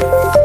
Bye. 0.00 0.35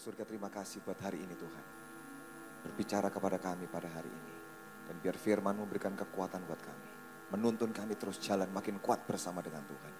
Surga 0.00 0.24
terima 0.24 0.48
kasih 0.48 0.80
buat 0.80 0.96
hari 1.04 1.20
ini 1.20 1.36
Tuhan. 1.36 1.64
Berbicara 2.64 3.12
kepada 3.12 3.36
kami 3.36 3.68
pada 3.68 3.84
hari 3.92 4.08
ini. 4.08 4.34
Dan 4.88 4.96
biar 4.96 5.12
firman 5.20 5.52
memberikan 5.52 5.92
kekuatan 5.92 6.40
buat 6.48 6.56
kami. 6.56 6.88
Menuntun 7.36 7.68
kami 7.68 8.00
terus 8.00 8.16
jalan 8.16 8.48
makin 8.48 8.80
kuat 8.80 9.04
bersama 9.04 9.44
dengan 9.44 9.60
Tuhan. 9.68 9.92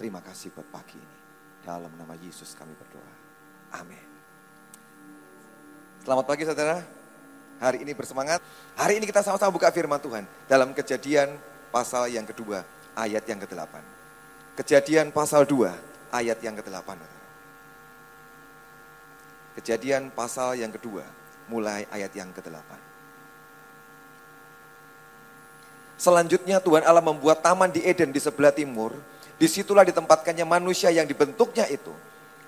Terima 0.00 0.24
kasih 0.24 0.56
buat 0.56 0.72
pagi 0.72 0.96
ini. 0.96 1.18
Dalam 1.68 1.92
nama 2.00 2.16
Yesus 2.16 2.56
kami 2.56 2.72
berdoa. 2.72 3.12
Amin. 3.76 4.00
Selamat 6.00 6.24
pagi 6.24 6.48
saudara. 6.48 6.80
Hari 7.60 7.84
ini 7.84 7.92
bersemangat. 7.92 8.40
Hari 8.80 9.04
ini 9.04 9.04
kita 9.04 9.20
sama-sama 9.20 9.52
buka 9.52 9.68
firman 9.68 10.00
Tuhan. 10.00 10.24
Dalam 10.48 10.72
kejadian 10.72 11.28
pasal 11.68 12.08
yang 12.08 12.24
kedua, 12.24 12.64
ayat 12.96 13.28
yang 13.28 13.36
ke-8. 13.44 13.84
Kejadian 14.64 15.12
pasal 15.12 15.44
2, 15.44 15.68
ayat 16.08 16.40
yang 16.40 16.56
ke-8. 16.56 17.11
Kejadian 19.52 20.08
pasal 20.08 20.56
yang 20.56 20.72
kedua, 20.72 21.04
mulai 21.44 21.84
ayat 21.92 22.08
yang 22.16 22.32
ke-8. 22.32 22.72
Selanjutnya 26.00 26.58
Tuhan 26.58 26.82
Allah 26.82 27.04
membuat 27.04 27.44
taman 27.44 27.68
di 27.68 27.84
Eden 27.84 28.10
di 28.10 28.18
sebelah 28.18 28.50
timur. 28.50 28.96
Di 29.36 29.46
situlah 29.50 29.84
ditempatkannya 29.84 30.46
manusia 30.48 30.88
yang 30.88 31.04
dibentuknya 31.04 31.68
itu. 31.68 31.92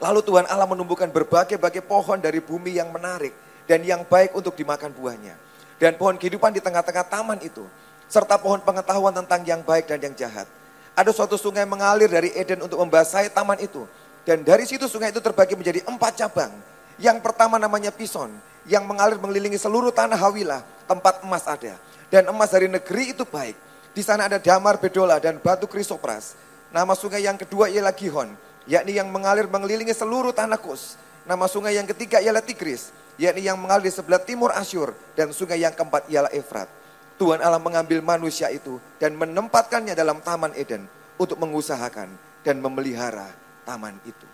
Lalu 0.01 0.25
Tuhan 0.27 0.49
Allah 0.49 0.67
menumbuhkan 0.67 1.12
berbagai-bagai 1.12 1.85
pohon 1.85 2.19
dari 2.19 2.41
bumi 2.43 2.81
yang 2.81 2.91
menarik 2.91 3.37
dan 3.69 3.85
yang 3.85 4.03
baik 4.03 4.33
untuk 4.35 4.57
dimakan 4.57 4.91
buahnya. 4.91 5.37
Dan 5.79 6.00
pohon 6.00 6.17
kehidupan 6.17 6.57
di 6.57 6.65
tengah-tengah 6.65 7.05
taman 7.07 7.39
itu. 7.45 7.62
Serta 8.09 8.41
pohon 8.41 8.65
pengetahuan 8.65 9.12
tentang 9.12 9.45
yang 9.45 9.61
baik 9.61 9.87
dan 9.87 10.00
yang 10.00 10.15
jahat. 10.17 10.49
Ada 10.97 11.11
suatu 11.12 11.37
sungai 11.37 11.67
mengalir 11.69 12.09
dari 12.09 12.33
Eden 12.33 12.65
untuk 12.65 12.81
membasahi 12.81 13.29
taman 13.31 13.61
itu. 13.61 13.85
Dan 14.25 14.41
dari 14.41 14.65
situ 14.65 14.89
sungai 14.89 15.12
itu 15.12 15.21
terbagi 15.21 15.55
menjadi 15.59 15.85
empat 15.85 16.27
cabang 16.27 16.55
yang 17.00 17.19
pertama 17.19 17.58
namanya 17.58 17.91
Pison, 17.91 18.31
yang 18.64 18.87
mengalir 18.88 19.19
mengelilingi 19.19 19.58
seluruh 19.58 19.91
tanah 19.91 20.17
Hawilah, 20.19 20.62
tempat 20.87 21.25
emas 21.26 21.44
ada. 21.44 21.76
Dan 22.08 22.31
emas 22.31 22.52
dari 22.52 22.70
negeri 22.70 23.17
itu 23.17 23.26
baik. 23.26 23.56
Di 23.94 24.02
sana 24.02 24.26
ada 24.26 24.38
damar 24.38 24.79
bedola 24.79 25.19
dan 25.19 25.38
batu 25.38 25.67
krisopras. 25.67 26.38
Nama 26.75 26.91
sungai 26.99 27.23
yang 27.23 27.38
kedua 27.38 27.70
ialah 27.70 27.94
Gihon, 27.94 28.35
yakni 28.67 28.99
yang 28.99 29.11
mengalir 29.11 29.46
mengelilingi 29.46 29.94
seluruh 29.94 30.35
tanah 30.35 30.58
Kus. 30.58 30.99
Nama 31.25 31.46
sungai 31.46 31.79
yang 31.79 31.87
ketiga 31.87 32.19
ialah 32.20 32.43
Tigris, 32.43 32.91
yakni 33.17 33.47
yang 33.47 33.56
mengalir 33.56 33.88
di 33.88 33.94
sebelah 33.94 34.20
timur 34.20 34.50
Asyur. 34.52 34.93
Dan 35.14 35.31
sungai 35.31 35.62
yang 35.62 35.73
keempat 35.73 36.11
ialah 36.11 36.31
Efrat. 36.35 36.67
Tuhan 37.14 37.38
Allah 37.38 37.62
mengambil 37.62 38.02
manusia 38.02 38.50
itu 38.50 38.82
dan 38.99 39.14
menempatkannya 39.14 39.94
dalam 39.94 40.19
taman 40.19 40.50
Eden 40.58 40.90
untuk 41.14 41.38
mengusahakan 41.38 42.11
dan 42.43 42.58
memelihara 42.58 43.31
taman 43.62 43.94
itu. 44.02 44.26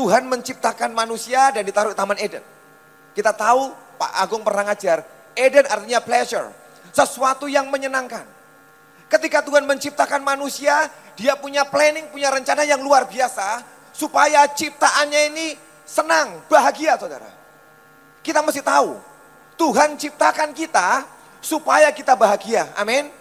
Tuhan 0.00 0.24
menciptakan 0.32 0.96
manusia 0.96 1.52
dan 1.52 1.60
ditaruh 1.60 1.92
di 1.92 1.98
Taman 2.00 2.16
Eden. 2.16 2.40
Kita 3.12 3.36
tahu 3.36 3.68
Pak 4.00 4.12
Agung 4.16 4.40
pernah 4.40 4.72
ngajar, 4.72 5.04
Eden 5.36 5.68
artinya 5.68 6.00
pleasure, 6.00 6.48
sesuatu 6.88 7.44
yang 7.44 7.68
menyenangkan. 7.68 8.24
Ketika 9.12 9.44
Tuhan 9.44 9.68
menciptakan 9.68 10.24
manusia, 10.24 10.88
dia 11.20 11.36
punya 11.36 11.68
planning, 11.68 12.08
punya 12.08 12.32
rencana 12.32 12.64
yang 12.64 12.80
luar 12.80 13.04
biasa 13.12 13.60
supaya 13.92 14.48
ciptaannya 14.48 15.20
ini 15.36 15.46
senang, 15.84 16.48
bahagia 16.48 16.96
saudara. 16.96 17.28
Kita 18.24 18.40
mesti 18.40 18.64
tahu, 18.64 18.96
Tuhan 19.60 20.00
ciptakan 20.00 20.56
kita 20.56 21.04
supaya 21.44 21.92
kita 21.92 22.16
bahagia. 22.16 22.72
Amin. 22.72 23.12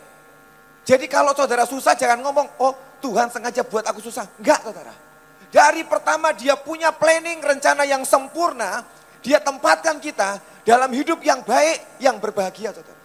Jadi 0.88 1.12
kalau 1.12 1.36
saudara 1.36 1.68
susah 1.68 1.92
jangan 2.00 2.24
ngomong, 2.24 2.48
oh 2.64 2.72
Tuhan 3.04 3.28
sengaja 3.28 3.68
buat 3.68 3.84
aku 3.84 4.00
susah. 4.00 4.24
Enggak 4.40 4.64
saudara. 4.64 5.09
Dari 5.50 5.82
pertama 5.82 6.30
dia 6.30 6.54
punya 6.54 6.94
planning, 6.94 7.42
rencana 7.42 7.82
yang 7.86 8.06
sempurna. 8.06 8.86
Dia 9.20 9.42
tempatkan 9.42 9.98
kita 9.98 10.38
dalam 10.62 10.94
hidup 10.94 11.20
yang 11.26 11.42
baik, 11.42 12.00
yang 12.00 12.22
berbahagia. 12.22 12.72
Saudara. 12.72 13.02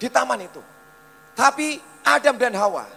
Di 0.00 0.08
taman 0.08 0.40
itu. 0.40 0.60
Tapi 1.36 1.78
Adam 2.04 2.36
dan 2.40 2.56
Hawa 2.56 2.88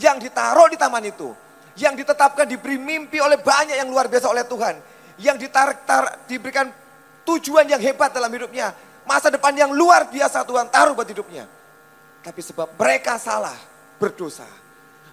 yang 0.00 0.16
ditaruh 0.16 0.72
di 0.72 0.80
taman 0.80 1.04
itu. 1.04 1.30
Yang 1.76 2.04
ditetapkan 2.04 2.48
diberi 2.48 2.76
mimpi 2.76 3.22
oleh 3.22 3.38
banyak 3.40 3.76
yang 3.76 3.88
luar 3.92 4.08
biasa 4.08 4.26
oleh 4.32 4.44
Tuhan. 4.44 4.74
Yang 5.20 5.36
ditarik, 5.48 5.78
tar, 5.84 6.24
diberikan 6.24 6.72
tujuan 7.28 7.68
yang 7.68 7.80
hebat 7.80 8.10
dalam 8.10 8.32
hidupnya. 8.32 8.72
Masa 9.04 9.28
depan 9.28 9.52
yang 9.52 9.70
luar 9.72 10.08
biasa 10.08 10.44
Tuhan 10.48 10.72
taruh 10.72 10.96
buat 10.96 11.08
hidupnya. 11.08 11.44
Tapi 12.20 12.40
sebab 12.40 12.76
mereka 12.76 13.16
salah, 13.16 13.56
berdosa. 14.00 14.48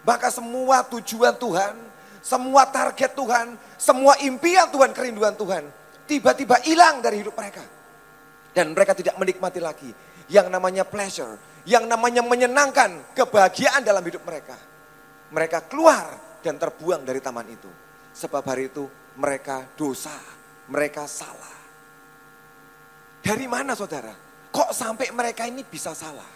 Maka 0.03 0.31
semua 0.31 0.83
tujuan 0.87 1.35
Tuhan 1.35 1.75
semua 2.21 2.67
target 2.69 3.13
Tuhan, 3.13 3.57
semua 3.77 4.17
impian 4.23 4.67
Tuhan, 4.69 4.91
kerinduan 4.91 5.35
Tuhan, 5.37 5.63
tiba-tiba 6.07 6.59
hilang 6.63 7.01
dari 7.03 7.21
hidup 7.21 7.35
mereka. 7.35 7.63
Dan 8.51 8.73
mereka 8.73 8.97
tidak 8.97 9.15
menikmati 9.21 9.61
lagi 9.61 9.91
yang 10.33 10.49
namanya 10.49 10.83
pleasure, 10.83 11.37
yang 11.67 11.85
namanya 11.85 12.25
menyenangkan, 12.25 13.13
kebahagiaan 13.13 13.85
dalam 13.85 14.01
hidup 14.01 14.23
mereka. 14.25 14.57
Mereka 15.29 15.67
keluar 15.67 16.39
dan 16.41 16.55
terbuang 16.55 17.03
dari 17.03 17.19
taman 17.19 17.47
itu. 17.51 17.69
Sebab 18.17 18.41
hari 18.47 18.71
itu 18.71 18.87
mereka 19.19 19.61
dosa, 19.75 20.15
mereka 20.71 21.05
salah. 21.05 21.57
Dari 23.21 23.45
mana 23.45 23.75
saudara? 23.75 24.15
Kok 24.47 24.71
sampai 24.71 25.11
mereka 25.11 25.43
ini 25.45 25.61
bisa 25.67 25.91
salah? 25.91 26.31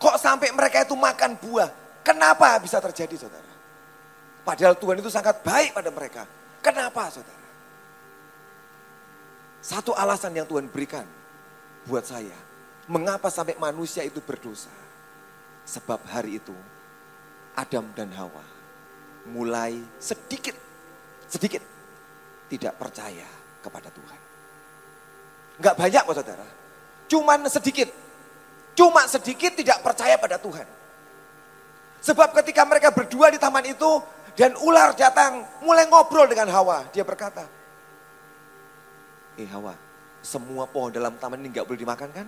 Kok 0.00 0.16
sampai 0.16 0.54
mereka 0.54 0.86
itu 0.86 0.96
makan 0.96 1.36
buah? 1.36 1.68
Kenapa 2.00 2.56
bisa 2.62 2.80
terjadi 2.80 3.26
saudara? 3.26 3.49
Padahal 4.40 4.74
Tuhan 4.76 4.98
itu 5.00 5.10
sangat 5.12 5.44
baik 5.44 5.76
pada 5.76 5.90
mereka. 5.92 6.24
Kenapa 6.64 7.08
saudara? 7.12 7.40
Satu 9.60 9.92
alasan 9.92 10.32
yang 10.32 10.48
Tuhan 10.48 10.68
berikan 10.72 11.04
buat 11.84 12.04
saya. 12.04 12.36
Mengapa 12.88 13.28
sampai 13.28 13.54
manusia 13.60 14.02
itu 14.02 14.18
berdosa? 14.24 14.72
Sebab 15.68 16.02
hari 16.08 16.40
itu 16.40 16.56
Adam 17.54 17.92
dan 17.92 18.10
Hawa 18.16 18.42
mulai 19.28 19.76
sedikit, 20.00 20.56
sedikit 21.28 21.60
tidak 22.48 22.74
percaya 22.80 23.28
kepada 23.60 23.92
Tuhan. 23.92 24.20
Enggak 25.60 25.76
banyak 25.76 26.02
kok 26.08 26.16
saudara. 26.16 26.46
Cuman 27.06 27.38
sedikit. 27.52 27.88
Cuma 28.72 29.04
sedikit 29.04 29.52
tidak 29.52 29.84
percaya 29.84 30.16
pada 30.16 30.40
Tuhan. 30.40 30.64
Sebab 32.00 32.32
ketika 32.40 32.64
mereka 32.64 32.88
berdua 32.88 33.28
di 33.28 33.36
taman 33.36 33.68
itu, 33.68 34.00
dan 34.38 34.54
ular 34.60 34.94
datang 34.94 35.42
mulai 35.62 35.86
ngobrol 35.90 36.26
dengan 36.30 36.50
Hawa. 36.54 36.86
Dia 36.94 37.02
berkata, 37.02 37.44
eh 39.36 39.48
Hawa, 39.50 39.74
semua 40.20 40.68
pohon 40.68 40.92
dalam 40.92 41.16
taman 41.16 41.40
ini 41.40 41.50
nggak 41.50 41.66
boleh 41.66 41.80
dimakan 41.80 42.10
kan? 42.12 42.26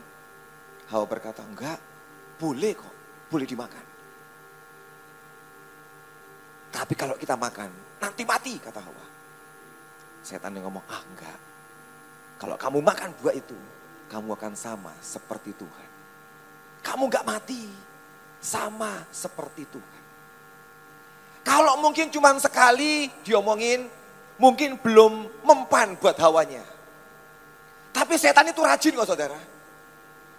Hawa 0.93 1.05
berkata, 1.09 1.41
enggak, 1.45 1.79
boleh 2.37 2.73
kok, 2.75 2.95
boleh 3.31 3.47
dimakan. 3.47 3.85
Tapi 6.73 6.95
kalau 6.97 7.17
kita 7.21 7.37
makan, 7.37 7.69
nanti 8.01 8.25
mati, 8.25 8.57
kata 8.57 8.81
Hawa. 8.81 9.07
Setan 10.25 10.57
yang 10.57 10.69
ngomong, 10.69 10.85
ah 10.89 11.03
enggak. 11.13 11.39
Kalau 12.41 12.57
kamu 12.59 12.79
makan 12.83 13.11
buah 13.23 13.35
itu, 13.37 13.57
kamu 14.11 14.35
akan 14.35 14.53
sama 14.59 14.93
seperti 15.01 15.55
Tuhan. 15.55 15.91
Kamu 16.83 17.07
enggak 17.07 17.29
mati, 17.29 17.71
sama 18.43 19.07
seperti 19.15 19.65
Tuhan. 19.71 20.02
Kalau 21.43 21.75
mungkin 21.83 22.09
cuma 22.09 22.31
sekali 22.39 23.11
diomongin, 23.27 23.91
mungkin 24.39 24.79
belum 24.79 25.43
mempan 25.43 25.99
buat 25.99 26.15
hawanya. 26.23 26.63
Tapi 27.93 28.15
setan 28.17 28.49
itu 28.49 28.63
rajin 28.63 28.97
kok 28.97 29.11
saudara. 29.11 29.39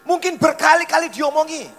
Mungkin 0.03 0.36
berkali-kali 0.36 1.07
diomongi. 1.12 1.69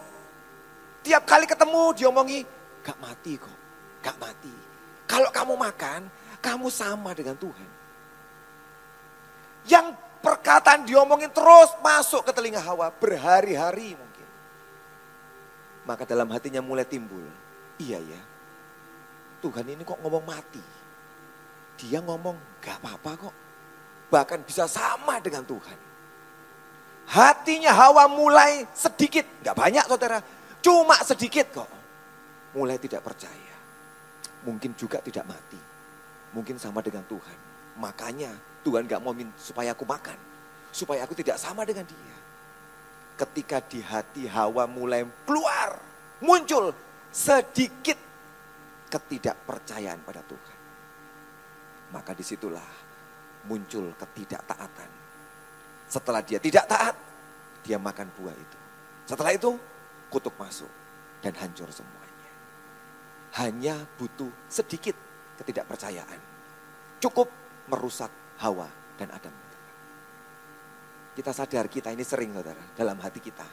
Tiap 1.04 1.28
kali 1.28 1.44
ketemu 1.44 1.92
diomongi, 1.92 2.40
gak 2.80 2.96
mati 2.96 3.36
kok, 3.36 3.58
gak 4.00 4.16
mati. 4.16 4.52
Kalau 5.04 5.28
kamu 5.28 5.52
makan, 5.60 6.08
kamu 6.40 6.72
sama 6.72 7.12
dengan 7.12 7.36
Tuhan. 7.36 7.70
Yang 9.68 9.86
perkataan 10.24 10.88
diomongin 10.88 11.28
terus 11.28 11.76
masuk 11.84 12.24
ke 12.24 12.32
telinga 12.32 12.64
Hawa 12.64 12.88
berhari-hari 12.96 13.92
mungkin. 13.92 14.28
Maka 15.84 16.08
dalam 16.08 16.32
hatinya 16.32 16.64
mulai 16.64 16.88
timbul, 16.88 17.28
iya 17.76 18.00
ya, 18.00 18.20
Tuhan 19.44 19.68
ini 19.68 19.84
kok 19.84 20.00
ngomong 20.00 20.24
mati. 20.24 20.64
Dia 21.76 22.00
ngomong 22.00 22.64
gak 22.64 22.80
apa-apa 22.80 23.28
kok. 23.28 23.34
Bahkan 24.08 24.40
bisa 24.48 24.64
sama 24.64 25.20
dengan 25.20 25.44
Tuhan. 25.44 25.78
Hatinya 27.04 27.76
Hawa 27.76 28.08
mulai 28.08 28.64
sedikit, 28.72 29.28
gak 29.44 29.52
banyak 29.52 29.84
saudara. 29.84 30.24
Cuma 30.64 30.96
sedikit 31.04 31.52
kok. 31.52 31.68
Mulai 32.56 32.80
tidak 32.80 33.04
percaya. 33.04 33.52
Mungkin 34.48 34.72
juga 34.80 35.04
tidak 35.04 35.28
mati. 35.28 35.60
Mungkin 36.32 36.56
sama 36.56 36.80
dengan 36.80 37.04
Tuhan. 37.04 37.38
Makanya 37.76 38.32
Tuhan 38.64 38.88
gak 38.88 39.04
mau 39.04 39.12
supaya 39.36 39.76
aku 39.76 39.84
makan. 39.84 40.16
Supaya 40.72 41.04
aku 41.04 41.12
tidak 41.12 41.36
sama 41.36 41.68
dengan 41.68 41.84
dia. 41.84 42.16
Ketika 43.20 43.60
di 43.60 43.84
hati 43.84 44.24
Hawa 44.24 44.64
mulai 44.64 45.04
keluar, 45.28 45.76
muncul 46.24 46.72
sedikit 47.12 48.13
ketidakpercayaan 48.94 50.06
pada 50.06 50.22
Tuhan. 50.22 50.58
Maka 51.90 52.14
di 52.14 52.22
situlah 52.22 52.62
muncul 53.50 53.90
ketidaktaatan. 53.98 54.90
Setelah 55.90 56.22
dia 56.22 56.38
tidak 56.38 56.70
taat, 56.70 56.94
dia 57.66 57.76
makan 57.82 58.06
buah 58.14 58.34
itu. 58.38 58.58
Setelah 59.10 59.34
itu 59.34 59.58
kutuk 60.08 60.38
masuk 60.38 60.70
dan 61.18 61.34
hancur 61.34 61.66
semuanya. 61.74 62.30
Hanya 63.42 63.74
butuh 63.98 64.30
sedikit 64.46 64.94
ketidakpercayaan. 65.42 66.20
Cukup 67.02 67.26
merusak 67.66 68.10
Hawa 68.38 68.70
dan 68.94 69.10
Adam. 69.10 69.34
Kita 71.14 71.30
sadar 71.30 71.70
kita 71.70 71.94
ini 71.94 72.02
sering 72.02 72.34
saudara 72.34 72.62
dalam 72.74 72.98
hati 72.98 73.22
kita. 73.22 73.46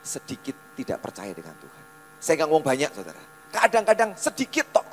Sedikit 0.00 0.72
tidak 0.72 1.04
percaya 1.04 1.32
dengan 1.36 1.52
Tuhan. 1.60 1.84
Saya 2.16 2.42
nggak 2.42 2.48
ngomong 2.48 2.64
banyak 2.64 2.90
saudara. 2.96 3.22
Kadang-kadang 3.52 4.16
sedikit 4.16 4.72
tok. 4.72 4.88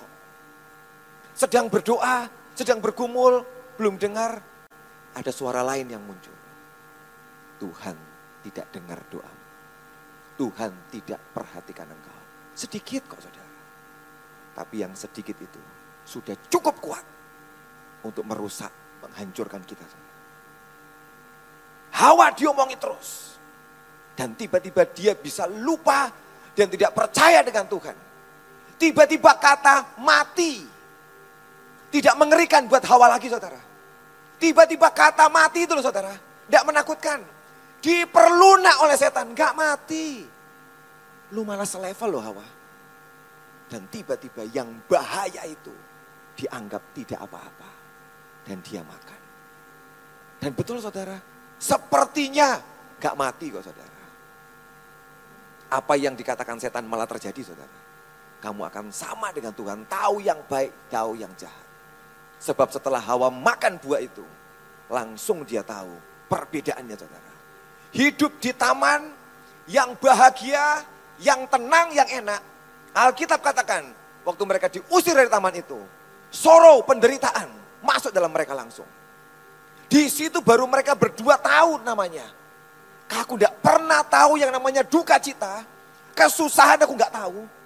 Sedang 1.32 1.72
berdoa, 1.72 2.28
sedang 2.52 2.84
bergumul, 2.84 3.48
belum 3.80 3.96
dengar. 3.96 4.44
Ada 5.16 5.32
suara 5.32 5.64
lain 5.64 5.88
yang 5.88 6.04
muncul. 6.04 6.36
Tuhan 7.64 7.96
tidak 8.44 8.68
dengar 8.76 9.00
doa. 9.08 9.34
Tuhan 10.36 10.72
tidak 10.92 11.20
perhatikan 11.32 11.88
engkau. 11.88 12.20
Sedikit 12.56 13.08
kok 13.08 13.24
saudara. 13.24 13.48
Tapi 14.56 14.84
yang 14.84 14.92
sedikit 14.96 15.40
itu 15.40 15.60
sudah 16.04 16.36
cukup 16.52 16.76
kuat 16.84 17.06
untuk 18.04 18.28
merusak, 18.28 18.72
menghancurkan 19.04 19.64
kita. 19.64 19.88
Hawa 21.96 22.32
diomongi 22.36 22.76
terus. 22.76 23.40
Dan 24.16 24.36
tiba-tiba 24.36 24.84
dia 24.92 25.16
bisa 25.16 25.48
lupa 25.48 26.12
dan 26.52 26.68
tidak 26.68 26.92
percaya 26.92 27.40
dengan 27.40 27.64
Tuhan. 27.72 28.09
Tiba-tiba 28.80 29.36
kata 29.36 30.00
mati. 30.00 30.64
Tidak 31.92 32.16
mengerikan 32.16 32.64
buat 32.72 32.82
Hawa 32.88 33.12
lagi 33.12 33.28
saudara. 33.28 33.60
Tiba-tiba 34.40 34.88
kata 34.96 35.28
mati 35.28 35.68
itu 35.68 35.76
loh 35.76 35.84
saudara. 35.84 36.16
Tidak 36.48 36.64
menakutkan. 36.64 37.20
Diperlunak 37.84 38.80
oleh 38.80 38.96
setan. 38.96 39.36
Gak 39.36 39.52
mati. 39.52 40.24
Lu 41.36 41.44
malah 41.44 41.68
selevel 41.68 42.08
loh 42.08 42.24
Hawa. 42.24 42.48
Dan 43.68 43.92
tiba-tiba 43.92 44.48
yang 44.50 44.72
bahaya 44.88 45.44
itu 45.44 45.76
dianggap 46.40 46.96
tidak 46.96 47.20
apa-apa. 47.20 47.70
Dan 48.48 48.64
dia 48.64 48.80
makan. 48.80 49.22
Dan 50.40 50.56
betul 50.56 50.80
saudara, 50.80 51.20
sepertinya 51.60 52.64
gak 52.96 53.18
mati 53.20 53.52
kok 53.52 53.60
saudara. 53.60 54.00
Apa 55.70 55.94
yang 56.00 56.16
dikatakan 56.16 56.58
setan 56.58 56.88
malah 56.88 57.06
terjadi 57.06 57.44
saudara. 57.44 57.89
Kamu 58.40 58.62
akan 58.72 58.88
sama 58.96 59.36
dengan 59.36 59.52
Tuhan, 59.52 59.84
tahu 59.92 60.24
yang 60.24 60.40
baik, 60.48 60.72
tahu 60.88 61.20
yang 61.20 61.32
jahat. 61.36 61.68
Sebab 62.40 62.72
setelah 62.72 63.04
Hawa 63.04 63.28
makan 63.28 63.76
buah 63.84 64.00
itu, 64.00 64.24
langsung 64.88 65.44
dia 65.44 65.60
tahu 65.60 65.92
perbedaannya 66.32 66.96
saudara. 66.96 67.32
Hidup 67.92 68.40
di 68.40 68.56
taman 68.56 69.12
yang 69.68 69.92
bahagia, 70.00 70.88
yang 71.20 71.44
tenang, 71.52 71.92
yang 71.92 72.08
enak. 72.08 72.40
Alkitab 72.96 73.44
katakan, 73.44 73.92
waktu 74.24 74.44
mereka 74.48 74.72
diusir 74.72 75.20
dari 75.20 75.28
taman 75.28 75.60
itu, 75.60 75.78
sorrow, 76.32 76.80
penderitaan, 76.88 77.52
masuk 77.84 78.16
dalam 78.16 78.32
mereka 78.32 78.56
langsung. 78.56 78.88
Di 79.92 80.08
situ 80.08 80.40
baru 80.40 80.64
mereka 80.64 80.96
berdua 80.96 81.36
tahun 81.36 81.84
namanya. 81.84 82.24
Aku 83.10 83.36
tidak 83.36 83.58
pernah 83.60 84.06
tahu 84.06 84.38
yang 84.38 84.54
namanya 84.54 84.86
duka 84.86 85.18
cita. 85.18 85.66
Kesusahan 86.14 86.78
aku 86.86 86.94
nggak 86.94 87.10
tahu. 87.10 87.59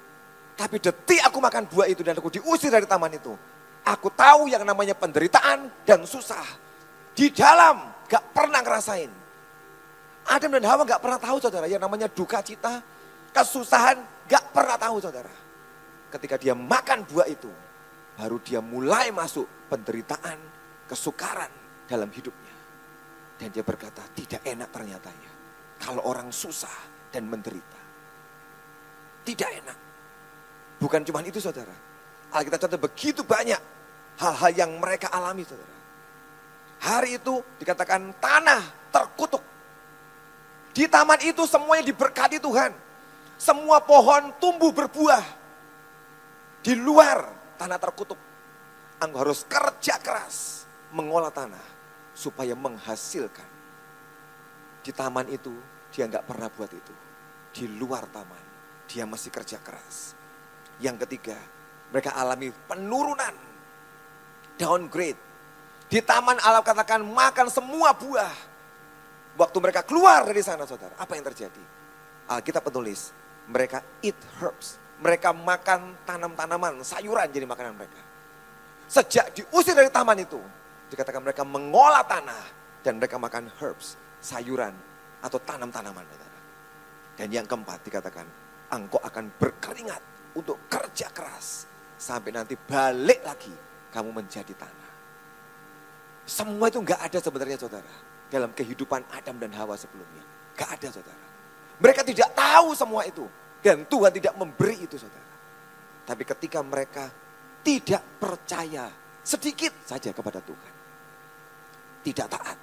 Tapi 0.54 0.78
detik 0.78 1.22
aku 1.26 1.42
makan 1.42 1.66
buah 1.66 1.90
itu 1.90 2.06
dan 2.06 2.18
aku 2.18 2.30
diusir 2.30 2.70
dari 2.70 2.86
taman 2.86 3.14
itu. 3.18 3.34
Aku 3.84 4.08
tahu 4.14 4.48
yang 4.48 4.64
namanya 4.64 4.96
penderitaan 4.96 5.68
dan 5.84 6.06
susah. 6.08 6.46
Di 7.14 7.34
dalam 7.34 7.92
gak 8.08 8.32
pernah 8.32 8.62
ngerasain. 8.64 9.12
Adam 10.24 10.56
dan 10.56 10.64
Hawa 10.64 10.88
gak 10.88 11.04
pernah 11.04 11.20
tahu 11.20 11.38
saudara 11.44 11.68
yang 11.68 11.84
namanya 11.84 12.08
duka 12.08 12.40
cita, 12.40 12.80
kesusahan 13.36 14.00
gak 14.30 14.56
pernah 14.56 14.80
tahu 14.80 15.04
saudara. 15.04 15.34
Ketika 16.14 16.40
dia 16.40 16.56
makan 16.56 17.04
buah 17.04 17.28
itu, 17.28 17.50
baru 18.16 18.38
dia 18.40 18.62
mulai 18.64 19.10
masuk 19.12 19.68
penderitaan, 19.68 20.38
kesukaran 20.88 21.50
dalam 21.90 22.08
hidupnya. 22.14 22.56
Dan 23.36 23.50
dia 23.52 23.66
berkata, 23.66 24.06
tidak 24.16 24.46
enak 24.46 24.70
ternyata 24.72 25.10
ya. 25.12 25.32
Kalau 25.84 26.08
orang 26.08 26.32
susah 26.32 26.72
dan 27.12 27.28
menderita. 27.28 27.82
Tidak 29.28 29.50
enak. 29.60 29.78
Bukan 30.84 31.00
cuma 31.08 31.24
itu 31.24 31.40
saudara. 31.40 31.72
Alkitab 32.36 32.68
catat 32.68 32.76
begitu 32.76 33.24
banyak 33.24 33.62
hal-hal 34.20 34.52
yang 34.52 34.76
mereka 34.84 35.08
alami 35.16 35.48
saudara. 35.48 35.72
Hari 36.84 37.24
itu 37.24 37.40
dikatakan 37.56 38.12
tanah 38.20 38.92
terkutuk. 38.92 39.40
Di 40.76 40.92
taman 40.92 41.24
itu 41.24 41.48
semuanya 41.48 41.88
diberkati 41.88 42.36
Tuhan. 42.44 42.76
Semua 43.40 43.80
pohon 43.80 44.36
tumbuh 44.44 44.76
berbuah. 44.76 45.24
Di 46.60 46.76
luar 46.76 47.32
tanah 47.56 47.80
terkutuk. 47.80 48.20
Engkau 49.00 49.24
harus 49.24 49.48
kerja 49.48 49.96
keras 50.04 50.68
mengolah 50.92 51.32
tanah 51.32 51.64
supaya 52.12 52.60
menghasilkan. 52.60 53.48
Di 54.84 54.92
taman 54.92 55.32
itu 55.32 55.56
dia 55.96 56.12
nggak 56.12 56.28
pernah 56.28 56.52
buat 56.52 56.72
itu. 56.76 56.94
Di 57.56 57.72
luar 57.72 58.04
taman 58.12 58.44
dia 58.92 59.08
masih 59.08 59.32
kerja 59.32 59.64
keras. 59.64 60.23
Yang 60.82 61.06
ketiga, 61.06 61.38
mereka 61.94 62.16
alami 62.18 62.50
penurunan, 62.66 63.36
downgrade. 64.58 65.20
Di 65.90 66.02
taman 66.02 66.42
Allah 66.42 66.66
katakan 66.66 67.06
makan 67.06 67.48
semua 67.54 67.94
buah. 67.94 68.34
Waktu 69.34 69.58
mereka 69.62 69.82
keluar 69.82 70.26
dari 70.26 70.42
sana 70.46 70.66
saudara, 70.66 70.94
apa 70.98 71.14
yang 71.18 71.26
terjadi? 71.26 71.64
Alkitab 72.30 72.66
penulis, 72.66 73.10
mereka 73.50 73.82
eat 74.02 74.18
herbs. 74.42 74.78
Mereka 75.02 75.34
makan 75.34 75.98
tanam-tanaman, 76.06 76.80
sayuran 76.86 77.28
jadi 77.28 77.44
makanan 77.50 77.74
mereka. 77.76 78.02
Sejak 78.88 79.34
diusir 79.34 79.74
dari 79.74 79.90
taman 79.90 80.22
itu, 80.22 80.38
dikatakan 80.94 81.22
mereka 81.22 81.42
mengolah 81.42 82.06
tanah 82.06 82.46
dan 82.86 83.02
mereka 83.02 83.18
makan 83.18 83.50
herbs, 83.58 83.98
sayuran 84.22 84.72
atau 85.20 85.42
tanam-tanaman. 85.42 86.06
Dan 87.14 87.30
yang 87.30 87.46
keempat 87.46 87.86
dikatakan, 87.86 88.26
engkau 88.74 88.98
akan 89.02 89.30
berkeringat 89.38 90.02
untuk 90.34 90.66
kerja 90.70 91.10
keras 91.14 91.66
sampai 91.98 92.34
nanti 92.34 92.58
balik 92.58 93.22
lagi 93.24 93.54
kamu 93.94 94.10
menjadi 94.12 94.54
tanah. 94.58 94.92
Semua 96.24 96.72
itu 96.72 96.80
enggak 96.80 97.02
ada 97.04 97.20
sebenarnya 97.20 97.58
saudara 97.60 97.94
dalam 98.32 98.50
kehidupan 98.56 99.04
Adam 99.14 99.36
dan 99.38 99.52
Hawa 99.54 99.76
sebelumnya. 99.76 100.24
Enggak 100.56 100.70
ada 100.80 100.88
saudara. 100.90 101.26
Mereka 101.78 102.02
tidak 102.08 102.30
tahu 102.34 102.74
semua 102.74 103.04
itu 103.06 103.26
dan 103.62 103.86
Tuhan 103.86 104.12
tidak 104.12 104.34
memberi 104.40 104.84
itu 104.84 104.96
saudara. 104.98 105.34
Tapi 106.04 106.24
ketika 106.28 106.60
mereka 106.60 107.08
tidak 107.64 108.04
percaya 108.20 108.92
sedikit 109.24 109.72
saja 109.88 110.12
kepada 110.12 110.44
Tuhan. 110.44 110.74
Tidak 112.04 112.28
taat. 112.28 112.58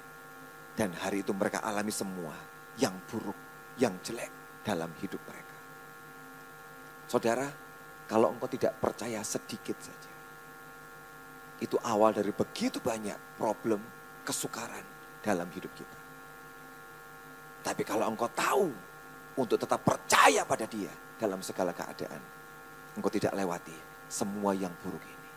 Dan 0.77 0.93
hari 0.93 1.25
itu 1.25 1.33
mereka 1.33 1.65
alami 1.65 1.89
semua 1.89 2.37
yang 2.77 2.93
buruk, 3.09 3.35
yang 3.81 3.97
jelek 4.05 4.61
dalam 4.61 4.93
hidup 5.01 5.19
mereka. 5.25 5.50
Saudara, 7.11 7.43
kalau 8.07 8.31
engkau 8.31 8.47
tidak 8.47 8.71
percaya 8.79 9.19
sedikit 9.19 9.75
saja. 9.83 10.11
Itu 11.59 11.75
awal 11.83 12.15
dari 12.15 12.31
begitu 12.31 12.79
banyak 12.79 13.35
problem, 13.35 13.83
kesukaran 14.23 14.87
dalam 15.19 15.43
hidup 15.51 15.75
kita. 15.75 15.99
Tapi 17.67 17.83
kalau 17.83 18.07
engkau 18.07 18.31
tahu 18.31 18.71
untuk 19.35 19.59
tetap 19.59 19.83
percaya 19.83 20.47
pada 20.47 20.63
dia 20.71 20.87
dalam 21.19 21.43
segala 21.43 21.75
keadaan. 21.75 22.23
Engkau 22.95 23.11
tidak 23.11 23.35
lewati 23.35 23.75
semua 24.07 24.55
yang 24.55 24.71
buruk 24.79 25.03
ini. 25.03 25.29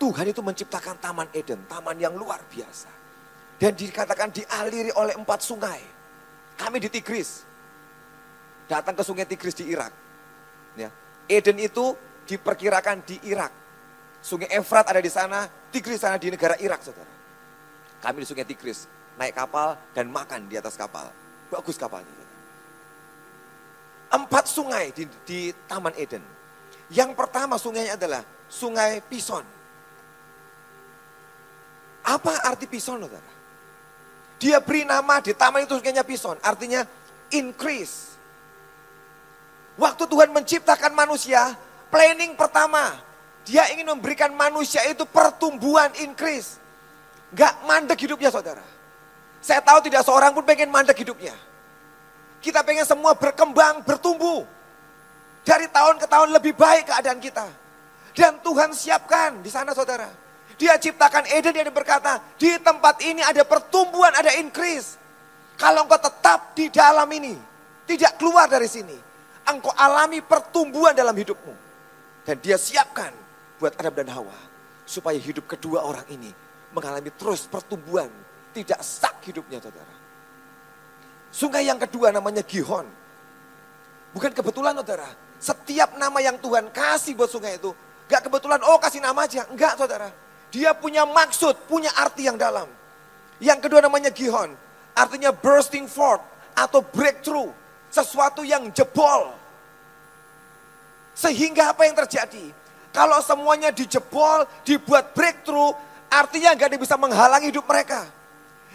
Tuhan 0.00 0.32
itu 0.32 0.40
menciptakan 0.40 0.96
taman 1.04 1.28
Eden, 1.36 1.68
taman 1.68 2.00
yang 2.00 2.16
luar 2.16 2.40
biasa. 2.48 2.88
Dan 3.60 3.76
dikatakan 3.76 4.32
dialiri 4.32 4.88
oleh 4.96 5.20
empat 5.20 5.44
sungai. 5.44 5.84
Kami 6.56 6.80
di 6.80 6.88
Tigris. 6.88 7.44
Datang 8.66 8.96
ke 8.96 9.04
sungai 9.04 9.28
Tigris 9.28 9.54
di 9.54 9.68
Irak. 9.68 10.11
Ya. 10.76 10.88
Eden 11.28 11.58
itu 11.60 11.96
diperkirakan 12.26 13.04
di 13.04 13.20
Irak. 13.28 13.52
Sungai 14.22 14.48
Efrat 14.54 14.86
ada 14.86 15.02
di 15.02 15.10
sana, 15.10 15.50
Tigris 15.74 15.98
sana 15.98 16.16
di 16.16 16.30
negara 16.30 16.54
Irak, 16.62 16.80
saudara. 16.86 17.10
Kami 18.02 18.22
di 18.22 18.26
sungai 18.26 18.46
Tigris, 18.46 18.86
naik 19.18 19.34
kapal 19.34 19.74
dan 19.92 20.06
makan 20.08 20.46
di 20.46 20.54
atas 20.54 20.78
kapal. 20.78 21.10
Bagus 21.50 21.74
kapalnya. 21.74 22.06
Saudara. 22.06 22.30
Empat 24.12 24.44
sungai 24.46 24.84
di, 24.94 25.04
di 25.26 25.40
Taman 25.66 25.96
Eden. 25.98 26.22
Yang 26.92 27.16
pertama 27.16 27.56
sungainya 27.56 27.96
adalah 27.96 28.22
sungai 28.46 29.00
Pison. 29.00 29.44
Apa 32.02 32.46
arti 32.46 32.68
Pison, 32.68 33.00
saudara? 33.00 33.32
Dia 34.42 34.58
beri 34.58 34.82
nama 34.82 35.22
di 35.22 35.32
taman 35.38 35.62
itu 35.62 35.78
sungainya 35.78 36.02
Pison, 36.02 36.34
artinya 36.42 36.82
increase 37.30 38.11
Waktu 39.82 40.06
Tuhan 40.06 40.30
menciptakan 40.30 40.94
manusia, 40.94 41.58
planning 41.90 42.38
pertama, 42.38 43.02
dia 43.42 43.66
ingin 43.74 43.90
memberikan 43.90 44.30
manusia 44.30 44.78
itu 44.86 45.02
pertumbuhan 45.02 45.90
increase. 45.98 46.62
Gak 47.34 47.66
mandek 47.66 47.98
hidupnya 47.98 48.30
saudara. 48.30 48.62
Saya 49.42 49.58
tahu 49.58 49.82
tidak 49.82 50.06
seorang 50.06 50.30
pun 50.30 50.46
pengen 50.46 50.70
mandek 50.70 51.02
hidupnya. 51.02 51.34
Kita 52.38 52.62
pengen 52.62 52.86
semua 52.86 53.18
berkembang, 53.18 53.82
bertumbuh. 53.82 54.46
Dari 55.42 55.66
tahun 55.66 55.98
ke 55.98 56.06
tahun 56.06 56.30
lebih 56.30 56.54
baik 56.54 56.86
keadaan 56.86 57.18
kita. 57.18 57.50
Dan 58.14 58.38
Tuhan 58.38 58.70
siapkan 58.70 59.42
di 59.42 59.50
sana 59.50 59.74
saudara. 59.74 60.06
Dia 60.62 60.78
ciptakan 60.78 61.26
Eden 61.26 61.58
yang 61.58 61.74
berkata, 61.74 62.22
di 62.38 62.54
tempat 62.62 63.02
ini 63.02 63.18
ada 63.18 63.42
pertumbuhan, 63.42 64.14
ada 64.14 64.30
increase. 64.38 64.94
Kalau 65.58 65.82
engkau 65.90 65.98
tetap 65.98 66.54
di 66.54 66.70
dalam 66.70 67.10
ini, 67.10 67.34
tidak 67.82 68.14
keluar 68.14 68.46
dari 68.46 68.70
sini. 68.70 69.10
Engkau 69.46 69.74
alami 69.74 70.22
pertumbuhan 70.22 70.94
dalam 70.94 71.14
hidupmu. 71.14 71.54
Dan 72.22 72.38
dia 72.38 72.54
siapkan 72.54 73.10
buat 73.58 73.74
Adam 73.78 73.94
dan 73.94 74.08
Hawa. 74.14 74.38
Supaya 74.86 75.18
hidup 75.18 75.46
kedua 75.46 75.82
orang 75.82 76.06
ini 76.10 76.30
mengalami 76.74 77.10
terus 77.14 77.46
pertumbuhan. 77.46 78.10
Tidak 78.52 78.78
sak 78.84 79.24
hidupnya 79.24 79.58
saudara. 79.58 79.94
Sungai 81.32 81.64
yang 81.64 81.80
kedua 81.80 82.12
namanya 82.12 82.44
Gihon. 82.44 82.84
Bukan 84.12 84.30
kebetulan 84.36 84.76
saudara. 84.76 85.08
Setiap 85.40 85.96
nama 85.96 86.20
yang 86.20 86.36
Tuhan 86.36 86.68
kasih 86.70 87.16
buat 87.16 87.32
sungai 87.32 87.56
itu. 87.56 87.72
Gak 88.06 88.28
kebetulan, 88.28 88.60
oh 88.60 88.76
kasih 88.76 89.00
nama 89.00 89.24
aja. 89.24 89.48
Enggak 89.48 89.80
saudara. 89.80 90.12
Dia 90.52 90.76
punya 90.76 91.08
maksud, 91.08 91.64
punya 91.64 91.88
arti 91.96 92.28
yang 92.28 92.36
dalam. 92.36 92.68
Yang 93.40 93.66
kedua 93.66 93.80
namanya 93.80 94.12
Gihon. 94.12 94.52
Artinya 94.92 95.32
bursting 95.32 95.88
forth 95.88 96.20
atau 96.52 96.84
breakthrough. 96.84 97.48
Sesuatu 97.92 98.40
yang 98.40 98.72
jebol. 98.72 99.36
Sehingga 101.12 101.76
apa 101.76 101.84
yang 101.84 101.92
terjadi? 101.92 102.48
Kalau 102.92 103.20
semuanya 103.20 103.68
dijebol, 103.68 104.48
dibuat 104.64 105.12
breakthrough, 105.12 105.76
artinya 106.08 106.56
gak 106.56 106.72
ada 106.72 106.78
bisa 106.80 106.96
menghalangi 106.96 107.52
hidup 107.52 107.68
mereka. 107.68 108.08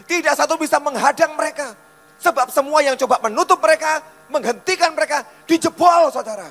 Tidak 0.06 0.34
satu 0.38 0.54
bisa 0.54 0.78
menghadang 0.78 1.34
mereka. 1.34 1.74
Sebab 2.18 2.50
semua 2.50 2.82
yang 2.82 2.98
coba 2.98 3.22
menutup 3.22 3.58
mereka, 3.62 4.02
menghentikan 4.30 4.94
mereka, 4.94 5.22
dijebol 5.46 6.10
saudara. 6.10 6.50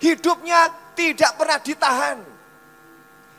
Hidupnya 0.00 0.92
tidak 0.96 1.36
pernah 1.36 1.58
ditahan. 1.60 2.18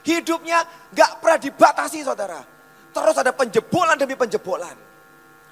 Hidupnya 0.05 0.65
gak 0.93 1.21
pernah 1.21 1.39
dibatasi 1.41 2.01
saudara. 2.01 2.41
Terus 2.89 3.15
ada 3.17 3.29
penjebolan 3.33 3.97
demi 3.97 4.17
penjebolan. 4.17 4.77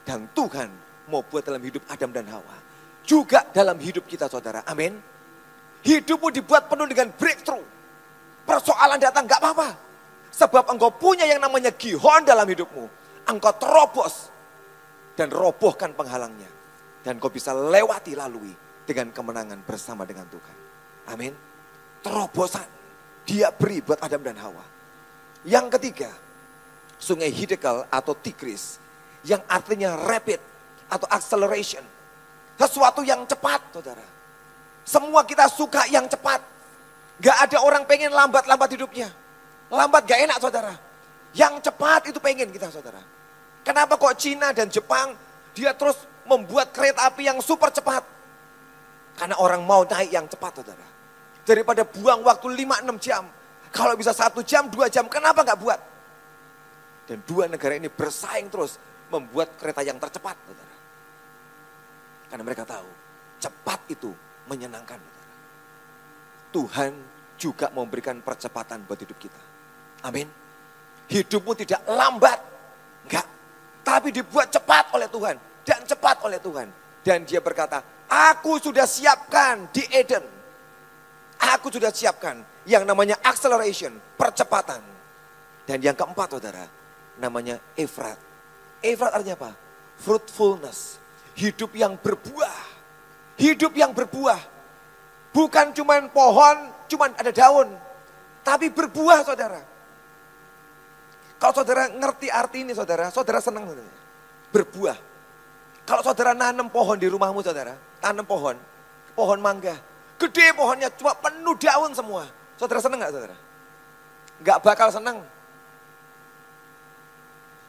Dan 0.06 0.30
Tuhan 0.34 0.70
mau 1.10 1.22
buat 1.26 1.46
dalam 1.46 1.62
hidup 1.62 1.82
Adam 1.90 2.10
dan 2.14 2.26
Hawa. 2.30 2.67
Juga 3.08 3.48
dalam 3.56 3.80
hidup 3.80 4.04
kita 4.04 4.28
saudara. 4.28 4.68
Amin. 4.68 5.00
Hidupmu 5.80 6.28
dibuat 6.28 6.68
penuh 6.68 6.84
dengan 6.92 7.08
breakthrough. 7.16 7.64
Persoalan 8.44 9.00
datang 9.00 9.24
gak 9.24 9.40
apa-apa. 9.40 9.70
Sebab 10.28 10.68
engkau 10.76 10.92
punya 10.92 11.24
yang 11.24 11.40
namanya 11.40 11.72
gihon 11.72 12.28
dalam 12.28 12.44
hidupmu. 12.44 12.84
Engkau 13.32 13.56
terobos 13.56 14.28
dan 15.16 15.32
robohkan 15.32 15.96
penghalangnya. 15.96 16.52
Dan 17.00 17.24
kau 17.24 17.32
bisa 17.32 17.56
lewati 17.56 18.12
lalui 18.20 18.52
dengan 18.84 19.16
kemenangan 19.16 19.64
bersama 19.64 20.04
dengan 20.04 20.28
Tuhan. 20.28 20.58
Amin. 21.16 21.32
Terobosan 22.04 22.68
dia 23.24 23.52
beri 23.56 23.80
buat 23.80 24.00
Adam 24.04 24.24
dan 24.24 24.36
Hawa. 24.40 24.64
Yang 25.48 25.80
ketiga, 25.80 26.12
sungai 27.00 27.32
Hidekal 27.32 27.88
atau 27.88 28.12
Tigris 28.16 28.80
yang 29.24 29.40
artinya 29.48 29.96
rapid 29.96 30.40
atau 30.92 31.08
acceleration. 31.08 31.84
Sesuatu 32.58 33.06
yang 33.06 33.22
cepat, 33.30 33.62
saudara. 33.70 34.02
Semua 34.82 35.22
kita 35.22 35.46
suka 35.46 35.86
yang 35.94 36.10
cepat. 36.10 36.42
Gak 37.22 37.38
ada 37.50 37.58
orang 37.62 37.86
pengen 37.86 38.10
lambat-lambat 38.10 38.70
hidupnya. 38.74 39.14
Lambat 39.70 40.10
gak 40.10 40.26
enak, 40.26 40.38
saudara. 40.42 40.74
Yang 41.38 41.70
cepat 41.70 42.10
itu 42.10 42.18
pengen 42.18 42.50
kita, 42.50 42.74
saudara. 42.74 42.98
Kenapa 43.62 44.00
kok 44.02 44.18
Cina 44.18 44.56
dan 44.58 44.74
Jepang 44.74 45.14
dia 45.54 45.76
terus 45.78 46.02
membuat 46.26 46.74
kereta 46.74 47.06
api 47.06 47.30
yang 47.30 47.38
super 47.46 47.70
cepat? 47.70 48.02
Karena 49.18 49.38
orang 49.38 49.62
mau 49.62 49.86
naik 49.86 50.10
yang 50.10 50.26
cepat, 50.26 50.62
saudara. 50.62 50.88
Daripada 51.46 51.86
buang 51.86 52.26
waktu 52.26 52.48
5-6 52.58 52.98
jam. 52.98 53.24
Kalau 53.70 53.94
bisa 53.94 54.16
satu 54.16 54.42
jam, 54.42 54.66
dua 54.72 54.90
jam, 54.90 55.06
kenapa 55.06 55.46
nggak 55.46 55.60
buat? 55.62 55.80
Dan 57.06 57.22
dua 57.28 57.46
negara 57.46 57.78
ini 57.78 57.92
bersaing 57.92 58.50
terus 58.50 58.82
membuat 59.14 59.54
kereta 59.60 59.84
yang 59.86 60.00
tercepat, 60.02 60.34
saudara. 60.48 60.77
Karena 62.28 62.44
mereka 62.44 62.68
tahu, 62.68 62.88
cepat 63.40 63.80
itu 63.92 64.12
menyenangkan. 64.52 65.00
Tuhan 66.52 66.92
juga 67.38 67.70
memberikan 67.72 68.20
percepatan 68.24 68.84
buat 68.88 69.00
hidup 69.00 69.18
kita. 69.20 69.42
Amin. 70.04 70.28
Hidupmu 71.08 71.56
tidak 71.56 71.84
lambat. 71.88 72.40
Enggak 73.08 73.38
tapi 73.88 74.12
dibuat 74.12 74.52
cepat 74.52 74.92
oleh 74.92 75.08
Tuhan 75.08 75.40
dan 75.64 75.80
cepat 75.88 76.20
oleh 76.28 76.44
Tuhan. 76.44 76.68
Dan 77.00 77.24
dia 77.24 77.40
berkata, 77.40 77.80
aku 78.12 78.60
sudah 78.60 78.84
siapkan 78.84 79.72
di 79.72 79.80
Eden. 79.88 80.28
Aku 81.40 81.72
sudah 81.72 81.88
siapkan 81.96 82.44
yang 82.68 82.84
namanya 82.84 83.16
acceleration, 83.24 83.96
percepatan. 84.20 84.84
Dan 85.64 85.80
yang 85.80 85.96
keempat 85.96 86.36
saudara, 86.36 86.68
namanya 87.16 87.56
Efrat. 87.80 88.20
Efrat 88.84 89.16
artinya 89.16 89.40
apa? 89.40 89.52
Fruitfulness. 90.04 91.00
Hidup 91.38 91.78
yang 91.78 91.94
berbuah. 92.02 92.58
Hidup 93.38 93.78
yang 93.78 93.94
berbuah. 93.94 94.42
Bukan 95.30 95.70
cuman 95.78 96.10
pohon, 96.10 96.58
cuman 96.90 97.14
ada 97.14 97.30
daun. 97.30 97.70
Tapi 98.42 98.74
berbuah 98.74 99.22
saudara. 99.22 99.62
Kalau 101.38 101.54
saudara 101.54 101.86
ngerti 101.94 102.34
arti 102.34 102.66
ini 102.66 102.74
saudara, 102.74 103.14
saudara 103.14 103.38
senang 103.38 103.70
saudara. 103.70 103.94
Berbuah. 104.50 104.98
Kalau 105.86 106.02
saudara 106.02 106.34
nanam 106.34 106.74
pohon 106.74 106.98
di 106.98 107.06
rumahmu 107.06 107.46
saudara, 107.46 107.78
tanam 108.02 108.26
pohon, 108.26 108.58
pohon 109.14 109.38
mangga. 109.38 109.78
Gede 110.18 110.50
pohonnya, 110.58 110.90
cuma 110.98 111.14
penuh 111.14 111.54
daun 111.62 111.94
semua. 111.94 112.26
Saudara 112.58 112.82
senang 112.82 113.06
gak 113.06 113.14
saudara? 113.14 113.38
Gak 114.42 114.60
bakal 114.66 114.90
senang. 114.90 115.22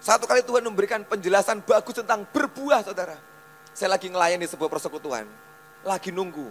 Satu 0.00 0.24
kali 0.24 0.40
Tuhan 0.40 0.64
memberikan 0.64 1.04
penjelasan 1.04 1.60
bagus 1.60 2.00
tentang 2.00 2.24
berbuah 2.32 2.80
saudara. 2.80 3.20
Saya 3.78 3.94
lagi 3.94 4.10
ngelayani 4.10 4.42
sebuah 4.42 4.66
persekutuan. 4.66 5.22
Lagi 5.86 6.10
nunggu. 6.10 6.50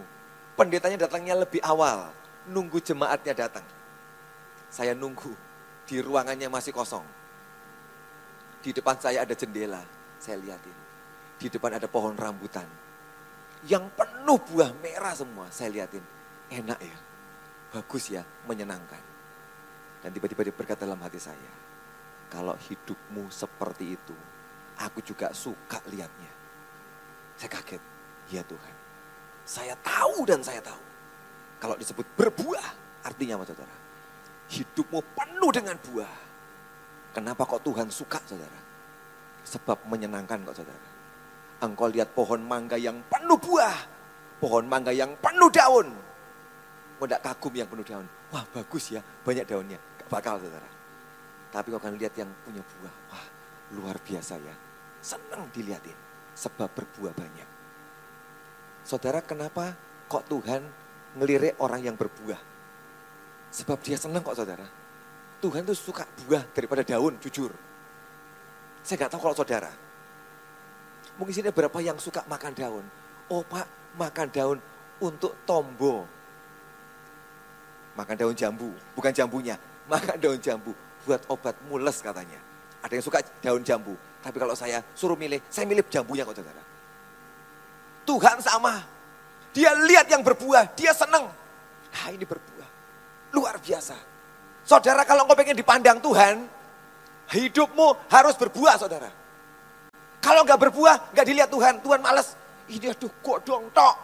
Pendetanya 0.56 1.04
datangnya 1.04 1.36
lebih 1.36 1.60
awal. 1.60 2.08
Nunggu 2.48 2.80
jemaatnya 2.80 3.36
datang. 3.36 3.68
Saya 4.72 4.96
nunggu 4.96 5.36
di 5.84 6.00
ruangannya 6.00 6.48
masih 6.48 6.72
kosong. 6.72 7.04
Di 8.64 8.72
depan 8.72 8.96
saya 8.96 9.28
ada 9.28 9.36
jendela, 9.36 9.84
saya 10.16 10.40
lihatin. 10.40 10.72
Di 11.36 11.52
depan 11.52 11.76
ada 11.76 11.84
pohon 11.84 12.16
rambutan. 12.16 12.64
Yang 13.68 13.92
penuh 13.92 14.40
buah 14.48 14.72
merah 14.80 15.12
semua, 15.12 15.52
saya 15.52 15.68
lihatin. 15.68 16.00
Enak 16.48 16.80
ya, 16.80 16.96
bagus 17.76 18.08
ya, 18.08 18.24
menyenangkan. 18.48 19.04
Dan 20.00 20.16
tiba-tiba 20.16 20.48
dia 20.48 20.56
berkata 20.56 20.88
dalam 20.88 21.04
hati 21.04 21.20
saya, 21.20 21.52
kalau 22.32 22.56
hidupmu 22.56 23.28
seperti 23.28 24.00
itu, 24.00 24.16
aku 24.80 25.04
juga 25.04 25.28
suka 25.36 25.84
lihatnya. 25.92 26.37
Saya 27.38 27.50
kaget, 27.54 27.82
ya 28.34 28.42
Tuhan. 28.42 28.74
Saya 29.48 29.74
tahu 29.80 30.26
dan 30.26 30.42
saya 30.42 30.60
tahu. 30.60 30.82
Kalau 31.62 31.78
disebut 31.78 32.04
berbuah, 32.18 32.66
artinya 33.06 33.38
apa 33.38 33.46
saudara? 33.46 33.78
hidupmu 34.48 35.00
penuh 35.12 35.50
dengan 35.52 35.76
buah. 35.76 36.14
Kenapa 37.12 37.44
kok 37.44 37.62
Tuhan 37.64 37.88
suka 37.92 38.20
saudara? 38.24 38.60
Sebab 39.44 39.88
menyenangkan 39.88 40.44
kok 40.44 40.56
saudara. 40.64 40.88
Engkau 41.64 41.88
lihat 41.90 42.12
pohon 42.12 42.40
mangga 42.40 42.76
yang 42.80 43.00
penuh 43.08 43.36
buah. 43.36 43.76
Pohon 44.38 44.64
mangga 44.70 44.94
yang 44.94 45.12
penuh 45.18 45.50
daun. 45.50 45.88
Tidak 46.98 47.20
kagum 47.22 47.54
yang 47.54 47.68
penuh 47.68 47.86
daun. 47.86 48.06
Wah 48.30 48.44
bagus 48.52 48.92
ya, 48.92 49.00
banyak 49.24 49.44
daunnya. 49.48 49.78
Gak 50.04 50.08
bakal 50.10 50.36
saudara. 50.40 50.68
Tapi 51.48 51.66
kau 51.72 51.80
akan 51.80 51.96
lihat 51.96 52.14
yang 52.16 52.28
punya 52.44 52.60
buah. 52.60 52.94
Wah 53.12 53.26
luar 53.74 53.96
biasa 54.04 54.36
ya. 54.36 54.54
Senang 55.00 55.48
dilihatin. 55.50 56.07
Sebab 56.38 56.70
berbuah 56.70 57.14
banyak. 57.18 57.48
Saudara 58.86 59.18
kenapa 59.18 59.74
kok 60.06 60.22
Tuhan 60.30 60.62
ngelirik 61.18 61.58
orang 61.58 61.82
yang 61.82 61.98
berbuah? 61.98 62.38
Sebab 63.50 63.82
dia 63.82 63.98
senang 63.98 64.22
kok 64.22 64.38
saudara. 64.38 64.62
Tuhan 65.42 65.66
tuh 65.66 65.74
suka 65.74 66.06
buah 66.22 66.46
daripada 66.54 66.86
daun, 66.86 67.18
jujur. 67.18 67.50
Saya 68.86 69.02
nggak 69.02 69.10
tahu 69.10 69.20
kalau 69.26 69.36
saudara. 69.36 69.70
Mungkin 71.18 71.34
sini 71.34 71.50
berapa 71.50 71.74
yang 71.82 71.98
suka 71.98 72.22
makan 72.30 72.54
daun. 72.54 72.86
Oh 73.26 73.42
pak, 73.42 73.66
makan 73.98 74.30
daun 74.30 74.58
untuk 75.02 75.34
tombo. 75.42 76.06
Makan 77.98 78.14
daun 78.14 78.34
jambu, 78.38 78.70
bukan 78.94 79.10
jambunya. 79.10 79.58
Makan 79.90 80.16
daun 80.22 80.38
jambu 80.38 80.70
buat 81.02 81.22
obat 81.26 81.58
mules 81.66 81.98
katanya. 81.98 82.38
Ada 82.82 82.92
yang 82.98 83.04
suka 83.04 83.18
daun 83.42 83.62
jambu. 83.66 83.94
Tapi 84.22 84.36
kalau 84.38 84.54
saya 84.54 84.82
suruh 84.94 85.18
milih, 85.18 85.42
saya 85.50 85.66
milih 85.66 85.86
jambunya 85.90 86.26
kok 86.26 86.38
saudara. 86.38 86.62
Tuhan 88.06 88.38
sama. 88.40 88.74
Dia 89.52 89.74
lihat 89.74 90.06
yang 90.08 90.22
berbuah, 90.22 90.76
dia 90.78 90.94
senang. 90.94 91.28
Nah 91.88 92.08
ini 92.12 92.22
berbuah. 92.22 92.68
Luar 93.34 93.58
biasa. 93.58 93.96
Saudara 94.62 95.02
kalau 95.08 95.24
engkau 95.24 95.36
pengen 95.36 95.56
dipandang 95.56 95.98
Tuhan, 95.98 96.44
Hidupmu 97.28 98.08
harus 98.08 98.34
berbuah 98.40 98.80
saudara. 98.80 99.12
Kalau 100.24 100.44
nggak 100.48 100.60
berbuah, 100.68 101.12
nggak 101.12 101.26
dilihat 101.28 101.50
Tuhan. 101.52 101.84
Tuhan 101.84 102.00
males. 102.00 102.32
Ini 102.68 102.92
aduh 102.92 103.12
kok 103.20 103.38
dong 103.44 103.68
tok. 103.72 103.96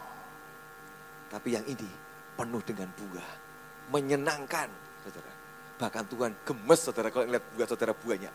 Tapi 1.33 1.57
yang 1.57 1.65
ini 1.65 1.89
penuh 2.37 2.61
dengan 2.65 2.89
buah. 2.93 3.31
Menyenangkan 3.93 4.69
saudara. 5.05 5.33
Bahkan 5.81 6.05
Tuhan 6.09 6.31
gemes 6.45 6.81
saudara 6.81 7.09
kalau 7.09 7.25
ngeliat 7.29 7.45
buah 7.57 7.67
saudara 7.69 7.93
buahnya. 7.97 8.31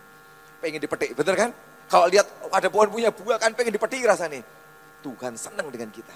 Pengen 0.60 0.80
dipetik, 0.84 1.16
bener 1.16 1.36
kan? 1.36 1.50
Kalau 1.90 2.06
lihat 2.06 2.28
ada 2.54 2.68
pohon 2.70 2.92
punya 2.94 3.10
buah 3.10 3.42
kan 3.42 3.56
pengen 3.58 3.74
dipetik 3.74 4.06
rasanya. 4.06 4.46
Tuhan 5.02 5.34
senang 5.40 5.72
dengan 5.72 5.90
kita. 5.90 6.14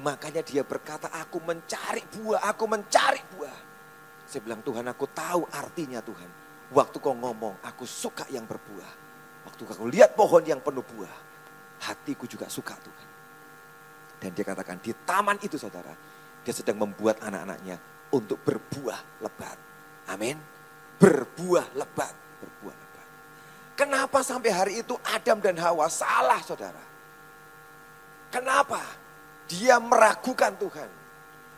Makanya 0.00 0.40
dia 0.40 0.64
berkata, 0.64 1.12
aku 1.12 1.42
mencari 1.44 2.00
buah, 2.08 2.40
aku 2.48 2.64
mencari 2.64 3.20
buah. 3.36 3.58
Saya 4.24 4.40
bilang, 4.46 4.62
Tuhan 4.62 4.86
aku 4.86 5.04
tahu 5.10 5.44
artinya 5.50 6.00
Tuhan. 6.00 6.30
Waktu 6.70 6.96
kau 7.02 7.12
ngomong, 7.12 7.60
aku 7.66 7.84
suka 7.84 8.24
yang 8.30 8.46
berbuah. 8.46 8.92
Waktu 9.50 9.60
kau 9.66 9.88
lihat 9.90 10.14
pohon 10.14 10.40
yang 10.46 10.62
penuh 10.62 10.86
buah, 10.86 11.16
hatiku 11.84 12.24
juga 12.30 12.46
suka 12.46 12.78
Tuhan. 12.78 13.08
Dan 14.20 14.30
dia 14.32 14.44
katakan, 14.46 14.78
di 14.78 14.94
taman 15.04 15.36
itu 15.42 15.58
saudara, 15.58 15.92
dia 16.46 16.54
sedang 16.54 16.80
membuat 16.80 17.20
anak-anaknya 17.20 17.76
untuk 18.14 18.40
berbuah 18.46 19.20
lebat. 19.20 19.58
Amin. 20.08 20.38
Berbuah 20.96 21.76
lebat, 21.76 22.14
berbuah. 22.40 22.79
Kenapa 23.80 24.20
sampai 24.20 24.52
hari 24.52 24.72
itu 24.84 24.92
Adam 25.08 25.40
dan 25.40 25.56
Hawa 25.56 25.88
salah 25.88 26.36
saudara? 26.44 26.84
Kenapa? 28.28 28.76
Dia 29.48 29.80
meragukan 29.80 30.52
Tuhan. 30.60 30.90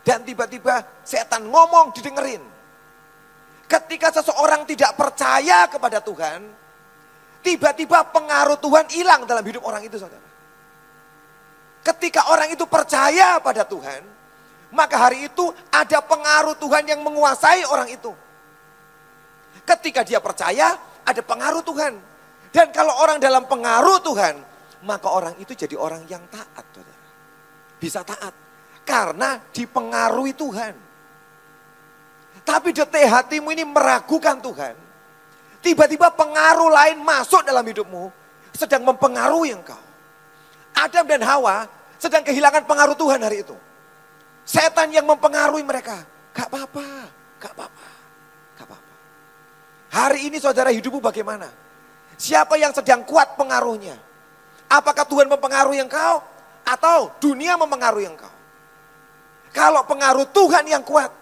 Dan 0.06 0.22
tiba-tiba 0.22 1.02
setan 1.02 1.50
ngomong 1.50 1.90
didengerin. 1.90 2.38
Ketika 3.66 4.14
seseorang 4.14 4.62
tidak 4.70 4.94
percaya 4.94 5.66
kepada 5.66 5.98
Tuhan, 5.98 6.46
tiba-tiba 7.42 8.06
pengaruh 8.14 8.54
Tuhan 8.62 8.86
hilang 8.94 9.26
dalam 9.26 9.42
hidup 9.42 9.66
orang 9.66 9.82
itu 9.82 9.98
saudara. 9.98 10.30
Ketika 11.82 12.30
orang 12.30 12.54
itu 12.54 12.62
percaya 12.70 13.42
pada 13.42 13.66
Tuhan, 13.66 14.06
maka 14.70 14.94
hari 15.10 15.26
itu 15.26 15.50
ada 15.74 15.98
pengaruh 15.98 16.54
Tuhan 16.54 16.86
yang 16.86 17.02
menguasai 17.02 17.66
orang 17.66 17.90
itu. 17.90 18.14
Ketika 19.66 20.06
dia 20.06 20.22
percaya, 20.22 20.78
ada 21.02 21.18
pengaruh 21.18 21.66
Tuhan. 21.66 22.11
Dan 22.52 22.68
kalau 22.68 22.92
orang 23.00 23.16
dalam 23.16 23.48
pengaruh 23.48 24.04
Tuhan, 24.04 24.36
maka 24.84 25.08
orang 25.08 25.34
itu 25.40 25.56
jadi 25.56 25.72
orang 25.72 26.04
yang 26.04 26.20
taat. 26.28 26.66
Bisa 27.80 28.04
taat. 28.04 28.36
Karena 28.84 29.40
dipengaruhi 29.50 30.36
Tuhan. 30.36 30.74
Tapi 32.44 32.68
detik 32.76 33.08
hatimu 33.08 33.48
ini 33.56 33.64
meragukan 33.64 34.36
Tuhan. 34.42 34.74
Tiba-tiba 35.62 36.12
pengaruh 36.12 36.68
lain 36.68 37.00
masuk 37.00 37.40
dalam 37.46 37.64
hidupmu. 37.64 38.12
Sedang 38.52 38.84
mempengaruhi 38.84 39.56
engkau. 39.56 39.80
Adam 40.76 41.08
dan 41.08 41.22
Hawa 41.24 41.64
sedang 41.96 42.20
kehilangan 42.26 42.68
pengaruh 42.68 42.98
Tuhan 42.98 43.22
hari 43.22 43.46
itu. 43.46 43.56
Setan 44.44 44.92
yang 44.92 45.06
mempengaruhi 45.06 45.62
mereka. 45.62 46.02
Gak 46.34 46.50
apa-apa, 46.50 46.86
gak 47.38 47.54
apa-apa. 47.54 47.92
Hari 49.92 50.32
ini 50.32 50.40
saudara 50.40 50.72
hidupmu 50.72 51.04
bagaimana? 51.04 51.52
Siapa 52.16 52.54
yang 52.60 52.70
sedang 52.70 53.02
kuat 53.02 53.34
pengaruhnya? 53.34 53.98
Apakah 54.72 55.04
Tuhan 55.04 55.28
mempengaruhi 55.28 55.82
engkau? 55.84 56.24
Atau 56.62 57.12
dunia 57.18 57.58
mempengaruhi 57.58 58.06
engkau? 58.08 58.30
Kalau 59.52 59.84
pengaruh 59.84 60.24
Tuhan 60.32 60.64
yang 60.64 60.80
kuat, 60.80 61.12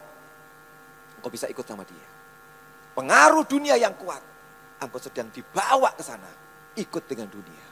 engkau 1.18 1.31
bisa 1.35 1.50
ikut 1.50 1.66
sama 1.66 1.83
dia. 1.83 2.09
Pengaruh 2.94 3.42
dunia 3.42 3.74
yang 3.74 3.96
kuat, 3.98 4.22
engkau 4.79 5.03
sedang 5.03 5.26
dibawa 5.35 5.90
ke 5.98 6.03
sana. 6.07 6.31
Ikut 6.79 7.03
dengan 7.11 7.26
dunia. 7.26 7.66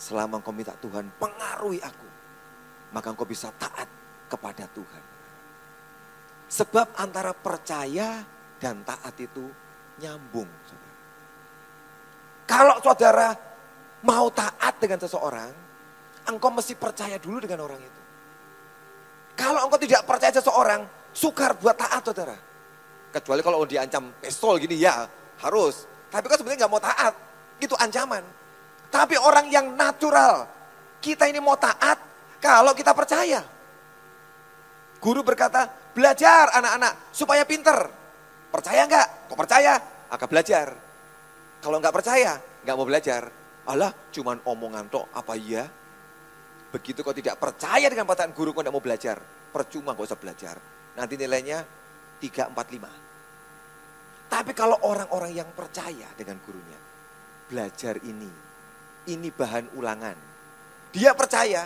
Selama 0.00 0.40
engkau 0.40 0.56
minta 0.56 0.72
Tuhan 0.80 1.12
pengaruhi 1.20 1.84
aku, 1.84 2.08
maka 2.96 3.12
engkau 3.12 3.28
bisa 3.28 3.52
taat 3.60 3.86
kepada 4.32 4.64
Tuhan. 4.72 5.04
Sebab 6.48 6.96
antara 6.96 7.36
percaya 7.36 8.24
dan 8.56 8.80
taat 8.86 9.12
itu 9.20 9.44
nyambung. 10.00 10.48
Kalau 12.44 12.76
saudara 12.84 13.32
mau 14.04 14.28
taat 14.28 14.76
dengan 14.76 15.00
seseorang, 15.00 15.50
engkau 16.28 16.52
mesti 16.52 16.76
percaya 16.76 17.16
dulu 17.16 17.40
dengan 17.40 17.64
orang 17.64 17.80
itu. 17.80 18.00
Kalau 19.34 19.64
engkau 19.66 19.80
tidak 19.80 20.04
percaya 20.04 20.32
seseorang, 20.32 20.84
sukar 21.10 21.56
buat 21.58 21.74
taat 21.74 22.04
saudara. 22.04 22.36
Kecuali 23.10 23.40
kalau 23.40 23.64
diancam 23.64 24.12
pistol 24.20 24.60
gini 24.60 24.78
ya 24.78 25.08
harus. 25.40 25.88
Tapi 26.12 26.26
kan 26.30 26.36
sebenarnya 26.38 26.66
nggak 26.66 26.72
mau 26.72 26.82
taat, 26.82 27.14
itu 27.58 27.74
ancaman. 27.74 28.22
Tapi 28.92 29.18
orang 29.18 29.50
yang 29.50 29.74
natural, 29.74 30.46
kita 31.02 31.26
ini 31.26 31.42
mau 31.42 31.58
taat 31.58 31.98
kalau 32.38 32.70
kita 32.76 32.94
percaya. 32.94 33.42
Guru 35.02 35.20
berkata, 35.26 35.66
belajar 35.92 36.54
anak-anak 36.54 37.10
supaya 37.10 37.42
pinter. 37.42 37.76
Percaya 38.54 38.86
nggak? 38.86 39.08
Kok 39.28 39.38
percaya? 39.38 39.74
Akan 40.08 40.28
belajar. 40.30 40.93
Kalau 41.64 41.80
nggak 41.80 41.96
percaya, 41.96 42.36
nggak 42.60 42.76
mau 42.76 42.84
belajar. 42.84 43.24
Allah 43.64 43.88
cuman 44.12 44.36
omongan 44.44 44.92
tok, 44.92 45.08
apa 45.16 45.32
iya? 45.32 45.64
Begitu 46.68 47.00
kau 47.00 47.16
tidak 47.16 47.40
percaya 47.40 47.88
dengan 47.88 48.04
perkataan 48.04 48.36
guru, 48.36 48.52
kau 48.52 48.60
tidak 48.60 48.76
mau 48.76 48.84
belajar. 48.84 49.16
Percuma 49.48 49.96
kau 49.96 50.04
usah 50.04 50.20
belajar. 50.20 50.60
Nanti 50.92 51.16
nilainya 51.16 51.64
3, 52.20 52.52
4, 52.52 52.52
5. 52.52 54.28
Tapi 54.28 54.52
kalau 54.52 54.76
orang-orang 54.84 55.32
yang 55.32 55.48
percaya 55.56 56.04
dengan 56.12 56.36
gurunya, 56.44 56.76
belajar 57.48 57.96
ini, 58.04 58.28
ini 59.08 59.32
bahan 59.32 59.72
ulangan. 59.80 60.16
Dia 60.92 61.16
percaya 61.16 61.64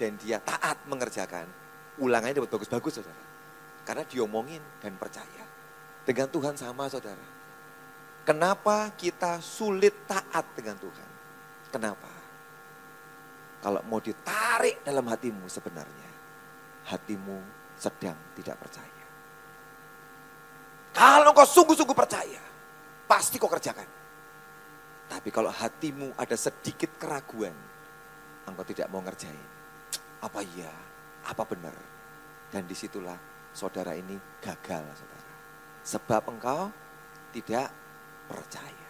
dan 0.00 0.16
dia 0.16 0.40
taat 0.40 0.88
mengerjakan. 0.88 1.44
Ulangannya 2.00 2.40
dapat 2.40 2.56
bagus-bagus 2.56 3.04
saudara. 3.04 3.24
Karena 3.84 4.08
diomongin 4.08 4.64
dan 4.80 4.96
percaya. 4.96 5.44
Dengan 6.08 6.32
Tuhan 6.32 6.56
sama 6.56 6.88
saudara. 6.88 7.37
Kenapa 8.28 8.92
kita 8.92 9.40
sulit 9.40 10.04
taat 10.04 10.44
dengan 10.52 10.76
Tuhan? 10.76 11.10
Kenapa? 11.72 12.12
Kalau 13.64 13.80
mau 13.88 14.04
ditarik 14.04 14.84
dalam 14.84 15.08
hatimu 15.08 15.48
sebenarnya, 15.48 16.10
hatimu 16.92 17.40
sedang 17.80 18.20
tidak 18.36 18.60
percaya. 18.60 19.04
Kalau 20.92 21.32
kau 21.32 21.48
sungguh-sungguh 21.48 21.96
percaya, 21.96 22.42
pasti 23.08 23.40
kau 23.40 23.48
kerjakan. 23.48 23.88
Tapi 25.08 25.32
kalau 25.32 25.48
hatimu 25.48 26.12
ada 26.20 26.36
sedikit 26.36 27.00
keraguan, 27.00 27.56
engkau 28.44 28.64
tidak 28.68 28.92
mau 28.92 29.00
ngerjain. 29.00 29.48
Apa 30.20 30.44
iya? 30.44 30.68
Apa 31.24 31.48
benar? 31.48 31.72
Dan 32.52 32.68
di 32.68 32.76
situlah 32.76 33.16
saudara 33.56 33.96
ini 33.96 34.20
gagal 34.44 34.84
saudara. 35.00 35.32
Sebab 35.80 36.22
engkau 36.28 36.68
tidak 37.32 37.87
percaya 38.28 38.88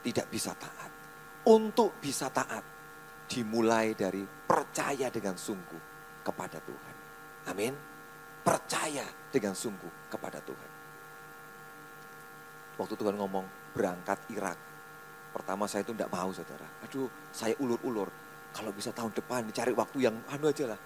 tidak 0.00 0.26
bisa 0.32 0.56
taat. 0.56 0.90
Untuk 1.40 1.96
bisa 2.00 2.28
taat, 2.28 2.64
dimulai 3.28 3.96
dari 3.96 4.24
percaya 4.24 5.08
dengan 5.08 5.36
sungguh 5.36 5.82
kepada 6.24 6.60
Tuhan. 6.60 6.94
Amin. 7.48 7.72
Percaya 8.40 9.04
dengan 9.32 9.56
sungguh 9.56 10.12
kepada 10.12 10.40
Tuhan. 10.44 10.70
Waktu 12.80 12.94
Tuhan 12.96 13.16
ngomong 13.16 13.72
berangkat 13.76 14.20
Irak. 14.32 14.58
Pertama 15.30 15.68
saya 15.68 15.84
itu 15.84 15.92
tidak 15.94 16.12
mau 16.12 16.32
saudara. 16.32 16.66
Aduh 16.84 17.08
saya 17.32 17.54
ulur-ulur. 17.60 18.08
Kalau 18.50 18.74
bisa 18.74 18.90
tahun 18.90 19.14
depan 19.14 19.46
cari 19.54 19.70
waktu 19.76 20.10
yang 20.10 20.16
anu 20.26 20.50
aja 20.50 20.74
lah. 20.74 20.80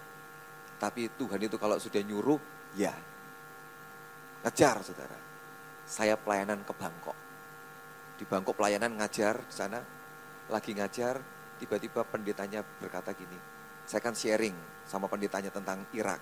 Tapi 0.77 1.09
Tuhan 1.17 1.41
itu 1.41 1.57
kalau 1.57 1.79
sudah 1.79 2.03
nyuruh 2.03 2.39
ya. 2.77 2.93
Ngejar 4.45 4.85
saudara. 4.85 5.34
Saya 5.85 6.17
pelayanan 6.17 6.65
ke 6.65 6.73
Bangkok 6.73 7.25
di 8.15 8.23
Bangkok 8.23 8.55
pelayanan 8.55 8.95
ngajar 8.95 9.43
di 9.43 9.55
sana, 9.55 9.83
lagi 10.47 10.71
ngajar, 10.71 11.19
tiba-tiba 11.59 12.07
pendetanya 12.07 12.63
berkata 12.63 13.11
gini, 13.11 13.35
saya 13.85 13.99
kan 13.99 14.15
sharing 14.15 14.55
sama 14.87 15.11
pendetanya 15.11 15.51
tentang 15.51 15.83
Irak. 15.91 16.21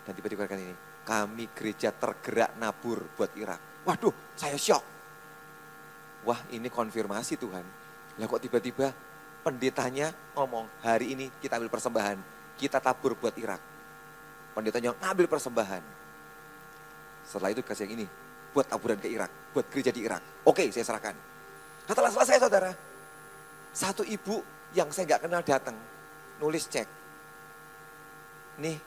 Dan 0.00 0.16
tiba-tiba 0.16 0.48
kan 0.48 0.56
ini, 0.56 0.72
kami 1.04 1.52
gereja 1.52 1.92
tergerak 1.92 2.56
nabur 2.56 3.04
buat 3.20 3.30
Irak. 3.36 3.84
Waduh, 3.84 4.12
saya 4.32 4.56
shock. 4.56 4.84
Wah 6.24 6.40
ini 6.52 6.72
konfirmasi 6.72 7.36
Tuhan. 7.36 7.64
Lah 8.16 8.26
kok 8.28 8.40
tiba-tiba 8.40 8.92
pendetanya 9.44 10.12
ngomong, 10.36 10.68
hari 10.80 11.16
ini 11.16 11.28
kita 11.40 11.60
ambil 11.60 11.68
persembahan, 11.68 12.16
kita 12.56 12.80
tabur 12.80 13.12
buat 13.16 13.36
Irak. 13.36 13.60
Pendetanya 14.56 14.96
ngambil 14.96 15.28
persembahan. 15.28 15.84
Setelah 17.28 17.52
itu 17.52 17.60
kasih 17.60 17.86
yang 17.86 18.02
ini, 18.02 18.06
buat 18.50 18.66
taburan 18.66 18.98
ke 18.98 19.08
Irak, 19.10 19.30
buat 19.54 19.66
gereja 19.70 19.94
di 19.94 20.02
Irak. 20.06 20.22
Oke, 20.46 20.66
saya 20.74 20.82
serahkan. 20.82 21.14
Setelah 21.86 22.10
selesai 22.10 22.36
saudara, 22.42 22.70
satu 23.70 24.02
ibu 24.06 24.42
yang 24.74 24.90
saya 24.90 25.14
nggak 25.14 25.22
kenal 25.26 25.42
datang, 25.42 25.76
nulis 26.38 26.66
cek. 26.66 26.88
Nih, 28.62 28.78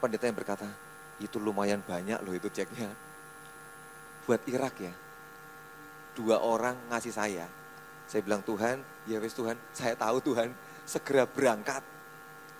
pendeta 0.00 0.26
yang 0.26 0.36
berkata, 0.36 0.68
itu 1.20 1.36
lumayan 1.38 1.80
banyak 1.84 2.18
loh 2.24 2.34
itu 2.34 2.48
ceknya. 2.50 2.90
buat 4.22 4.42
Irak 4.46 4.74
ya. 4.78 4.94
Dua 6.14 6.38
orang 6.38 6.78
ngasih 6.92 7.10
saya. 7.10 7.46
Saya 8.06 8.20
bilang 8.22 8.44
Tuhan, 8.44 8.78
ya 9.08 9.18
wes 9.18 9.34
Tuhan, 9.34 9.56
saya 9.72 9.96
tahu 9.96 10.20
Tuhan, 10.20 10.52
segera 10.84 11.24
berangkat. 11.24 11.82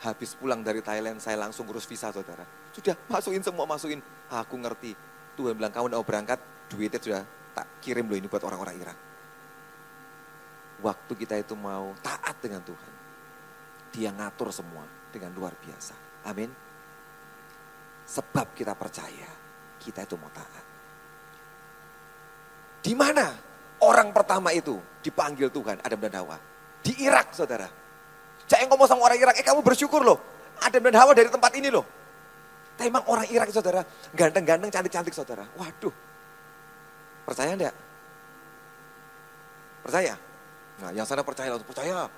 Habis 0.03 0.35
pulang 0.35 0.66
dari 0.66 0.83
Thailand, 0.83 1.23
saya 1.23 1.38
langsung 1.38 1.68
urus 1.71 1.87
visa 1.87 2.11
saudara. 2.11 2.42
Sudah 2.75 2.99
masukin 3.07 3.45
semua, 3.45 3.62
masukin. 3.68 4.03
Aku 4.27 4.59
ngerti. 4.59 4.99
Tuhan 5.37 5.57
bilang, 5.57 5.73
kamu 5.73 5.92
mau 5.97 6.05
berangkat, 6.05 6.38
duitnya 6.68 7.01
sudah 7.01 7.23
tak 7.53 7.66
kirim 7.85 8.09
loh 8.09 8.16
ini 8.16 8.29
buat 8.29 8.45
orang-orang 8.45 8.77
Irak. 8.81 8.99
Waktu 10.83 11.12
kita 11.14 11.38
itu 11.38 11.55
mau 11.55 11.95
taat 12.03 12.37
dengan 12.42 12.61
Tuhan. 12.64 12.92
Dia 13.92 14.11
ngatur 14.12 14.51
semua 14.51 14.83
dengan 15.12 15.31
luar 15.37 15.53
biasa. 15.57 15.95
Amin. 16.27 16.49
Sebab 18.09 18.57
kita 18.57 18.75
percaya, 18.75 19.31
kita 19.79 20.05
itu 20.05 20.16
mau 20.18 20.33
taat. 20.33 20.64
Di 22.83 22.99
mana 22.99 23.31
orang 23.79 24.11
pertama 24.11 24.51
itu 24.51 24.75
dipanggil 25.01 25.49
Tuhan, 25.55 25.79
Adam 25.87 26.01
dan 26.03 26.12
Hawa? 26.18 26.37
Di 26.83 26.99
Irak, 26.99 27.31
saudara. 27.31 27.71
Jangan 28.51 28.66
ngomong 28.75 28.88
sama 28.90 29.07
orang 29.07 29.23
Irak, 29.23 29.38
eh 29.38 29.47
kamu 29.47 29.62
bersyukur 29.62 30.03
loh. 30.03 30.18
Adam 30.59 30.83
dan 30.90 30.99
Hawa 30.99 31.14
dari 31.14 31.31
tempat 31.31 31.55
ini 31.55 31.71
loh. 31.71 32.02
Tapi 32.83 32.90
emang 32.90 33.07
orang 33.07 33.31
Irak, 33.31 33.55
saudara, 33.55 33.87
ganteng-ganteng, 34.11 34.66
cantik-cantik, 34.66 35.14
saudara. 35.14 35.47
Waduh. 35.55 35.95
Percaya 37.23 37.55
enggak? 37.55 37.71
Percaya? 39.87 40.18
Nah, 40.83 40.90
yang 40.90 41.07
sana 41.07 41.23
percaya 41.23 41.55
langsung 41.55 41.71
percaya. 41.71 42.11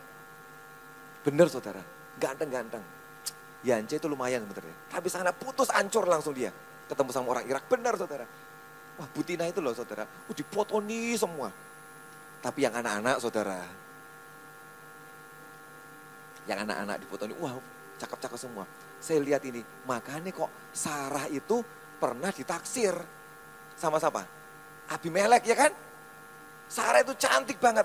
Bener, 1.21 1.53
saudara. 1.53 1.85
Ganteng-ganteng. 2.17 2.81
Yance 3.61 4.01
itu 4.01 4.09
lumayan 4.09 4.41
sebenarnya. 4.49 4.73
Tapi 4.89 5.13
sana 5.13 5.37
putus 5.37 5.69
ancur 5.69 6.09
langsung 6.09 6.33
dia. 6.33 6.49
Ketemu 6.89 7.13
sama 7.13 7.37
orang 7.37 7.45
Irak. 7.45 7.69
Benar, 7.69 8.01
saudara. 8.01 8.25
Wah 8.97 9.09
Butina 9.13 9.45
itu 9.45 9.61
loh 9.61 9.77
saudara, 9.77 10.09
oh, 10.09 10.33
dipotoni 10.33 11.13
semua. 11.13 11.53
Tapi 12.41 12.65
yang 12.65 12.73
anak-anak 12.73 13.21
saudara, 13.21 13.61
yang 16.49 16.65
anak-anak 16.65 17.05
dipotoni, 17.05 17.37
wah 17.37 17.53
cakep-cakep 18.01 18.39
semua. 18.41 18.65
Saya 19.05 19.21
lihat 19.21 19.45
ini, 19.45 19.61
makanya 19.85 20.33
kok 20.33 20.49
Sarah 20.73 21.29
itu 21.29 21.61
pernah 22.01 22.33
ditaksir 22.33 22.97
sama 23.77 24.01
siapa? 24.01 24.25
Abimelek 24.97 25.45
ya 25.45 25.53
kan? 25.53 25.73
Sarah 26.73 27.05
itu 27.05 27.13
cantik 27.21 27.61
banget. 27.61 27.85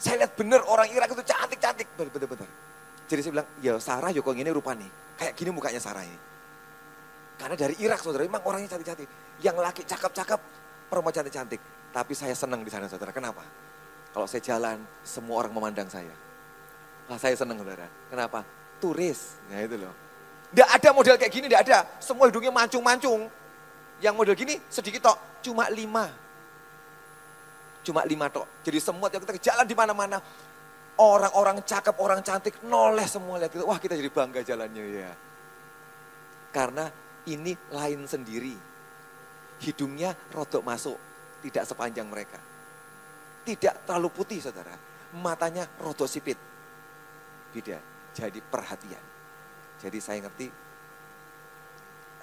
Saya 0.00 0.24
lihat 0.24 0.32
bener 0.32 0.64
orang 0.64 0.88
Irak 0.88 1.12
itu 1.12 1.20
cantik-cantik. 1.28 1.92
Bener-bener. 2.00 2.48
Jadi 3.04 3.20
saya 3.20 3.32
bilang, 3.36 3.48
ya 3.60 3.76
Sarah 3.76 4.08
ya 4.16 4.24
kok 4.24 4.32
ini 4.32 4.48
rupa 4.48 4.72
nih. 4.72 4.88
Kayak 5.20 5.32
gini 5.36 5.50
mukanya 5.52 5.76
Sarah 5.76 6.00
ini. 6.00 6.16
Karena 7.36 7.56
dari 7.60 7.76
Irak 7.84 8.00
saudara, 8.00 8.24
memang 8.24 8.48
orangnya 8.48 8.72
cantik-cantik. 8.72 9.08
Yang 9.44 9.56
laki 9.60 9.82
cakep-cakep, 9.84 10.40
perempuan 10.88 11.12
cantik-cantik. 11.12 11.60
Tapi 11.92 12.12
saya 12.16 12.32
senang 12.32 12.64
di 12.64 12.72
sana 12.72 12.88
saudara, 12.88 13.12
kenapa? 13.12 13.44
Kalau 14.16 14.24
saya 14.24 14.40
jalan, 14.40 14.80
semua 15.04 15.44
orang 15.44 15.52
memandang 15.52 15.92
saya. 15.92 16.16
Wah 17.12 17.20
saya 17.20 17.36
senang 17.36 17.60
saudara, 17.60 17.84
kenapa? 18.08 18.40
Turis, 18.80 19.36
nah 19.52 19.60
itu 19.60 19.76
loh. 19.76 20.03
Tidak 20.54 20.70
ada 20.70 20.88
model 20.94 21.18
kayak 21.18 21.32
gini, 21.34 21.50
tidak 21.50 21.66
ada. 21.66 21.78
Semua 21.98 22.30
hidungnya 22.30 22.54
mancung-mancung. 22.54 23.26
Yang 23.98 24.14
model 24.14 24.34
gini 24.38 24.54
sedikit 24.70 25.10
tok, 25.10 25.18
cuma 25.42 25.66
lima. 25.66 26.06
Cuma 27.82 28.06
lima 28.06 28.30
tok. 28.30 28.62
Jadi 28.62 28.78
semua 28.78 29.10
yang 29.10 29.18
kita 29.26 29.50
jalan 29.50 29.66
di 29.66 29.74
mana-mana, 29.74 30.22
orang-orang 31.02 31.58
cakep, 31.58 31.98
orang 31.98 32.22
cantik, 32.22 32.62
noleh 32.70 33.02
semua 33.10 33.42
lihat 33.42 33.50
kita. 33.50 33.66
Wah 33.66 33.82
kita 33.82 33.98
jadi 33.98 34.06
bangga 34.14 34.46
jalannya 34.46 34.84
ya. 34.94 35.10
Karena 36.54 36.86
ini 37.26 37.58
lain 37.74 38.06
sendiri. 38.06 38.54
Hidungnya 39.58 40.14
rodok 40.30 40.62
masuk, 40.62 40.94
tidak 41.42 41.66
sepanjang 41.66 42.06
mereka. 42.06 42.38
Tidak 43.42 43.90
terlalu 43.90 44.08
putih 44.14 44.38
saudara. 44.38 44.78
Matanya 45.18 45.66
rodok 45.82 46.06
sipit. 46.06 46.38
Beda, 47.50 47.82
jadi 48.14 48.38
perhatian. 48.38 49.13
Jadi 49.84 49.98
saya 50.00 50.24
ngerti, 50.24 50.48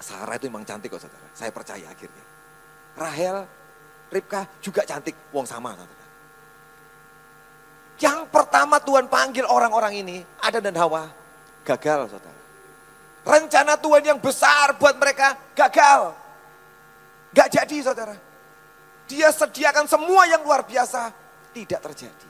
Sarah 0.02 0.34
itu 0.34 0.50
memang 0.50 0.66
cantik 0.66 0.90
kok 0.90 0.98
saudara. 0.98 1.30
Saya 1.30 1.54
percaya 1.54 1.86
akhirnya. 1.86 2.24
Rahel, 2.98 3.46
Ribka 4.10 4.50
juga 4.58 4.82
cantik, 4.82 5.14
wong 5.30 5.46
sama 5.46 5.78
saudara. 5.78 6.02
Yang 8.02 8.18
pertama 8.34 8.82
Tuhan 8.82 9.06
panggil 9.06 9.46
orang-orang 9.46 10.02
ini, 10.02 10.26
Adam 10.42 10.58
dan 10.58 10.74
Hawa, 10.74 11.06
gagal 11.62 12.10
saudara. 12.10 12.40
Rencana 13.22 13.78
Tuhan 13.78 14.02
yang 14.02 14.18
besar 14.18 14.74
buat 14.74 14.98
mereka 14.98 15.38
gagal. 15.54 16.18
Gak 17.30 17.48
jadi 17.62 17.76
saudara. 17.78 18.18
Dia 19.06 19.30
sediakan 19.30 19.86
semua 19.86 20.26
yang 20.26 20.42
luar 20.42 20.66
biasa. 20.66 21.14
Tidak 21.54 21.78
terjadi. 21.78 22.28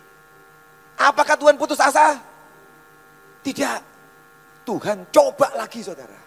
Apakah 1.01 1.41
Tuhan 1.41 1.57
putus 1.57 1.81
asa? 1.81 2.21
Tidak. 3.41 3.92
Tuhan 4.63 5.11
coba 5.11 5.55
lagi 5.59 5.83
saudara. 5.83 6.19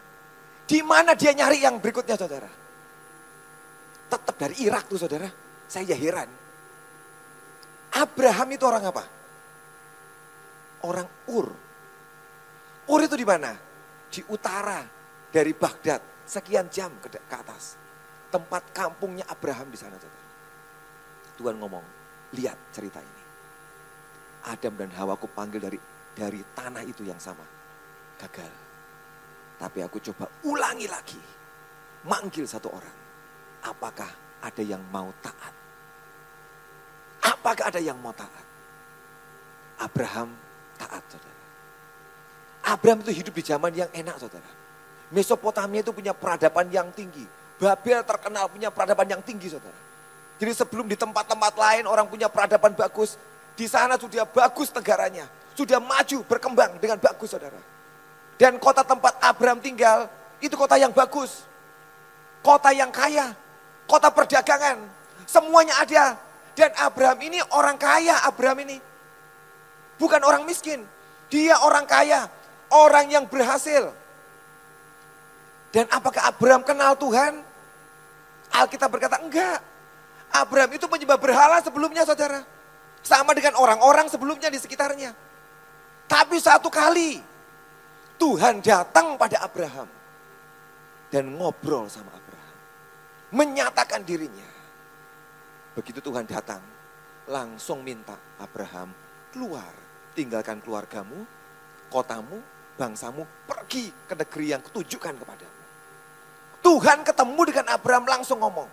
Di 0.65 0.82
mana 0.82 1.13
dia 1.13 1.32
nyari 1.32 1.62
yang 1.62 1.80
berikutnya 1.80 2.17
saudara? 2.17 2.50
Tetap 4.10 4.36
dari 4.36 4.56
Irak 4.65 4.89
tuh 4.91 5.00
saudara. 5.00 5.30
Saya 5.65 5.95
heran. 5.95 6.30
Abraham 7.95 8.48
itu 8.52 8.63
orang 8.67 8.84
apa? 8.91 9.04
Orang 10.84 11.08
Ur. 11.32 11.48
Ur 12.86 13.00
itu 13.02 13.15
di 13.17 13.26
mana? 13.26 13.65
di 14.15 14.24
utara 14.32 14.80
dari 15.28 15.52
Baghdad, 15.52 16.00
sekian 16.24 16.71
jam 16.71 16.95
ke, 17.04 17.12
ke 17.12 17.36
atas. 17.36 17.76
Tempat 18.32 18.71
kampungnya 18.71 19.28
Abraham 19.28 19.67
di 19.67 19.76
sana. 19.76 20.00
Tuhan 21.36 21.60
ngomong, 21.60 21.84
lihat 22.36 22.56
cerita 22.71 23.04
ini. 23.04 23.24
Adam 24.48 24.74
dan 24.80 24.91
Hawa 24.95 25.19
aku 25.19 25.28
panggil 25.28 25.60
dari 25.60 25.80
dari 26.15 26.39
tanah 26.56 26.84
itu 26.88 27.04
yang 27.04 27.19
sama. 27.19 27.43
Gagal. 28.19 28.54
Tapi 29.56 29.80
aku 29.84 29.97
coba 30.12 30.28
ulangi 30.47 30.88
lagi. 30.88 31.19
Manggil 32.06 32.45
satu 32.45 32.69
orang. 32.69 32.97
Apakah 33.65 34.12
ada 34.43 34.62
yang 34.62 34.84
mau 34.93 35.10
taat? 35.23 35.54
Apakah 37.25 37.73
ada 37.73 37.82
yang 37.82 37.97
mau 37.97 38.13
taat? 38.13 38.45
Abraham 39.82 40.30
taat 40.78 41.04
saudara. 41.10 41.43
Abraham 42.65 42.99
itu 43.06 43.12
hidup 43.23 43.34
di 43.34 43.43
zaman 43.43 43.71
yang 43.73 43.89
enak 43.89 44.15
saudara. 44.21 44.51
Mesopotamia 45.10 45.82
itu 45.82 45.93
punya 45.93 46.13
peradaban 46.13 46.69
yang 46.69 46.89
tinggi. 46.93 47.25
Babel 47.56 48.04
terkenal 48.04 48.51
punya 48.51 48.69
peradaban 48.69 49.08
yang 49.08 49.21
tinggi 49.23 49.49
saudara. 49.49 49.80
Jadi 50.36 50.51
sebelum 50.51 50.86
di 50.91 50.97
tempat-tempat 50.99 51.54
lain 51.56 51.84
orang 51.88 52.06
punya 52.06 52.28
peradaban 52.28 52.75
bagus. 52.75 53.15
Di 53.56 53.71
sana 53.71 53.95
sudah 53.95 54.28
bagus 54.28 54.69
negaranya. 54.75 55.25
Sudah 55.56 55.80
maju, 55.80 56.19
berkembang 56.28 56.75
dengan 56.84 56.99
bagus 56.99 57.32
saudara. 57.32 57.75
Dan 58.36 58.60
kota 58.60 58.84
tempat 58.84 59.15
Abraham 59.24 59.63
tinggal 59.63 60.12
itu 60.43 60.56
kota 60.60 60.76
yang 60.76 60.91
bagus. 60.91 61.48
Kota 62.43 62.69
yang 62.76 62.91
kaya. 62.91 63.32
Kota 63.88 64.12
perdagangan. 64.12 64.84
Semuanya 65.24 65.80
ada. 65.80 66.19
Dan 66.56 66.71
Abraham 66.80 67.19
ini 67.24 67.39
orang 67.56 67.80
kaya 67.80 68.24
Abraham 68.28 68.63
ini. 68.67 68.78
Bukan 69.95 70.21
orang 70.24 70.43
miskin. 70.43 70.84
Dia 71.32 71.60
orang 71.63 71.88
kaya 71.88 72.28
orang 72.71 73.08
yang 73.10 73.26
berhasil. 73.26 73.91
Dan 75.71 75.88
apakah 75.91 76.32
Abraham 76.32 76.63
kenal 76.63 76.95
Tuhan? 76.95 77.43
Alkitab 78.52 78.88
berkata 78.91 79.19
enggak. 79.19 79.60
Abraham 80.32 80.71
itu 80.76 80.88
menyembah 80.88 81.19
berhala 81.19 81.60
sebelumnya 81.63 82.04
saudara. 82.08 82.43
Sama 83.04 83.36
dengan 83.36 83.60
orang-orang 83.60 84.08
sebelumnya 84.08 84.48
di 84.52 84.60
sekitarnya. 84.60 85.12
Tapi 86.06 86.38
satu 86.39 86.69
kali 86.71 87.35
Tuhan 88.15 88.63
datang 88.63 89.19
pada 89.19 89.43
Abraham. 89.43 89.89
Dan 91.12 91.38
ngobrol 91.38 91.88
sama 91.88 92.12
Abraham. 92.12 92.58
Menyatakan 93.36 94.04
dirinya. 94.04 94.49
Begitu 95.75 95.99
Tuhan 95.99 96.23
datang, 96.23 96.63
langsung 97.28 97.84
minta 97.84 98.15
Abraham 98.39 98.91
keluar. 99.36 99.71
Tinggalkan 100.15 100.63
keluargamu, 100.63 101.28
kotamu, 101.91 102.39
bangsamu 102.80 103.28
pergi 103.43 103.91
ke 104.08 104.15
negeri 104.15 104.45
yang 104.56 104.62
kutujukan 104.63 105.15
kepadamu. 105.19 105.63
Tuhan 106.63 107.04
ketemu 107.04 107.41
dengan 107.45 107.65
Abraham 107.75 108.06
langsung 108.08 108.39
ngomong. 108.39 108.69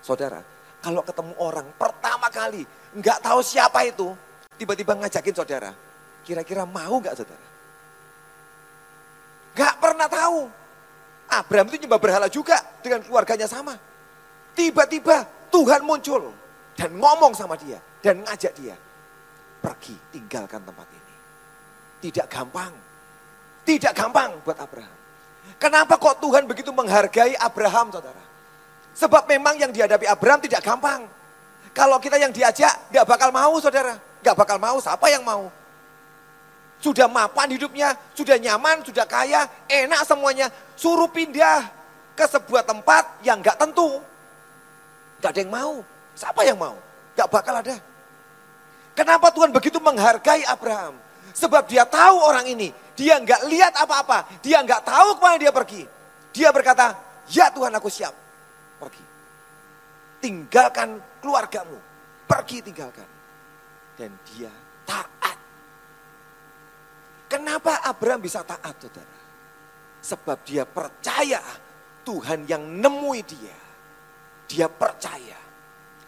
Saudara, 0.00 0.40
kalau 0.82 1.04
ketemu 1.04 1.32
orang 1.38 1.68
pertama 1.78 2.26
kali 2.32 2.66
nggak 2.96 3.22
tahu 3.22 3.38
siapa 3.44 3.86
itu, 3.86 4.16
tiba-tiba 4.58 4.98
ngajakin 4.98 5.36
saudara, 5.36 5.70
kira-kira 6.26 6.66
mau 6.66 6.98
nggak 6.98 7.14
saudara? 7.14 7.51
Nggak 9.52 9.74
pernah 9.80 10.08
tahu. 10.08 10.48
Abraham 11.32 11.66
itu 11.72 11.84
nyembah 11.84 12.00
berhala 12.00 12.28
juga 12.28 12.60
dengan 12.84 13.00
keluarganya 13.00 13.48
sama. 13.48 13.76
Tiba-tiba 14.52 15.24
Tuhan 15.48 15.80
muncul 15.80 16.28
dan 16.76 16.92
ngomong 16.92 17.32
sama 17.32 17.56
dia 17.56 17.80
dan 18.04 18.20
ngajak 18.20 18.52
dia 18.56 18.76
pergi 19.62 19.96
tinggalkan 20.12 20.60
tempat 20.60 20.88
ini. 20.92 21.14
Tidak 22.04 22.26
gampang. 22.28 22.72
Tidak 23.62 23.92
gampang 23.94 24.42
buat 24.42 24.58
Abraham. 24.58 24.96
Kenapa 25.56 25.94
kok 25.96 26.18
Tuhan 26.18 26.44
begitu 26.50 26.74
menghargai 26.74 27.38
Abraham 27.38 27.94
saudara? 27.94 28.22
Sebab 28.92 29.24
memang 29.30 29.56
yang 29.56 29.70
dihadapi 29.70 30.04
Abraham 30.04 30.42
tidak 30.42 30.60
gampang. 30.60 31.06
Kalau 31.72 31.96
kita 31.96 32.20
yang 32.20 32.34
diajak, 32.34 32.92
nggak 32.92 33.06
bakal 33.08 33.32
mau 33.32 33.56
saudara. 33.56 33.96
Nggak 34.20 34.36
bakal 34.36 34.58
mau, 34.60 34.76
siapa 34.82 35.06
yang 35.08 35.24
mau? 35.24 35.48
Sudah 36.82 37.06
mapan 37.06 37.54
hidupnya, 37.54 37.94
sudah 38.10 38.34
nyaman, 38.42 38.82
sudah 38.82 39.06
kaya, 39.06 39.46
enak 39.70 40.02
semuanya. 40.02 40.50
Suruh 40.74 41.06
pindah 41.06 41.70
ke 42.18 42.26
sebuah 42.26 42.66
tempat 42.66 43.22
yang 43.22 43.38
nggak 43.38 43.54
tentu. 43.54 44.02
Nggak 45.22 45.30
ada 45.30 45.40
yang 45.46 45.52
mau. 45.54 45.74
Siapa 46.18 46.42
yang 46.42 46.58
mau? 46.58 46.74
Nggak 47.14 47.28
bakal 47.30 47.54
ada. 47.62 47.78
Kenapa 48.98 49.30
Tuhan 49.30 49.54
begitu 49.54 49.78
menghargai 49.78 50.42
Abraham? 50.42 50.98
Sebab 51.32 51.70
dia 51.70 51.86
tahu 51.86 52.18
orang 52.18 52.50
ini. 52.50 52.74
Dia 52.98 53.22
nggak 53.22 53.46
lihat 53.46 53.72
apa-apa. 53.78 54.42
Dia 54.42 54.58
nggak 54.66 54.82
tahu 54.82 55.16
ke 55.16 55.20
mana 55.22 55.36
dia 55.38 55.54
pergi. 55.54 55.86
Dia 56.34 56.50
berkata, 56.50 56.98
ya 57.30 57.46
Tuhan 57.54 57.70
aku 57.78 57.86
siap. 57.86 58.12
Pergi. 58.82 59.04
Tinggalkan 60.18 60.98
keluargamu. 61.22 61.78
Pergi 62.26 62.58
tinggalkan. 62.58 63.06
Dan 63.94 64.10
dia 64.34 64.50
taat. 64.82 65.21
Kenapa 67.32 67.80
Abraham 67.88 68.20
bisa 68.20 68.44
taat 68.44 68.76
saudara? 68.76 69.16
Sebab 70.04 70.44
dia 70.44 70.68
percaya 70.68 71.40
Tuhan 72.04 72.44
yang 72.44 72.60
nemui 72.60 73.24
dia. 73.24 73.56
Dia 74.44 74.68
percaya 74.68 75.40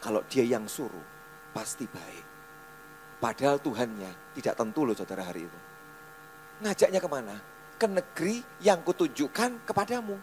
kalau 0.04 0.20
dia 0.28 0.44
yang 0.44 0.68
suruh 0.68 1.00
pasti 1.56 1.88
baik. 1.88 2.26
Padahal 3.16 3.56
Tuhannya 3.56 4.36
tidak 4.36 4.52
tentu 4.52 4.84
loh 4.84 4.92
saudara 4.92 5.24
hari 5.24 5.48
itu. 5.48 5.60
Ngajaknya 6.60 7.00
ke 7.00 7.08
mana? 7.08 7.36
Ke 7.80 7.88
negeri 7.88 8.44
yang 8.60 8.84
kutunjukkan 8.84 9.64
kepadamu. 9.64 10.20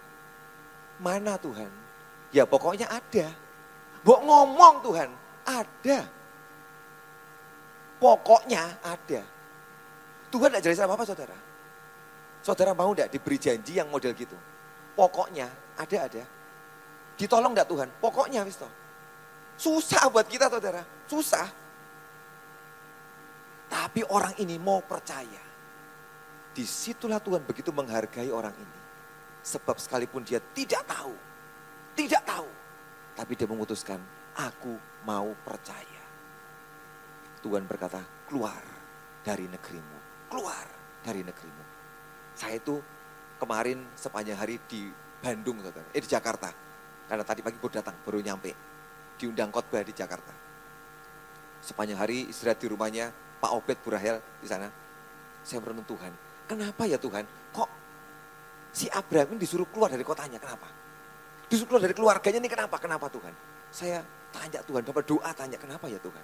Mana 1.01 1.33
Tuhan? 1.41 1.73
Ya 2.29 2.45
pokoknya 2.45 2.85
ada. 2.85 3.25
Bok 4.05 4.21
ngomong 4.21 4.85
Tuhan, 4.85 5.09
ada. 5.49 6.05
Pokoknya 7.97 8.77
ada. 8.85 9.40
Tuhan 10.31 10.47
tidak 10.49 10.63
jelasin 10.63 10.87
apa-apa 10.87 11.05
saudara. 11.05 11.37
Saudara 12.41 12.71
mau 12.73 12.95
tidak 12.95 13.11
diberi 13.13 13.37
janji 13.37 13.77
yang 13.77 13.91
model 13.91 14.15
gitu? 14.15 14.33
Pokoknya 14.95 15.45
ada-ada. 15.77 16.23
Ditolong 17.19 17.53
tidak 17.53 17.67
Tuhan? 17.69 17.89
Pokoknya 18.01 18.41
Wisto. 18.47 18.65
Susah 19.59 20.09
buat 20.09 20.25
kita 20.25 20.49
saudara, 20.49 20.81
susah. 21.05 21.45
Tapi 23.69 24.01
orang 24.09 24.33
ini 24.41 24.57
mau 24.57 24.81
percaya. 24.81 25.43
Di 26.51 26.65
situlah 26.65 27.21
Tuhan 27.21 27.45
begitu 27.45 27.69
menghargai 27.69 28.33
orang 28.33 28.51
ini. 28.57 28.79
Sebab 29.45 29.77
sekalipun 29.77 30.25
dia 30.25 30.41
tidak 30.57 30.81
tahu, 30.89 31.13
tidak 31.93 32.25
tahu. 32.25 32.49
Tapi 33.13 33.31
dia 33.37 33.45
memutuskan, 33.45 34.01
aku 34.33 34.75
mau 35.05 35.29
percaya. 35.45 36.03
Tuhan 37.45 37.69
berkata, 37.69 38.01
keluar 38.25 38.61
dari 39.21 39.45
negerimu. 39.45 40.00
Keluar 40.31 40.63
dari 41.03 41.27
negerimu. 41.27 41.63
Saya 42.39 42.55
itu 42.55 42.79
kemarin 43.35 43.83
sepanjang 43.99 44.39
hari 44.39 44.63
di 44.71 44.87
Bandung, 45.19 45.59
saudara. 45.59 45.83
eh 45.91 45.99
di 45.99 46.07
Jakarta. 46.07 46.49
Karena 47.11 47.27
tadi 47.27 47.43
pagi 47.43 47.59
baru 47.59 47.73
datang, 47.83 47.95
baru 48.07 48.23
nyampe. 48.23 48.55
Diundang 49.19 49.51
khotbah 49.51 49.83
di 49.83 49.91
Jakarta. 49.91 50.31
Sepanjang 51.59 51.99
hari 51.99 52.31
istirahat 52.31 52.63
di 52.63 52.71
rumahnya, 52.71 53.11
Pak 53.43 53.51
Obed 53.51 53.77
Burahel 53.83 54.23
di 54.39 54.47
sana. 54.47 54.71
Saya 55.43 55.59
merenung 55.59 55.83
Tuhan, 55.83 56.15
kenapa 56.47 56.87
ya 56.87 56.95
Tuhan? 56.95 57.27
Kok 57.51 57.69
si 58.71 58.87
Abraham 58.87 59.35
ini 59.35 59.43
disuruh 59.43 59.67
keluar 59.67 59.91
dari 59.91 60.05
kotanya, 60.05 60.39
kenapa? 60.39 60.69
Disuruh 61.51 61.75
keluar 61.75 61.83
dari 61.83 61.95
keluarganya 61.97 62.39
ini 62.39 62.49
kenapa? 62.49 62.79
Kenapa 62.79 63.11
Tuhan? 63.11 63.33
Saya 63.67 63.99
tanya 64.31 64.63
Tuhan, 64.63 64.85
Bapak 64.87 65.03
doa 65.03 65.29
tanya, 65.35 65.59
kenapa 65.59 65.91
ya 65.91 65.99
Tuhan? 65.99 66.23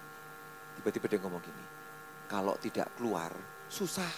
Tiba-tiba 0.80 1.06
dia 1.12 1.20
ngomong 1.20 1.42
gini, 1.44 1.64
kalau 2.30 2.56
tidak 2.62 2.88
keluar 2.96 3.34
susah. 3.70 4.12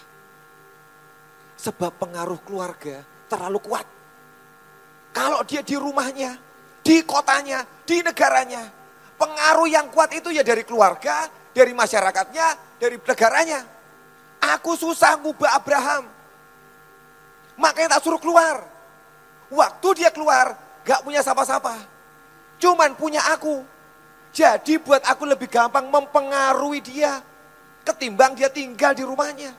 Sebab 1.60 1.92
pengaruh 2.00 2.40
keluarga 2.40 3.04
terlalu 3.28 3.60
kuat. 3.60 3.86
Kalau 5.12 5.44
dia 5.44 5.60
di 5.60 5.76
rumahnya, 5.76 6.38
di 6.80 7.04
kotanya, 7.04 7.66
di 7.84 8.00
negaranya, 8.00 8.64
pengaruh 9.20 9.68
yang 9.68 9.92
kuat 9.92 10.14
itu 10.16 10.32
ya 10.32 10.40
dari 10.40 10.64
keluarga, 10.64 11.28
dari 11.52 11.76
masyarakatnya, 11.76 12.78
dari 12.80 12.96
negaranya. 12.96 13.60
Aku 14.56 14.72
susah 14.72 15.20
ngubah 15.20 15.52
Abraham. 15.60 16.08
Makanya 17.60 18.00
tak 18.00 18.08
suruh 18.08 18.16
keluar. 18.16 18.64
Waktu 19.52 19.88
dia 20.00 20.08
keluar, 20.08 20.56
gak 20.86 21.04
punya 21.04 21.20
siapa-siapa. 21.20 21.76
Cuman 22.56 22.96
punya 22.96 23.20
aku. 23.28 23.60
Jadi 24.30 24.78
buat 24.80 25.02
aku 25.04 25.26
lebih 25.28 25.50
gampang 25.50 25.90
mempengaruhi 25.90 26.80
dia. 26.80 27.20
Ketimbang 27.84 28.36
dia 28.36 28.52
tinggal 28.52 28.92
di 28.92 29.04
rumahnya. 29.04 29.52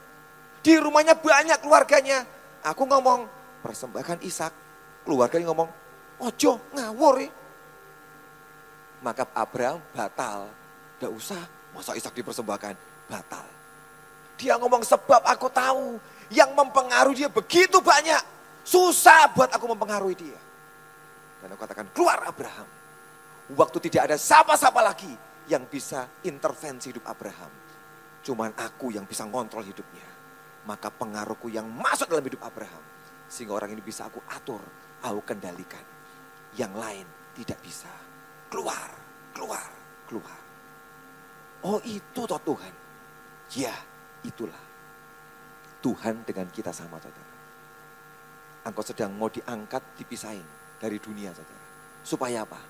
Di 0.62 0.78
rumahnya 0.78 1.18
banyak 1.18 1.58
keluarganya. 1.62 2.24
Aku 2.62 2.86
ngomong, 2.86 3.26
persembahkan 3.66 4.22
Ishak. 4.22 4.54
Keluarganya 5.02 5.50
ngomong, 5.50 5.70
ojo 6.22 6.62
ngawur 6.78 7.16
ya. 7.26 7.32
Maka 9.02 9.26
Abraham 9.34 9.82
batal. 9.98 10.46
Gak 11.02 11.10
usah, 11.10 11.42
masa 11.74 11.98
Ishak 11.98 12.14
dipersembahkan 12.14 12.78
batal. 13.10 13.46
Dia 14.38 14.58
ngomong 14.62 14.86
sebab 14.86 15.26
aku 15.26 15.50
tahu 15.50 15.98
yang 16.30 16.54
mempengaruhi 16.54 17.26
dia 17.26 17.30
begitu 17.30 17.82
banyak. 17.82 18.22
Susah 18.62 19.34
buat 19.34 19.50
aku 19.50 19.66
mempengaruhi 19.74 20.16
dia. 20.18 20.40
Dan 21.42 21.58
aku 21.58 21.66
katakan 21.66 21.90
keluar 21.90 22.22
Abraham. 22.30 22.70
Waktu 23.58 23.78
tidak 23.90 24.14
ada 24.14 24.18
siapa-siapa 24.22 24.80
lagi 24.80 25.10
yang 25.50 25.66
bisa 25.66 26.06
intervensi 26.24 26.94
hidup 26.94 27.04
Abraham. 27.10 27.50
Cuman 28.22 28.54
aku 28.54 28.94
yang 28.94 29.06
bisa 29.10 29.26
ngontrol 29.26 29.66
hidupnya. 29.66 30.06
Maka 30.70 30.94
pengaruhku 30.94 31.50
yang 31.50 31.66
masuk 31.66 32.06
dalam 32.10 32.26
hidup 32.26 32.46
Abraham. 32.46 32.84
Sehingga 33.26 33.58
orang 33.58 33.74
ini 33.74 33.82
bisa 33.82 34.06
aku 34.06 34.22
atur, 34.30 34.62
aku 35.02 35.22
kendalikan. 35.26 35.82
Yang 36.54 36.74
lain 36.78 37.08
tidak 37.34 37.60
bisa. 37.66 37.90
Keluar, 38.52 38.92
keluar, 39.34 39.70
keluar. 40.06 40.40
Oh 41.66 41.82
itu 41.82 42.22
toh 42.28 42.42
Tuhan. 42.42 42.74
Ya, 43.58 43.74
itulah. 44.22 44.62
Tuhan 45.82 46.22
dengan 46.22 46.46
kita 46.54 46.70
sama, 46.70 47.02
saudara. 47.02 47.34
Engkau 48.62 48.86
sedang 48.86 49.10
mau 49.18 49.34
diangkat, 49.34 49.82
dipisahin 49.98 50.46
dari 50.78 51.02
dunia, 51.02 51.34
saudara. 51.34 51.66
Supaya 52.06 52.46
apa? 52.46 52.62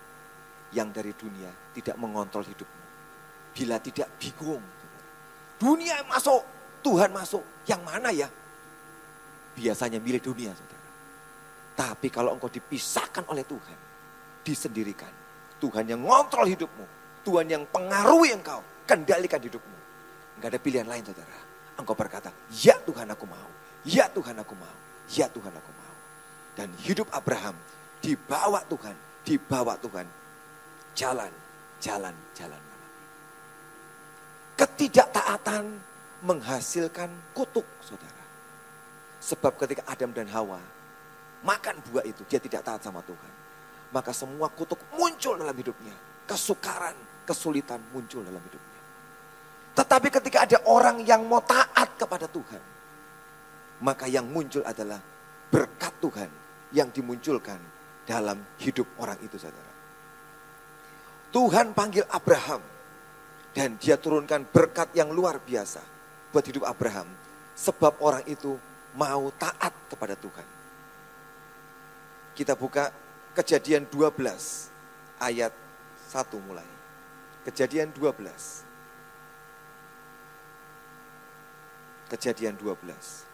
Yang 0.72 0.90
dari 0.96 1.12
dunia 1.12 1.52
tidak 1.76 2.00
mengontrol 2.00 2.48
hidupmu. 2.48 2.84
Bila 3.52 3.76
tidak 3.84 4.08
bingung. 4.16 4.64
Dunia 5.62 6.02
masuk, 6.10 6.42
Tuhan 6.82 7.14
masuk. 7.14 7.46
Yang 7.70 7.82
mana 7.86 8.10
ya? 8.10 8.26
Biasanya 9.54 10.02
milik 10.02 10.26
dunia, 10.26 10.50
saudara. 10.58 10.90
Tapi 11.78 12.10
kalau 12.10 12.34
engkau 12.34 12.50
dipisahkan 12.50 13.30
oleh 13.30 13.46
Tuhan, 13.46 13.78
disendirikan. 14.42 15.14
Tuhan 15.62 15.86
yang 15.86 16.02
ngontrol 16.02 16.50
hidupmu. 16.50 16.86
Tuhan 17.22 17.46
yang 17.46 17.64
pengaruhi 17.70 18.34
engkau, 18.34 18.66
kendalikan 18.90 19.38
hidupmu. 19.38 19.78
Enggak 20.42 20.58
ada 20.58 20.60
pilihan 20.60 20.88
lain 20.90 21.06
saudara. 21.06 21.38
Engkau 21.78 21.94
berkata, 21.94 22.34
ya 22.50 22.74
Tuhan 22.82 23.06
aku 23.14 23.30
mau. 23.30 23.50
Ya 23.86 24.10
Tuhan 24.10 24.34
aku 24.42 24.58
mau. 24.58 24.78
Ya 25.14 25.30
Tuhan 25.30 25.54
aku 25.54 25.72
mau. 25.78 25.96
Dan 26.58 26.74
hidup 26.82 27.06
Abraham 27.14 27.54
dibawa 28.02 28.66
Tuhan. 28.66 28.98
Dibawa 29.22 29.78
Tuhan. 29.78 30.10
Jalan, 30.98 31.30
jalan, 31.78 32.18
jalan. 32.34 32.71
Ketidaktaatan 34.62 35.66
menghasilkan 36.22 37.10
kutuk 37.34 37.66
saudara. 37.82 38.22
Sebab 39.18 39.58
ketika 39.58 39.90
Adam 39.90 40.14
dan 40.14 40.30
Hawa 40.30 40.62
makan 41.42 41.82
buah 41.90 42.06
itu, 42.06 42.22
dia 42.30 42.38
tidak 42.38 42.62
taat 42.62 42.86
sama 42.86 43.02
Tuhan. 43.02 43.34
Maka 43.90 44.14
semua 44.14 44.54
kutuk 44.54 44.78
muncul 44.94 45.34
dalam 45.42 45.58
hidupnya. 45.58 45.98
Kesukaran, 46.30 46.94
kesulitan 47.26 47.82
muncul 47.90 48.22
dalam 48.22 48.38
hidupnya. 48.38 48.82
Tetapi 49.82 50.08
ketika 50.14 50.46
ada 50.46 50.58
orang 50.70 51.02
yang 51.02 51.26
mau 51.26 51.42
taat 51.42 51.98
kepada 51.98 52.30
Tuhan, 52.30 52.62
maka 53.82 54.06
yang 54.06 54.30
muncul 54.30 54.62
adalah 54.62 55.02
berkat 55.50 55.94
Tuhan 55.98 56.30
yang 56.78 56.94
dimunculkan 56.94 57.58
dalam 58.06 58.38
hidup 58.62 58.86
orang 59.02 59.18
itu 59.26 59.42
saudara. 59.42 59.74
Tuhan 61.32 61.72
panggil 61.72 62.06
Abraham 62.12 62.62
dan 63.52 63.76
dia 63.80 64.00
turunkan 64.00 64.48
berkat 64.48 64.92
yang 64.96 65.12
luar 65.12 65.40
biasa 65.44 65.84
buat 66.32 66.44
hidup 66.44 66.64
Abraham. 66.64 67.08
Sebab 67.56 68.00
orang 68.00 68.24
itu 68.26 68.56
mau 68.96 69.30
taat 69.36 69.76
kepada 69.92 70.16
Tuhan. 70.16 70.48
Kita 72.32 72.56
buka 72.56 72.90
kejadian 73.36 73.86
12 73.92 74.72
ayat 75.20 75.54
1 76.10 76.48
mulai. 76.48 76.68
Kejadian 77.44 77.92
12 77.92 78.72
Kejadian 82.12 82.60
12. 82.60 83.31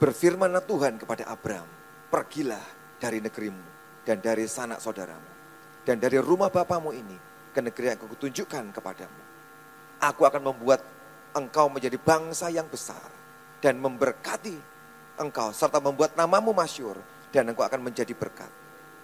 Berfirmanlah 0.00 0.64
Tuhan 0.64 0.96
kepada 0.96 1.28
Abraham, 1.28 1.68
pergilah 2.08 2.64
dari 2.96 3.20
negerimu 3.20 3.60
dan 4.00 4.16
dari 4.24 4.48
sanak 4.48 4.80
saudaramu 4.80 5.28
dan 5.84 6.00
dari 6.00 6.16
rumah 6.16 6.48
bapamu 6.48 6.88
ini 6.88 7.20
ke 7.52 7.60
negeri 7.60 7.92
yang 7.92 8.00
aku 8.00 8.16
tunjukkan 8.16 8.72
kepadamu. 8.72 9.22
Aku 10.00 10.24
akan 10.24 10.40
membuat 10.40 10.80
engkau 11.36 11.68
menjadi 11.68 12.00
bangsa 12.00 12.48
yang 12.48 12.64
besar 12.72 13.12
dan 13.60 13.76
memberkati 13.76 14.56
engkau 15.20 15.52
serta 15.52 15.84
membuat 15.84 16.16
namamu 16.16 16.56
masyur 16.56 16.96
dan 17.28 17.52
engkau 17.52 17.68
akan 17.68 17.84
menjadi 17.84 18.16
berkat. 18.16 18.48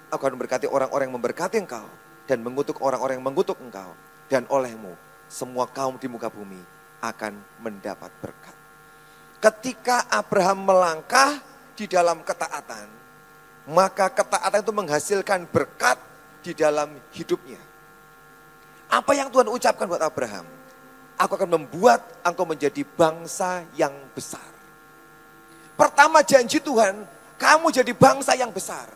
Aku 0.08 0.24
akan 0.24 0.40
memberkati 0.40 0.64
orang-orang 0.64 1.12
yang 1.12 1.16
memberkati 1.20 1.60
engkau 1.60 1.84
dan 2.24 2.40
mengutuk 2.40 2.80
orang-orang 2.80 3.20
yang 3.20 3.26
mengutuk 3.28 3.60
engkau 3.60 3.92
dan 4.32 4.48
olehmu 4.48 4.96
semua 5.28 5.68
kaum 5.68 6.00
di 6.00 6.08
muka 6.08 6.32
bumi 6.32 6.64
akan 7.04 7.36
mendapat 7.60 8.08
berkat. 8.24 8.55
Ketika 9.46 10.10
Abraham 10.10 10.66
melangkah 10.66 11.38
di 11.78 11.86
dalam 11.86 12.18
ketaatan, 12.26 12.90
maka 13.70 14.10
ketaatan 14.10 14.58
itu 14.58 14.74
menghasilkan 14.74 15.46
berkat 15.46 16.02
di 16.42 16.50
dalam 16.50 16.90
hidupnya. 17.14 17.62
Apa 18.90 19.14
yang 19.14 19.30
Tuhan 19.30 19.46
ucapkan 19.46 19.86
buat 19.86 20.02
Abraham? 20.02 20.42
Aku 21.14 21.38
akan 21.38 21.62
membuat 21.62 22.02
engkau 22.26 22.42
menjadi 22.42 22.82
bangsa 22.98 23.62
yang 23.78 23.94
besar. 24.18 24.50
Pertama 25.78 26.26
janji 26.26 26.58
Tuhan, 26.58 27.06
kamu 27.38 27.70
jadi 27.70 27.94
bangsa 27.94 28.34
yang 28.34 28.50
besar. 28.50 28.90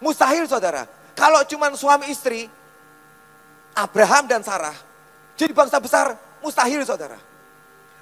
Mustahil 0.00 0.48
saudara, 0.48 0.88
kalau 1.12 1.44
cuma 1.44 1.68
suami 1.76 2.08
istri, 2.08 2.48
Abraham 3.76 4.32
dan 4.32 4.40
Sarah, 4.40 4.74
jadi 5.36 5.52
bangsa 5.52 5.76
besar, 5.76 6.16
mustahil 6.40 6.80
saudara. 6.88 7.27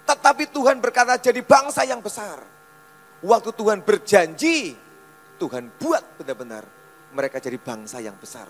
Tetapi 0.07 0.55
Tuhan 0.55 0.79
berkata 0.79 1.19
jadi 1.19 1.43
bangsa 1.43 1.83
yang 1.83 1.99
besar. 1.99 2.39
Waktu 3.27 3.51
Tuhan 3.51 3.83
berjanji, 3.83 4.79
Tuhan 5.37 5.69
buat 5.83 6.05
benar-benar 6.23 6.63
mereka 7.11 7.43
jadi 7.43 7.59
bangsa 7.59 7.99
yang 7.99 8.15
besar. 8.15 8.47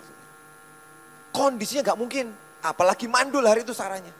Kondisinya 1.33 1.93
gak 1.93 1.99
mungkin, 1.99 2.29
apalagi 2.61 3.09
mandul 3.09 3.45
hari 3.45 3.65
itu 3.65 3.73
saranya. 3.73 4.13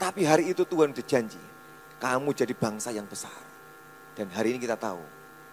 Tapi 0.00 0.24
hari 0.24 0.50
itu 0.50 0.64
Tuhan 0.64 0.90
berjanji, 0.96 1.40
kamu 2.00 2.32
jadi 2.32 2.54
bangsa 2.56 2.90
yang 2.90 3.04
besar. 3.04 3.36
Dan 4.16 4.32
hari 4.32 4.56
ini 4.56 4.58
kita 4.64 4.74
tahu, 4.80 5.00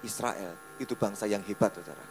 Israel 0.02 0.56
itu 0.80 0.95
bangsa 0.95 1.28
yang 1.28 1.43
hebat 1.43 1.76
saudara. 1.76 2.06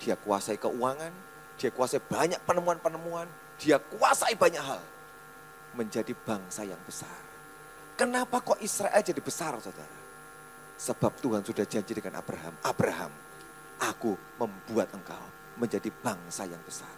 Dia 0.00 0.16
kuasai 0.16 0.56
keuangan, 0.56 1.12
dia 1.60 1.70
kuasai 1.70 2.00
banyak 2.02 2.40
penemuan-penemuan, 2.48 3.28
dia 3.60 3.76
kuasai 3.78 4.34
banyak 4.34 4.64
hal. 4.64 4.82
Menjadi 5.74 6.14
bangsa 6.24 6.62
yang 6.64 6.78
besar. 6.86 7.33
Kenapa 7.94 8.42
kok 8.42 8.58
Israel 8.58 8.98
jadi 8.98 9.22
besar 9.22 9.54
saudara? 9.62 9.98
Sebab 10.74 11.14
Tuhan 11.22 11.46
sudah 11.46 11.62
janji 11.62 11.94
dengan 11.94 12.18
Abraham. 12.18 12.54
Abraham, 12.66 13.12
aku 13.78 14.18
membuat 14.42 14.90
engkau 14.90 15.22
menjadi 15.54 15.86
bangsa 16.02 16.50
yang 16.50 16.58
besar. 16.66 16.90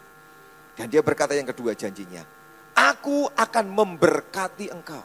Dan 0.72 0.88
dia 0.88 1.05
berkata 1.05 1.36
yang 1.36 1.44
kedua 1.44 1.76
janjinya, 1.76 2.24
aku 2.72 3.28
akan 3.28 3.64
memberkati 3.68 4.72
engkau. 4.72 5.05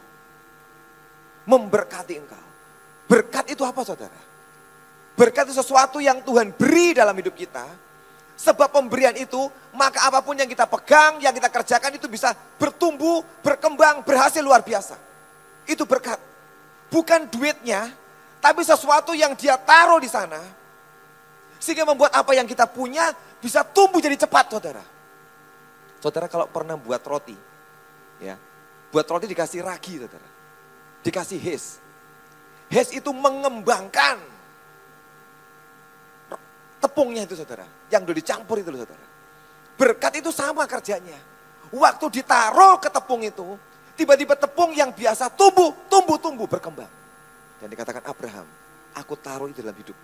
Memberkati 1.44 2.14
engkau. 2.16 2.46
Berkat 3.12 3.52
itu 3.52 3.68
apa 3.68 3.84
saudara? 3.84 4.20
Berkat 5.20 5.52
itu 5.52 5.60
sesuatu 5.60 6.00
yang 6.00 6.24
Tuhan 6.24 6.56
beri 6.56 6.96
dalam 6.96 7.12
hidup 7.20 7.36
kita. 7.36 7.68
Sebab 8.40 8.72
pemberian 8.72 9.14
itu, 9.20 9.52
maka 9.76 10.08
apa 10.08 10.24
pun 10.24 10.40
yang 10.40 10.48
kita 10.48 10.66
pegang, 10.66 11.20
yang 11.20 11.36
kita 11.36 11.52
kerjakan 11.52 11.92
itu 12.00 12.08
bisa 12.08 12.32
bertumbuh, 12.56 13.22
berkembang, 13.44 14.02
berhasil 14.08 14.40
luar 14.40 14.64
biasa. 14.64 15.11
Itu 15.72 15.88
berkat. 15.88 16.20
Bukan 16.92 17.32
duitnya, 17.32 17.88
tapi 18.44 18.68
sesuatu 18.68 19.16
yang 19.16 19.32
dia 19.40 19.56
taruh 19.56 20.04
di 20.04 20.12
sana. 20.12 20.44
Sehingga 21.56 21.88
membuat 21.88 22.12
apa 22.12 22.36
yang 22.36 22.44
kita 22.44 22.68
punya 22.68 23.16
bisa 23.40 23.64
tumbuh 23.64 24.04
jadi 24.04 24.20
cepat 24.20 24.52
saudara. 24.52 24.84
Saudara 26.04 26.28
kalau 26.28 26.50
pernah 26.52 26.76
buat 26.76 27.00
roti, 27.08 27.38
ya, 28.20 28.36
buat 28.92 29.08
roti 29.08 29.32
dikasih 29.32 29.64
ragi 29.64 30.02
saudara. 30.02 30.30
Dikasih 31.06 31.40
hes. 31.40 31.80
Hes 32.68 32.90
itu 32.92 33.14
mengembangkan 33.16 34.20
tepungnya 36.82 37.24
itu 37.24 37.38
saudara. 37.40 37.64
Yang 37.88 38.02
udah 38.10 38.16
dicampur 38.18 38.58
itu 38.60 38.74
saudara. 38.74 39.06
Berkat 39.78 40.14
itu 40.20 40.30
sama 40.34 40.66
kerjanya. 40.66 41.18
Waktu 41.72 42.06
ditaruh 42.20 42.84
ke 42.84 42.90
tepung 42.92 43.24
itu, 43.24 43.56
Tiba-tiba 43.96 44.34
tepung 44.40 44.72
yang 44.72 44.96
biasa 44.96 45.30
tumbuh, 45.36 45.76
tumbuh, 45.92 46.18
tumbuh, 46.18 46.48
berkembang. 46.48 46.90
Dan 47.62 47.68
dikatakan 47.70 48.02
Abraham, 48.08 48.48
aku 48.98 49.14
taruh 49.20 49.48
itu 49.52 49.62
dalam 49.62 49.78
hidup. 49.78 49.98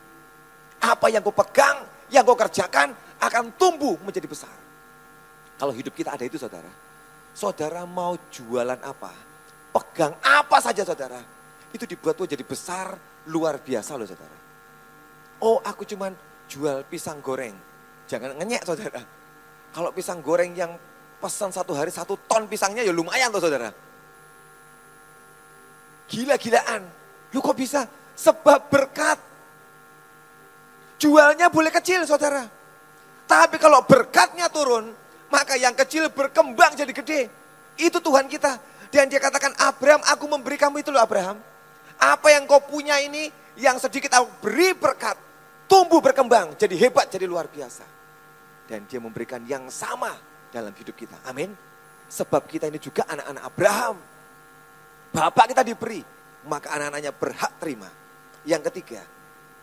Apa 0.77 1.09
yang 1.09 1.25
kau 1.25 1.33
pegang, 1.33 1.81
yang 2.13 2.21
kau 2.21 2.37
kerjakan 2.37 2.93
akan 3.17 3.55
tumbuh 3.57 3.97
menjadi 4.05 4.29
besar. 4.29 4.53
Kalau 5.57 5.73
hidup 5.73 5.93
kita 5.97 6.13
ada 6.13 6.21
itu 6.21 6.37
saudara. 6.37 6.69
Saudara 7.33 7.81
mau 7.85 8.13
jualan 8.29 8.77
apa? 8.81 9.09
Pegang 9.73 10.13
apa 10.21 10.57
saja 10.61 10.85
saudara. 10.85 11.17
Itu 11.73 11.89
dibuat 11.89 12.13
tuh 12.13 12.29
jadi 12.29 12.45
besar, 12.45 12.93
luar 13.29 13.57
biasa 13.61 13.97
loh 13.97 14.05
saudara. 14.05 14.37
Oh 15.41 15.61
aku 15.61 15.85
cuman 15.85 16.13
jual 16.45 16.85
pisang 16.85 17.21
goreng. 17.21 17.53
Jangan 18.05 18.37
ngenyek 18.37 18.63
saudara. 18.63 19.01
Kalau 19.73 19.89
pisang 19.93 20.21
goreng 20.21 20.53
yang 20.53 20.73
pesan 21.17 21.49
satu 21.49 21.73
hari 21.73 21.89
satu 21.89 22.13
ton 22.29 22.45
pisangnya 22.45 22.85
ya 22.85 22.93
lumayan 22.93 23.33
tuh 23.33 23.41
saudara. 23.41 23.73
Gila-gilaan. 26.07 26.81
Lu 27.35 27.43
kok 27.43 27.57
bisa? 27.57 27.83
Sebab 28.15 28.71
berkat. 28.71 29.19
Jualnya 30.97 31.51
boleh 31.51 31.69
kecil 31.69 32.07
saudara. 32.07 32.47
Tapi 33.27 33.59
kalau 33.59 33.83
berkatnya 33.83 34.47
turun, 34.47 34.95
maka 35.27 35.59
yang 35.59 35.75
kecil 35.75 36.07
berkembang 36.09 36.73
jadi 36.73 36.93
gede. 36.95 37.21
Itu 37.75 37.99
Tuhan 37.99 38.31
kita. 38.31 38.57
Dan 38.87 39.11
dia 39.11 39.19
katakan, 39.19 39.51
Abraham 39.59 39.99
aku 40.07 40.25
memberi 40.31 40.55
kamu 40.55 40.79
itu 40.79 40.89
loh 40.89 41.03
Abraham. 41.03 41.37
Apa 41.99 42.31
yang 42.31 42.47
kau 42.47 42.63
punya 42.63 43.03
ini, 43.03 43.27
yang 43.59 43.75
sedikit 43.77 44.15
aku 44.15 44.47
beri 44.47 44.71
berkat. 44.71 45.19
Tumbuh 45.67 45.99
berkembang, 45.99 46.55
jadi 46.55 46.87
hebat, 46.87 47.11
jadi 47.11 47.27
luar 47.27 47.51
biasa. 47.51 47.83
Dan 48.71 48.87
dia 48.87 49.03
memberikan 49.03 49.43
yang 49.43 49.67
sama 49.67 50.15
dalam 50.57 50.73
hidup 50.73 50.97
kita. 50.97 51.21
Amin. 51.29 51.53
Sebab 52.07 52.47
kita 52.49 52.65
ini 52.71 52.81
juga 52.81 53.05
anak-anak 53.05 53.43
Abraham. 53.45 53.95
Bapak 55.13 55.45
kita 55.53 55.61
diberi, 55.61 56.01
maka 56.49 56.73
anak-anaknya 56.73 57.11
berhak 57.13 57.51
terima. 57.61 57.89
Yang 58.47 58.71
ketiga, 58.71 59.01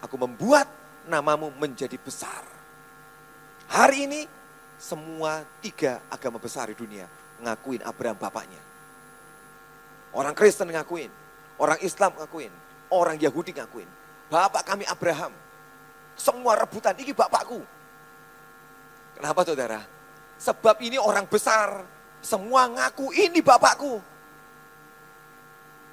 aku 0.04 0.14
membuat 0.20 0.68
namamu 1.08 1.52
menjadi 1.56 1.96
besar. 1.98 2.44
Hari 3.68 4.06
ini 4.06 4.20
semua 4.76 5.40
tiga 5.64 6.04
agama 6.12 6.36
besar 6.36 6.68
di 6.68 6.76
dunia 6.76 7.08
ngakuin 7.40 7.80
Abraham 7.84 8.18
bapaknya. 8.20 8.60
Orang 10.14 10.36
Kristen 10.36 10.70
ngakuin, 10.70 11.10
orang 11.58 11.80
Islam 11.82 12.14
ngakuin, 12.14 12.52
orang 12.92 13.16
Yahudi 13.18 13.56
ngakuin. 13.56 13.88
Bapak 14.28 14.62
kami 14.62 14.84
Abraham. 14.86 15.32
Semua 16.14 16.54
rebutan, 16.54 16.94
ini 16.94 17.10
bapakku. 17.10 17.58
Kenapa 19.18 19.42
saudara? 19.42 19.93
Sebab 20.44 20.76
ini 20.84 21.00
orang 21.00 21.24
besar. 21.24 21.80
Semua 22.20 22.68
ngaku 22.68 23.12
ini 23.16 23.40
bapakku. 23.40 24.00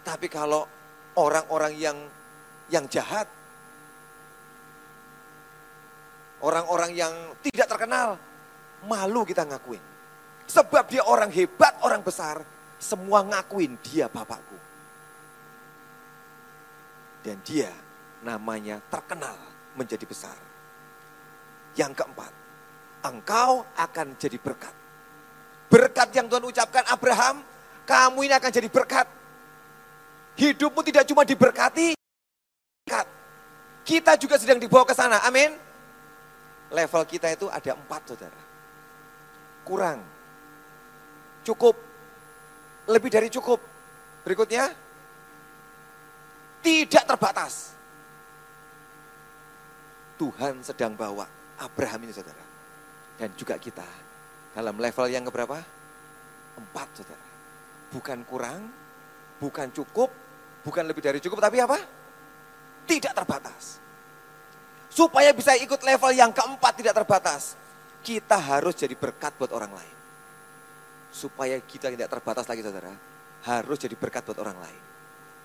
Tapi 0.03 0.27
kalau 0.27 0.67
orang-orang 1.15 1.73
yang 1.75 1.97
yang 2.71 2.87
jahat, 2.87 3.27
orang-orang 6.43 6.91
yang 6.95 7.13
tidak 7.43 7.67
terkenal, 7.67 8.15
malu 8.87 9.27
kita 9.27 9.43
ngakuin. 9.43 9.83
Sebab 10.47 10.83
dia 10.87 11.03
orang 11.03 11.31
hebat, 11.31 11.79
orang 11.83 12.03
besar, 12.03 12.43
semua 12.79 13.23
ngakuin 13.27 13.75
dia 13.83 14.07
bapakku. 14.07 14.59
Dan 17.23 17.39
dia 17.43 17.71
namanya 18.23 18.79
terkenal 18.87 19.35
menjadi 19.75 20.03
besar. 20.07 20.35
Yang 21.75 22.03
keempat, 22.03 22.40
engkau 23.05 23.65
akan 23.77 24.17
jadi 24.17 24.37
berkat. 24.37 24.73
Berkat 25.71 26.09
yang 26.13 26.27
Tuhan 26.27 26.45
ucapkan 26.45 26.83
Abraham, 26.89 27.41
kamu 27.87 28.19
ini 28.27 28.33
akan 28.35 28.51
jadi 28.51 28.67
berkat 28.67 29.07
Hidupmu 30.41 30.81
tidak 30.81 31.03
cuma 31.05 31.27
diberkati, 31.27 31.93
kita 33.83 34.15
juga 34.15 34.39
sedang 34.39 34.61
dibawa 34.61 34.87
ke 34.87 34.95
sana. 34.95 35.19
Amin. 35.27 35.51
Level 36.71 37.03
kita 37.03 37.27
itu 37.35 37.51
ada 37.51 37.75
empat 37.75 38.01
saudara. 38.07 38.41
Kurang. 39.67 39.99
Cukup. 41.43 41.75
Lebih 42.87 43.11
dari 43.11 43.27
cukup. 43.27 43.59
Berikutnya. 44.23 44.71
Tidak 46.61 47.03
terbatas. 47.03 47.75
Tuhan 50.15 50.61
sedang 50.61 50.93
bawa 50.95 51.25
Abraham 51.59 52.05
ini 52.07 52.13
saudara. 52.13 52.50
Dan 53.17 53.33
juga 53.35 53.55
kita. 53.57 53.87
Dalam 54.51 54.75
level 54.75 55.07
yang 55.11 55.23
keberapa? 55.27 55.57
Empat 56.59 56.87
saudara. 56.95 57.27
Bukan 57.91 58.23
kurang, 58.27 58.61
bukan 59.39 59.67
cukup, 59.71 60.11
bukan 60.63 60.83
lebih 60.87 61.03
dari 61.03 61.19
cukup, 61.19 61.43
tapi 61.43 61.59
apa? 61.59 61.79
tidak 62.85 63.13
terbatas. 63.15 63.79
Supaya 64.91 65.31
bisa 65.31 65.55
ikut 65.55 65.79
level 65.79 66.11
yang 66.11 66.35
keempat 66.35 66.73
tidak 66.75 66.93
terbatas, 67.03 67.55
kita 68.03 68.35
harus 68.35 68.75
jadi 68.75 68.91
berkat 68.97 69.31
buat 69.39 69.51
orang 69.55 69.71
lain. 69.71 69.95
Supaya 71.11 71.55
kita 71.63 71.91
tidak 71.91 72.11
terbatas 72.11 72.47
lagi 72.47 72.59
saudara, 72.59 72.91
harus 73.47 73.77
jadi 73.79 73.95
berkat 73.95 74.27
buat 74.27 74.39
orang 74.43 74.59
lain. 74.59 74.81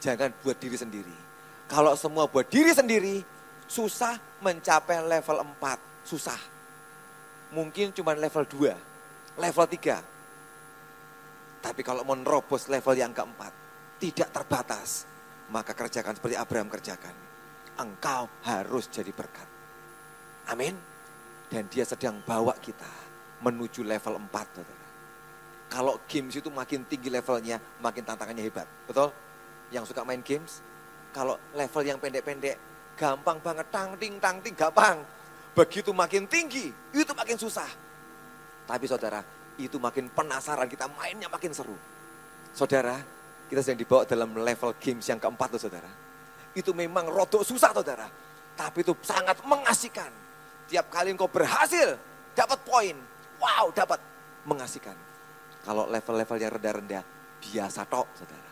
Jangan 0.02 0.34
buat 0.42 0.58
diri 0.58 0.74
sendiri. 0.74 1.16
Kalau 1.70 1.94
semua 1.94 2.26
buat 2.26 2.46
diri 2.46 2.74
sendiri, 2.74 3.22
susah 3.70 4.18
mencapai 4.42 5.02
level 5.02 5.42
4, 5.42 6.06
susah. 6.06 6.38
Mungkin 7.54 7.94
cuma 7.94 8.14
level 8.14 8.42
2, 8.42 9.38
level 9.38 9.66
3. 9.66 11.62
Tapi 11.62 11.80
kalau 11.82 12.02
menerobos 12.06 12.66
level 12.70 12.94
yang 12.94 13.14
keempat, 13.14 13.52
tidak 14.02 14.28
terbatas, 14.30 15.06
maka 15.50 15.74
kerjakan 15.74 16.14
seperti 16.18 16.34
Abraham 16.38 16.70
kerjakan. 16.70 17.14
Engkau 17.76 18.28
harus 18.42 18.88
jadi 18.90 19.12
berkat. 19.12 19.46
Amin. 20.50 20.74
Dan 21.46 21.70
dia 21.70 21.86
sedang 21.86 22.18
bawa 22.26 22.54
kita 22.58 22.90
menuju 23.42 23.86
level 23.86 24.18
4. 24.18 24.30
Saudara. 24.32 24.86
Kalau 25.66 25.98
games 26.06 26.34
itu 26.38 26.48
makin 26.50 26.86
tinggi 26.86 27.10
levelnya, 27.10 27.58
makin 27.82 28.02
tantangannya 28.06 28.42
hebat. 28.46 28.66
Betul? 28.86 29.10
Yang 29.74 29.90
suka 29.90 30.06
main 30.06 30.22
games, 30.22 30.62
kalau 31.10 31.34
level 31.54 31.82
yang 31.82 31.98
pendek-pendek, 31.98 32.56
gampang 32.94 33.38
banget, 33.42 33.66
tang 33.74 33.98
ting 33.98 34.16
tang 34.22 34.38
ting 34.38 34.54
gampang. 34.54 35.02
Begitu 35.56 35.88
makin 35.96 36.28
tinggi, 36.28 36.68
itu 36.92 37.12
makin 37.16 37.40
susah. 37.40 37.64
Tapi 38.68 38.84
saudara, 38.84 39.24
itu 39.56 39.80
makin 39.80 40.12
penasaran, 40.12 40.68
kita 40.68 40.84
mainnya 41.00 41.32
makin 41.32 41.48
seru. 41.56 41.72
Saudara, 42.52 43.00
kita 43.48 43.64
sedang 43.64 43.80
dibawa 43.80 44.04
dalam 44.04 44.36
level 44.36 44.76
games 44.76 45.08
yang 45.08 45.16
keempat 45.16 45.56
tuh 45.56 45.64
saudara. 45.64 45.88
Itu 46.52 46.76
memang 46.76 47.08
rodok 47.08 47.40
susah 47.40 47.72
saudara. 47.72 48.04
Tapi 48.52 48.84
itu 48.84 48.92
sangat 49.00 49.40
mengasihkan. 49.48 50.12
Tiap 50.68 50.92
kali 50.92 51.16
engkau 51.16 51.28
berhasil, 51.28 51.96
dapat 52.36 52.60
poin. 52.60 52.96
Wow, 53.40 53.72
dapat 53.72 54.00
mengasihkan. 54.44 54.96
Kalau 55.64 55.88
level-level 55.88 56.36
yang 56.36 56.52
rendah-rendah, 56.52 57.02
biasa 57.40 57.88
tok 57.88 58.08
saudara. 58.12 58.50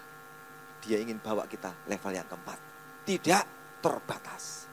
Dia 0.85 1.01
ingin 1.01 1.21
bawa 1.21 1.45
kita 1.49 1.69
level 1.85 2.13
yang 2.17 2.29
keempat. 2.29 2.59
Tidak 3.05 3.45
terbatas. 3.85 4.69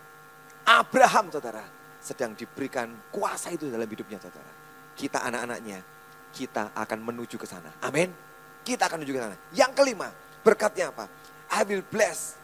Abraham 0.68 1.32
saudara, 1.32 1.64
sedang 2.02 2.34
diberikan 2.34 2.90
kuasa 3.14 3.54
itu 3.54 3.70
dalam 3.70 3.86
hidupnya 3.86 4.18
saudara. 4.18 4.52
Kita 4.98 5.22
anak-anaknya, 5.22 5.80
kita 6.34 6.74
akan 6.74 7.00
menuju 7.00 7.38
ke 7.38 7.46
sana. 7.46 7.70
Amin. 7.86 8.10
Kita 8.66 8.90
akan 8.90 9.06
menuju 9.06 9.14
ke 9.16 9.22
sana. 9.22 9.38
Yang 9.54 9.72
kelima, 9.78 10.10
berkatnya 10.42 10.90
apa? 10.90 11.06
I 11.54 11.62
will 11.64 11.86
bless. 11.86 12.36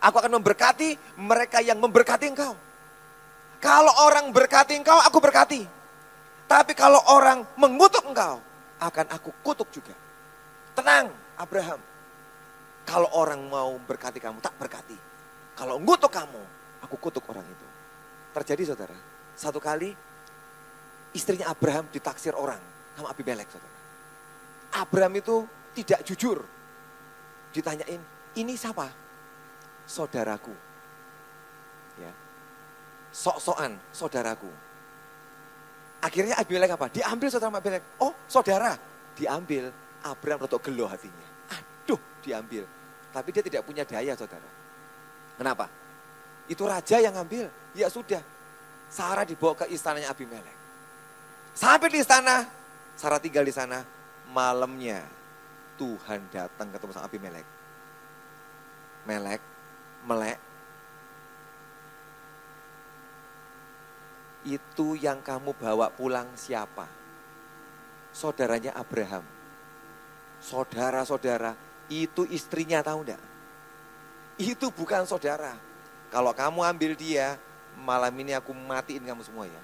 Aku 0.00 0.16
akan 0.16 0.40
memberkati 0.40 1.20
mereka 1.20 1.60
yang 1.60 1.76
memberkati 1.80 2.26
engkau. 2.32 2.56
Kalau 3.60 3.92
orang 4.08 4.32
berkati 4.32 4.76
engkau, 4.76 4.96
aku 5.00 5.18
berkati. 5.20 5.64
Tapi 6.46 6.72
kalau 6.78 7.00
orang 7.10 7.42
mengutuk 7.58 8.04
engkau, 8.06 8.38
akan 8.78 9.06
aku 9.08 9.32
kutuk 9.40 9.68
juga. 9.72 9.96
Tenang, 10.76 11.08
Abraham. 11.40 11.80
Kalau 12.86 13.08
orang 13.16 13.40
mau 13.50 13.74
berkati 13.82 14.22
kamu, 14.22 14.38
tak 14.38 14.54
berkati. 14.60 14.94
Kalau 15.56 15.80
mengutuk 15.80 16.12
kamu, 16.12 16.42
aku 16.84 16.94
kutuk 17.00 17.24
orang 17.32 17.42
itu. 17.42 17.65
Terjadi 18.36 18.68
saudara, 18.68 18.92
satu 19.32 19.56
kali 19.56 19.96
istrinya 21.16 21.48
Abraham 21.48 21.88
ditaksir 21.88 22.36
orang 22.36 22.60
sama 22.92 23.08
Abimelek 23.08 23.48
saudara. 23.48 23.76
Abraham 24.76 25.16
itu 25.16 25.48
tidak 25.72 26.04
jujur. 26.04 26.44
Ditanyain, 27.56 27.96
ini 28.36 28.52
siapa? 28.52 28.92
Saudaraku. 29.88 30.52
Ya. 31.96 32.12
Sok-sokan 33.08 33.80
saudaraku. 33.96 34.52
Akhirnya 36.04 36.36
Abimelek 36.36 36.76
apa? 36.76 36.92
Diambil 36.92 37.32
saudara 37.32 37.56
Abimelek. 37.56 37.96
Oh 38.04 38.12
saudara. 38.28 38.76
Diambil. 39.16 39.72
Abraham 40.04 40.44
rotok 40.44 40.68
gelo 40.68 40.84
hatinya. 40.84 41.56
Aduh 41.56 41.96
diambil. 42.20 42.68
Tapi 43.16 43.32
dia 43.32 43.40
tidak 43.40 43.64
punya 43.64 43.88
daya 43.88 44.12
saudara. 44.12 44.44
Kenapa? 45.40 45.85
Itu 46.46 46.66
raja 46.66 47.02
yang 47.02 47.14
ngambil. 47.14 47.50
Ya 47.74 47.90
sudah. 47.90 48.22
Sarah 48.86 49.26
dibawa 49.26 49.58
ke 49.58 49.66
istananya 49.70 50.14
Abimelek. 50.14 50.56
Sampai 51.52 51.90
di 51.90 51.98
istana. 52.00 52.46
Sarah 52.96 53.20
tinggal 53.20 53.44
di 53.44 53.52
sana 53.52 53.84
malamnya 54.32 55.04
Tuhan 55.76 56.28
datang 56.32 56.72
ketemu 56.72 56.92
sama 56.96 57.06
Abimelek. 57.06 57.46
Melek, 59.06 59.42
melek. 60.08 60.38
Itu 64.46 64.94
yang 64.94 65.20
kamu 65.20 65.58
bawa 65.58 65.90
pulang 65.90 66.30
siapa? 66.38 66.86
Saudaranya 68.14 68.72
Abraham. 68.78 69.26
Saudara-saudara, 70.38 71.52
itu 71.90 72.22
istrinya 72.30 72.80
tahu 72.80 73.02
enggak? 73.02 73.22
Itu 74.38 74.70
bukan 74.70 75.04
saudara. 75.04 75.52
Kalau 76.16 76.32
kamu 76.32 76.64
ambil 76.64 76.92
dia, 76.96 77.36
malam 77.76 78.08
ini 78.16 78.32
aku 78.32 78.56
matiin 78.56 79.04
kamu 79.04 79.20
semua 79.20 79.44
ya. 79.44 79.62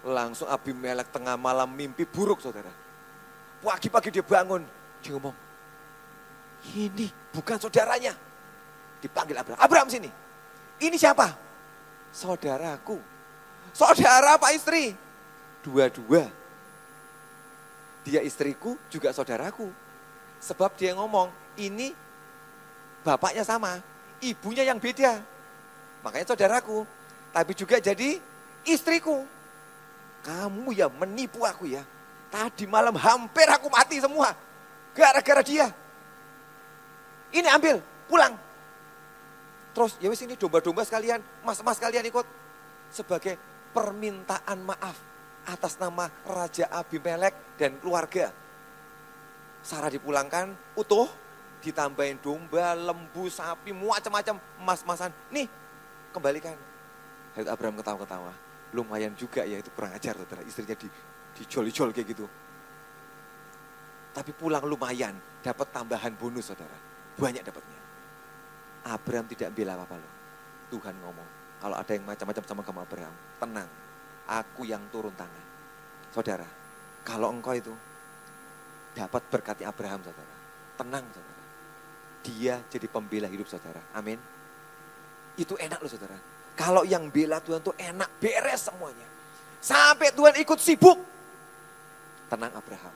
Langsung 0.00 0.48
Abimelek 0.48 1.12
tengah 1.12 1.36
malam 1.36 1.68
mimpi 1.68 2.08
buruk 2.08 2.40
saudara 2.40 2.72
Pagi-pagi 3.60 4.08
dia 4.08 4.24
bangun, 4.24 4.64
dia 5.04 5.12
ngomong, 5.12 5.36
ini 6.72 7.12
bukan 7.36 7.60
saudaranya. 7.60 8.16
Dipanggil 9.04 9.36
Abraham, 9.36 9.60
Abraham 9.60 9.88
sini. 9.92 10.08
Ini 10.80 10.96
siapa? 10.96 11.36
Saudaraku. 12.16 12.96
Saudara 13.76 14.40
apa 14.40 14.56
istri? 14.56 14.96
Dua-dua. 15.60 16.32
Dia 18.08 18.24
istriku 18.24 18.80
juga 18.88 19.12
saudaraku. 19.12 19.68
Sebab 20.40 20.72
dia 20.80 20.96
ngomong, 20.96 21.28
ini 21.60 21.92
bapaknya 23.04 23.44
sama, 23.44 23.82
ibunya 24.22 24.64
yang 24.64 24.80
beda. 24.80 25.20
Makanya 26.04 26.32
saudaraku. 26.32 26.86
Tapi 27.34 27.52
juga 27.52 27.76
jadi 27.82 28.16
istriku. 28.64 29.26
Kamu 30.24 30.72
ya 30.72 30.88
menipu 30.88 31.44
aku 31.44 31.68
ya. 31.68 31.84
Tadi 32.32 32.66
malam 32.66 32.96
hampir 32.98 33.46
aku 33.46 33.70
mati 33.70 34.00
semua. 34.02 34.34
Gara-gara 34.96 35.44
dia. 35.44 35.68
Ini 37.30 37.46
ambil, 37.52 37.82
pulang. 38.08 38.34
Terus 39.76 39.92
ya 40.00 40.08
wis 40.08 40.24
ini 40.24 40.40
domba-domba 40.40 40.82
sekalian, 40.88 41.20
mas-mas 41.44 41.76
kalian 41.76 42.08
ikut. 42.08 42.24
Sebagai 42.88 43.36
permintaan 43.76 44.64
maaf 44.64 44.96
atas 45.44 45.76
nama 45.76 46.08
Raja 46.24 46.66
Abimelek 46.72 47.60
dan 47.60 47.76
keluarga. 47.78 48.32
Sarah 49.60 49.92
dipulangkan 49.92 50.54
utuh, 50.78 51.10
ditambahin 51.62 52.18
domba, 52.20 52.76
lembu, 52.76 53.28
sapi, 53.30 53.72
macam-macam 53.72 54.36
mas-masan. 54.62 55.10
Nih, 55.32 55.48
kembalikan. 56.12 56.54
Lalu 57.36 57.48
Abraham 57.52 57.76
ketawa-ketawa. 57.80 58.32
Lumayan 58.74 59.12
juga 59.14 59.44
ya 59.44 59.60
itu 59.60 59.70
kurang 59.72 59.92
ajar 59.94 60.16
saudara. 60.16 60.42
Istrinya 60.44 60.76
di, 60.76 60.88
dijol-jol 61.40 61.92
kayak 61.92 62.08
gitu. 62.12 62.26
Tapi 64.16 64.32
pulang 64.32 64.64
lumayan, 64.64 65.12
dapat 65.44 65.68
tambahan 65.72 66.16
bonus 66.16 66.48
saudara. 66.48 66.76
Banyak 67.20 67.44
dapatnya. 67.44 67.80
Abraham 68.88 69.26
tidak 69.28 69.52
bilang 69.52 69.76
apa-apa 69.76 70.00
loh. 70.00 70.12
Tuhan 70.72 70.94
ngomong, 71.04 71.28
kalau 71.60 71.76
ada 71.76 71.92
yang 71.92 72.04
macam-macam 72.08 72.42
sama 72.48 72.62
kamu 72.64 72.80
Abraham, 72.82 73.14
tenang. 73.38 73.68
Aku 74.26 74.66
yang 74.66 74.82
turun 74.90 75.14
tangan. 75.14 75.46
Saudara, 76.10 76.48
kalau 77.06 77.30
engkau 77.30 77.54
itu 77.54 77.74
dapat 78.96 79.22
berkati 79.28 79.62
Abraham 79.62 80.00
saudara. 80.00 80.34
Tenang 80.80 81.04
saudara. 81.12 81.35
Dia 82.26 82.58
jadi 82.66 82.90
pembela 82.90 83.30
hidup 83.30 83.46
saudara. 83.46 83.78
Amin. 83.94 84.18
Itu 85.38 85.54
enak 85.54 85.78
loh 85.78 85.90
saudara. 85.90 86.18
Kalau 86.58 86.82
yang 86.82 87.06
bela 87.12 87.38
Tuhan 87.38 87.62
tuh 87.62 87.76
enak, 87.78 88.18
beres 88.18 88.66
semuanya. 88.66 89.06
Sampai 89.62 90.10
Tuhan 90.10 90.34
ikut 90.42 90.58
sibuk. 90.58 90.98
Tenang 92.26 92.50
Abraham, 92.58 92.94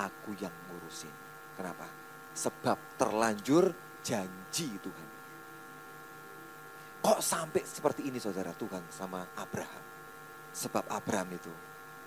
aku 0.00 0.32
yang 0.40 0.54
ngurusin. 0.70 1.12
Kenapa? 1.58 1.84
Sebab 2.32 2.96
terlanjur 2.96 3.74
janji 4.00 4.72
Tuhan. 4.80 5.08
Kok 7.02 7.20
sampai 7.20 7.66
seperti 7.66 8.08
ini 8.08 8.22
saudara 8.22 8.54
Tuhan 8.54 8.88
sama 8.88 9.26
Abraham? 9.36 9.84
Sebab 10.54 10.86
Abraham 10.88 11.28
itu 11.34 11.52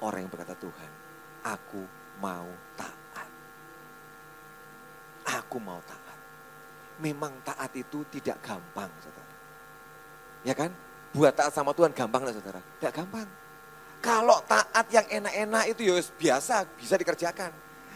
orang 0.02 0.26
yang 0.26 0.32
berkata 0.32 0.56
Tuhan, 0.58 0.92
aku 1.44 1.84
mau 2.24 2.48
taat. 2.80 3.30
Aku 5.26 5.58
mau 5.60 5.82
taat. 5.84 6.05
Memang 6.96 7.32
taat 7.44 7.76
itu 7.76 8.08
tidak 8.08 8.40
gampang 8.40 8.88
saudara. 9.04 9.34
Ya 10.48 10.54
kan? 10.56 10.72
Buat 11.12 11.36
taat 11.36 11.52
sama 11.52 11.76
Tuhan 11.76 11.92
gampang 11.92 12.24
lah 12.24 12.32
saudara. 12.32 12.62
Tidak 12.80 12.94
gampang. 12.96 13.28
Kalau 14.00 14.40
taat 14.46 14.86
yang 14.92 15.08
enak-enak 15.08 15.64
itu 15.76 15.82
ya 15.92 15.96
biasa, 16.00 16.68
bisa 16.76 16.96
dikerjakan. 16.96 17.52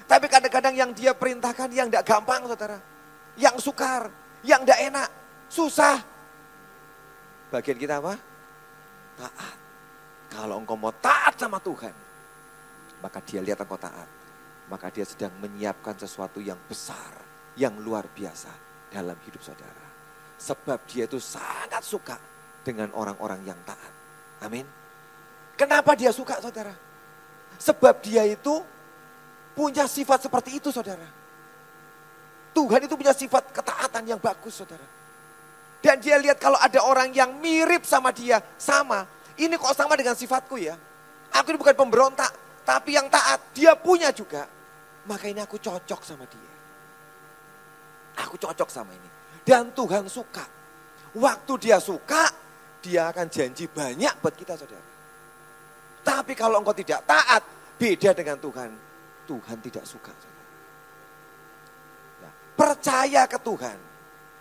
Tapi 0.10 0.26
kadang-kadang 0.26 0.74
yang 0.74 0.91
dia 0.91 1.14
perintahkan 1.14 1.70
yang 1.70 1.88
tidak 1.88 2.08
gampang 2.08 2.43
saudara. 2.50 2.80
Yang 3.39 3.72
sukar, 3.72 4.10
yang 4.43 4.66
tidak 4.66 4.80
enak, 4.91 5.08
susah. 5.47 6.02
Bagian 7.54 7.78
kita 7.80 8.04
apa? 8.04 8.18
Taat. 9.16 9.58
Kalau 10.30 10.60
engkau 10.60 10.76
mau 10.76 10.91
taat 10.91 11.39
sama 11.39 11.60
Tuhan, 11.64 11.93
maka 13.00 13.20
dia 13.24 13.39
lihat 13.39 13.64
engkau 13.64 13.80
taat. 13.80 14.10
Maka 14.70 14.91
dia 14.93 15.06
sedang 15.08 15.34
menyiapkan 15.39 15.97
sesuatu 15.97 16.38
yang 16.43 16.58
besar, 16.70 17.10
yang 17.58 17.74
luar 17.82 18.06
biasa 18.06 18.68
dalam 18.89 19.15
hidup 19.25 19.41
saudara. 19.41 19.85
Sebab 20.39 20.79
dia 20.89 21.05
itu 21.05 21.21
sangat 21.21 21.83
suka 21.85 22.17
dengan 22.65 22.91
orang-orang 22.95 23.43
yang 23.45 23.59
taat. 23.63 23.93
Amin. 24.43 24.65
Kenapa 25.59 25.93
dia 25.95 26.15
suka 26.15 26.39
saudara? 26.39 26.71
Sebab 27.59 27.99
dia 27.99 28.23
itu 28.23 28.63
punya 29.51 29.83
sifat 29.83 30.25
seperti 30.25 30.63
itu 30.63 30.71
saudara. 30.71 31.03
Tuhan 32.55 32.81
itu 32.87 32.95
punya 32.95 33.11
sifat 33.11 33.51
ketaatan 33.51 34.03
yang 34.07 34.19
bagus 34.19 34.63
saudara. 34.63 34.87
Dan 35.79 35.99
dia 36.03 36.19
lihat 36.19 36.39
kalau 36.39 36.59
ada 36.59 36.83
orang 36.83 37.11
yang 37.11 37.35
mirip 37.39 37.87
sama 37.87 38.11
dia, 38.11 38.39
sama. 38.59 39.07
Ini 39.39 39.55
kok 39.55 39.75
sama 39.75 39.95
dengan 39.95 40.15
sifatku 40.15 40.59
ya. 40.59 40.75
Aku 41.35 41.55
ini 41.55 41.59
bukan 41.59 41.75
pemberontak, 41.75 42.63
tapi 42.67 42.99
yang 42.99 43.07
taat. 43.07 43.55
Dia 43.55 43.75
punya 43.79 44.11
juga. 44.11 44.43
Maka 45.07 45.31
ini 45.31 45.39
aku 45.39 45.55
cocok 45.55 46.01
sama 46.03 46.27
dia. 46.27 46.49
Aku 48.28 48.36
cocok 48.36 48.70
sama 48.70 48.91
ini. 48.91 49.09
Dan 49.45 49.72
Tuhan 49.72 50.05
suka. 50.11 50.43
Waktu 51.15 51.53
dia 51.57 51.78
suka, 51.82 52.30
dia 52.84 53.09
akan 53.09 53.28
janji 53.32 53.65
banyak 53.65 54.13
buat 54.20 54.36
kita 54.36 54.53
saudara. 54.59 54.88
Tapi 56.03 56.34
kalau 56.36 56.61
engkau 56.61 56.76
tidak 56.76 57.03
taat, 57.07 57.43
beda 57.80 58.13
dengan 58.13 58.38
Tuhan. 58.39 58.70
Tuhan 59.30 59.57
tidak 59.61 59.86
suka. 59.86 60.13
Ya, 62.22 62.30
percaya 62.57 63.22
ke 63.30 63.38
Tuhan, 63.38 63.78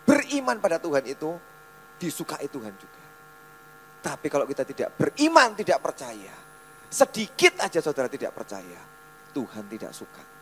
beriman 0.05 0.57
pada 0.57 0.81
Tuhan 0.81 1.05
itu 1.05 1.37
disukai 2.01 2.49
Tuhan 2.49 2.73
juga. 2.73 3.03
Tapi 3.99 4.27
kalau 4.31 4.47
kita 4.47 4.63
tidak 4.63 4.95
beriman, 4.95 5.53
tidak 5.53 5.83
percaya, 5.83 6.33
sedikit 6.87 7.59
aja 7.61 7.83
saudara 7.83 8.07
tidak 8.07 8.31
percaya, 8.31 8.81
Tuhan 9.35 9.67
tidak 9.67 9.91
suka. 9.93 10.38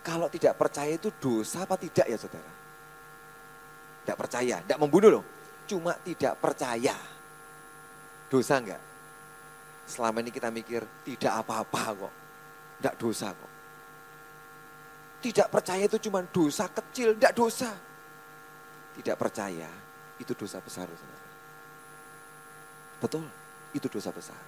Kalau 0.00 0.32
tidak 0.32 0.56
percaya 0.56 0.96
itu 0.96 1.12
dosa 1.20 1.68
apa 1.68 1.76
tidak 1.76 2.08
ya 2.08 2.16
saudara? 2.16 2.52
Tidak 4.00 4.16
percaya, 4.16 4.56
tidak 4.64 4.80
membunuh 4.80 5.20
loh. 5.20 5.24
Cuma 5.68 5.92
tidak 6.00 6.40
percaya. 6.40 6.96
Dosa 8.32 8.58
enggak? 8.58 8.80
Selama 9.84 10.24
ini 10.24 10.32
kita 10.32 10.48
mikir 10.48 10.82
tidak 11.04 11.44
apa-apa 11.44 11.82
kok. 11.94 12.14
Tidak 12.80 12.94
dosa 12.96 13.28
kok. 13.30 13.52
Tidak 15.20 15.48
percaya 15.52 15.84
itu 15.84 16.00
cuma 16.00 16.24
dosa 16.24 16.64
kecil, 16.72 17.12
tidak 17.20 17.36
dosa. 17.36 17.70
Tidak 18.96 19.16
percaya 19.20 19.68
itu 20.16 20.32
dosa 20.32 20.64
besar. 20.64 20.88
Saudara. 20.88 21.28
Betul, 23.04 23.26
itu 23.76 23.86
dosa 23.92 24.08
besar. 24.16 24.40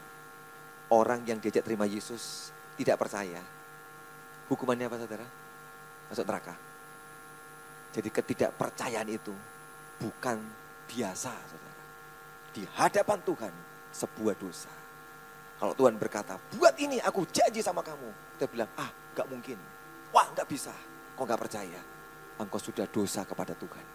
Orang 0.88 1.28
yang 1.28 1.36
diajak 1.36 1.64
terima 1.64 1.84
Yesus 1.84 2.48
tidak 2.80 2.96
percaya. 2.96 3.40
Hukumannya 4.48 4.88
apa 4.88 4.96
saudara? 4.96 5.41
Masuk 6.12 6.28
neraka. 6.28 6.52
Jadi 7.96 8.08
ketidakpercayaan 8.12 9.08
itu 9.08 9.32
bukan 9.96 10.36
biasa 10.84 11.32
saudara. 11.32 11.84
Di 12.52 12.68
hadapan 12.76 13.18
Tuhan 13.24 13.52
sebuah 13.96 14.36
dosa. 14.36 14.68
Kalau 15.56 15.72
Tuhan 15.72 15.96
berkata, 15.96 16.36
buat 16.52 16.76
ini 16.76 17.00
aku 17.00 17.24
janji 17.32 17.64
sama 17.64 17.80
kamu. 17.80 18.36
Kita 18.36 18.44
bilang, 18.44 18.68
ah 18.76 18.92
gak 19.16 19.24
mungkin. 19.24 19.56
Wah 20.12 20.28
gak 20.36 20.44
bisa. 20.52 20.76
Kau 21.16 21.24
gak 21.24 21.40
percaya. 21.40 21.80
Engkau 22.36 22.60
sudah 22.60 22.84
dosa 22.92 23.24
kepada 23.24 23.56
Tuhan. 23.56 23.86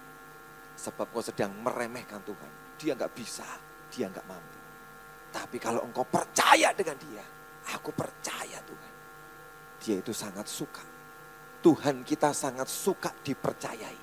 Sebab 0.74 1.14
kau 1.14 1.22
sedang 1.22 1.54
meremehkan 1.62 2.18
Tuhan. 2.26 2.52
Dia 2.82 2.98
gak 2.98 3.14
bisa, 3.14 3.46
dia 3.94 4.10
gak 4.10 4.26
mampu. 4.26 4.58
Tapi 5.30 5.62
kalau 5.62 5.86
engkau 5.86 6.02
percaya 6.02 6.74
dengan 6.74 6.98
dia, 6.98 7.22
aku 7.78 7.94
percaya 7.94 8.58
Tuhan. 8.66 8.94
Dia 9.86 10.02
itu 10.02 10.10
sangat 10.10 10.50
suka. 10.50 10.97
Tuhan 11.62 12.06
kita 12.06 12.32
sangat 12.32 12.70
suka 12.70 13.12
dipercayai. 13.26 14.00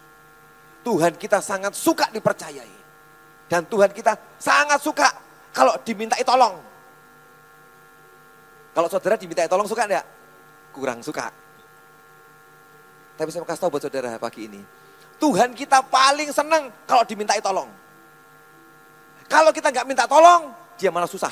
Tuhan 0.84 1.16
kita 1.16 1.40
sangat 1.40 1.72
suka 1.72 2.10
dipercayai. 2.12 2.74
Dan 3.48 3.64
Tuhan 3.68 3.92
kita 3.92 4.16
sangat 4.36 4.80
suka 4.80 5.08
kalau 5.54 5.76
dimintai 5.80 6.20
tolong. 6.26 6.58
Kalau 8.74 8.88
saudara 8.90 9.14
diminta 9.14 9.46
tolong 9.46 9.70
suka 9.70 9.86
enggak? 9.86 10.06
Kurang 10.74 10.98
suka. 10.98 11.30
Tapi 13.14 13.28
saya 13.30 13.46
mau 13.46 13.48
kasih 13.48 13.62
tahu 13.62 13.70
buat 13.78 13.82
saudara 13.86 14.18
pagi 14.18 14.50
ini. 14.50 14.58
Tuhan 15.22 15.54
kita 15.54 15.86
paling 15.86 16.34
senang 16.34 16.74
kalau 16.82 17.06
dimintai 17.06 17.38
tolong. 17.38 17.70
Kalau 19.30 19.54
kita 19.54 19.70
nggak 19.70 19.86
minta 19.86 20.04
tolong, 20.10 20.50
dia 20.74 20.90
malah 20.90 21.06
susah. 21.06 21.30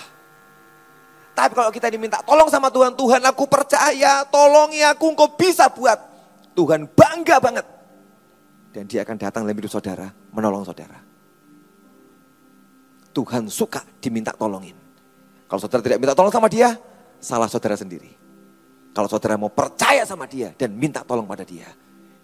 Tapi 1.34 1.52
kalau 1.58 1.74
kita 1.74 1.90
diminta 1.90 2.22
tolong 2.22 2.46
sama 2.46 2.70
Tuhan, 2.70 2.94
Tuhan 2.94 3.20
aku 3.26 3.44
percaya, 3.50 4.22
tolongi 4.30 4.84
aku, 4.86 5.10
engkau 5.10 5.34
bisa 5.34 5.66
buat. 5.72 6.11
Tuhan 6.52 6.88
bangga 6.92 7.36
banget. 7.40 7.66
Dan 8.72 8.88
dia 8.88 9.04
akan 9.04 9.16
datang 9.20 9.44
dalam 9.44 9.56
hidup 9.56 9.68
saudara, 9.68 10.08
menolong 10.32 10.64
saudara. 10.64 10.96
Tuhan 13.12 13.44
suka 13.52 13.84
diminta 14.00 14.32
tolongin. 14.32 14.76
Kalau 15.44 15.60
saudara 15.60 15.84
tidak 15.84 16.00
minta 16.00 16.16
tolong 16.16 16.32
sama 16.32 16.48
dia, 16.48 16.72
salah 17.20 17.44
saudara 17.44 17.76
sendiri. 17.76 18.08
Kalau 18.96 19.08
saudara 19.08 19.36
mau 19.36 19.52
percaya 19.52 20.04
sama 20.08 20.24
dia 20.24 20.52
dan 20.56 20.72
minta 20.72 21.04
tolong 21.04 21.28
pada 21.28 21.44
dia. 21.44 21.68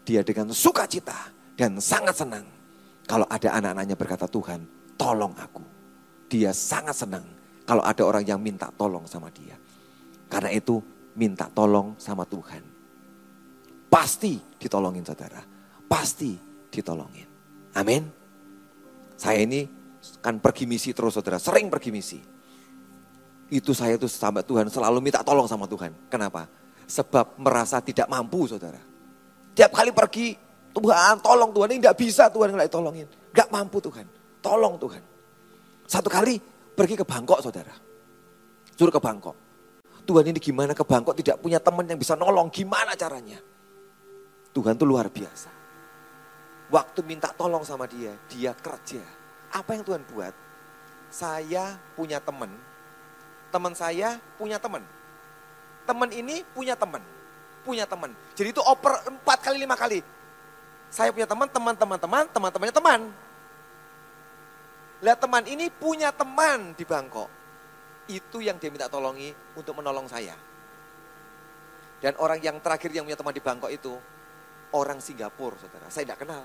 Dia 0.09 0.25
dengan 0.25 0.49
sukacita 0.57 1.29
dan 1.53 1.77
sangat 1.77 2.17
senang. 2.17 2.49
Kalau 3.05 3.29
ada 3.29 3.53
anak-anaknya 3.61 3.97
berkata 3.97 4.25
Tuhan 4.25 4.65
tolong 4.97 5.37
aku. 5.37 5.65
Dia 6.29 6.53
sangat 6.57 6.97
senang 6.97 7.25
kalau 7.69 7.85
ada 7.85 8.01
orang 8.05 8.25
yang 8.25 8.41
minta 8.41 8.73
tolong 8.77 9.05
sama 9.05 9.29
dia. 9.33 9.57
Karena 10.29 10.53
itu 10.53 10.81
minta 11.17 11.49
tolong 11.53 11.97
sama 12.01 12.25
Tuhan. 12.25 12.78
Pasti 13.89 14.37
ditolongin 14.61 15.05
saudara. 15.05 15.41
Pasti 15.89 16.37
ditolongin. 16.69 17.29
Amin. 17.75 18.05
Saya 19.19 19.43
ini 19.43 19.67
kan 20.23 20.39
pergi 20.39 20.69
misi 20.69 20.93
terus 20.93 21.17
saudara. 21.17 21.41
Sering 21.41 21.73
pergi 21.73 21.91
misi 21.91 22.21
itu 23.49 23.73
saya 23.73 23.97
tuh 23.97 24.09
sahabat 24.09 24.45
Tuhan 24.45 24.69
selalu 24.69 25.01
minta 25.01 25.25
tolong 25.25 25.49
sama 25.49 25.65
Tuhan. 25.65 25.93
Kenapa? 26.13 26.45
Sebab 26.89 27.41
merasa 27.41 27.81
tidak 27.81 28.09
mampu 28.09 28.45
saudara. 28.45 28.81
Tiap 29.57 29.73
kali 29.73 29.91
pergi, 29.91 30.37
Tuhan 30.73 31.21
tolong 31.25 31.51
Tuhan, 31.51 31.69
ini 31.73 31.81
tidak 31.81 31.99
bisa 31.99 32.29
Tuhan 32.29 32.53
nggak 32.53 32.71
tolongin. 32.71 33.09
Gak 33.33 33.49
mampu 33.49 33.81
Tuhan, 33.81 34.07
tolong 34.45 34.77
Tuhan. 34.77 35.03
Satu 35.89 36.09
kali 36.13 36.37
pergi 36.77 36.95
ke 36.97 37.05
Bangkok 37.05 37.41
saudara. 37.41 37.73
Suruh 38.77 38.93
ke 38.93 39.01
Bangkok. 39.01 39.37
Tuhan 40.05 40.25
ini 40.33 40.41
gimana 40.41 40.73
ke 40.73 40.85
Bangkok 40.85 41.17
tidak 41.17 41.41
punya 41.41 41.61
teman 41.61 41.85
yang 41.89 42.01
bisa 42.01 42.17
nolong, 42.17 42.49
gimana 42.53 42.97
caranya? 42.97 43.41
Tuhan 44.59 44.75
tuh 44.75 44.91
luar 44.91 45.07
biasa. 45.07 45.55
Waktu 46.69 47.01
minta 47.07 47.31
tolong 47.31 47.63
sama 47.63 47.87
dia, 47.87 48.11
dia 48.27 48.51
kerja. 48.59 49.01
Apa 49.55 49.79
yang 49.79 49.87
Tuhan 49.87 50.03
buat? 50.11 50.35
Saya 51.09 51.79
punya 51.95 52.19
teman 52.19 52.51
teman 53.49 53.73
saya 53.73 54.21
punya 54.37 54.61
teman. 54.61 54.85
Teman 55.89 56.11
ini 56.13 56.45
punya 56.53 56.77
teman. 56.77 57.01
Punya 57.65 57.89
teman. 57.89 58.13
Jadi 58.37 58.53
itu 58.53 58.63
oper 58.63 59.09
empat 59.09 59.39
kali, 59.41 59.57
lima 59.61 59.77
kali. 59.77 60.05
Saya 60.89 61.13
punya 61.13 61.29
teman, 61.29 61.49
teman, 61.49 61.75
teman, 61.77 61.99
teman, 62.01 62.25
teman-temannya 62.33 62.77
teman. 62.77 63.01
Lihat 65.05 65.19
teman 65.21 65.45
ini 65.45 65.69
punya 65.69 66.09
teman 66.13 66.73
di 66.77 66.85
Bangkok. 66.85 67.29
Itu 68.09 68.41
yang 68.41 68.57
dia 68.57 68.73
minta 68.73 68.89
tolongi 68.89 69.37
untuk 69.53 69.77
menolong 69.77 70.09
saya. 70.09 70.33
Dan 72.01 72.17
orang 72.17 72.41
yang 72.41 72.57
terakhir 72.63 72.89
yang 72.95 73.05
punya 73.05 73.19
teman 73.19 73.35
di 73.37 73.43
Bangkok 73.43 73.69
itu 73.69 73.93
orang 74.73 74.99
Singapura, 75.01 75.57
saudara. 75.57 75.87
Saya 75.89 76.09
tidak 76.09 76.21
kenal. 76.25 76.45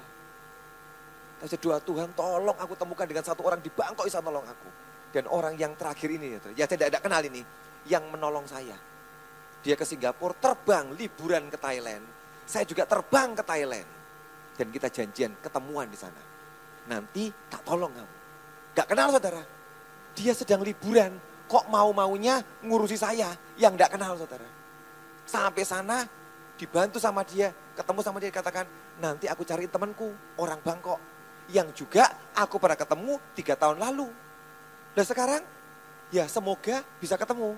Saya 1.43 1.59
doa 1.59 1.78
Tuhan 1.84 2.15
tolong 2.15 2.55
aku 2.55 2.74
temukan 2.80 3.03
dengan 3.03 3.26
satu 3.28 3.43
orang 3.43 3.59
di 3.59 3.67
Bangkok 3.67 4.07
bisa 4.07 4.24
nolong 4.24 4.47
aku. 4.47 4.69
Dan 5.13 5.28
orang 5.30 5.53
yang 5.59 5.76
terakhir 5.76 6.09
ini, 6.09 6.39
ya 6.55 6.65
saya 6.65 6.89
tidak 6.89 7.03
kenal 7.03 7.21
ini, 7.21 7.43
yang 7.86 8.07
menolong 8.09 8.47
saya. 8.47 8.74
Dia 9.63 9.76
ke 9.76 9.86
Singapura, 9.88 10.36
terbang 10.39 10.91
liburan 10.95 11.47
ke 11.51 11.57
Thailand. 11.59 12.03
Saya 12.43 12.67
juga 12.67 12.84
terbang 12.84 13.32
ke 13.36 13.43
Thailand. 13.43 13.89
Dan 14.53 14.67
kita 14.71 14.88
janjian 14.91 15.32
ketemuan 15.39 15.88
di 15.88 15.95
sana. 15.95 16.19
Nanti 16.89 17.32
tak 17.47 17.63
tolong 17.63 17.91
kamu. 17.93 18.15
Gak 18.76 18.88
kenal 18.89 19.07
saudara. 19.13 19.43
Dia 20.13 20.34
sedang 20.36 20.61
liburan, 20.61 21.15
kok 21.47 21.65
mau-maunya 21.71 22.41
ngurusi 22.65 22.97
saya 22.99 23.32
yang 23.55 23.78
gak 23.78 23.95
kenal 23.95 24.17
saudara. 24.19 24.45
Sampai 25.24 25.63
sana 25.63 26.03
dibantu 26.59 26.99
sama 26.99 27.24
dia, 27.24 27.55
ketemu 27.74 27.99
sama 28.05 28.17
dia 28.21 28.32
katakan, 28.34 28.65
nanti 29.01 29.26
aku 29.30 29.41
cari 29.43 29.65
temanku, 29.69 30.13
orang 30.38 30.61
Bangkok. 30.61 31.01
Yang 31.51 31.84
juga 31.84 32.07
aku 32.32 32.55
pernah 32.55 32.80
ketemu 32.80 33.19
tiga 33.36 33.59
tahun 33.59 33.76
lalu 33.76 34.07
Nah 34.93 35.05
sekarang 35.05 35.41
ya 36.13 36.30
semoga 36.30 36.86
bisa 37.01 37.17
ketemu. 37.17 37.57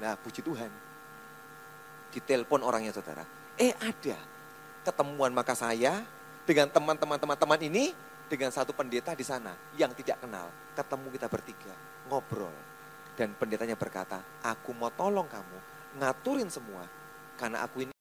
Nah 0.00 0.16
puji 0.16 0.40
Tuhan. 0.40 0.72
Ditelepon 2.10 2.64
orangnya 2.64 2.96
saudara. 2.96 3.22
Eh 3.60 3.76
ada 3.76 4.16
ketemuan 4.80 5.28
maka 5.30 5.52
saya 5.52 6.00
dengan 6.48 6.72
teman-teman 6.72 7.20
teman-teman 7.20 7.60
ini 7.60 7.92
dengan 8.32 8.48
satu 8.48 8.72
pendeta 8.72 9.12
di 9.12 9.22
sana 9.22 9.52
yang 9.76 9.92
tidak 9.92 10.24
kenal. 10.24 10.48
Ketemu 10.72 11.06
kita 11.12 11.26
bertiga, 11.28 11.74
ngobrol. 12.08 12.54
Dan 13.12 13.36
pendetanya 13.36 13.76
berkata, 13.76 14.24
aku 14.40 14.72
mau 14.72 14.88
tolong 14.88 15.28
kamu, 15.28 15.58
ngaturin 16.00 16.48
semua. 16.48 16.88
Karena 17.36 17.60
aku 17.60 17.84
ini 17.84 17.92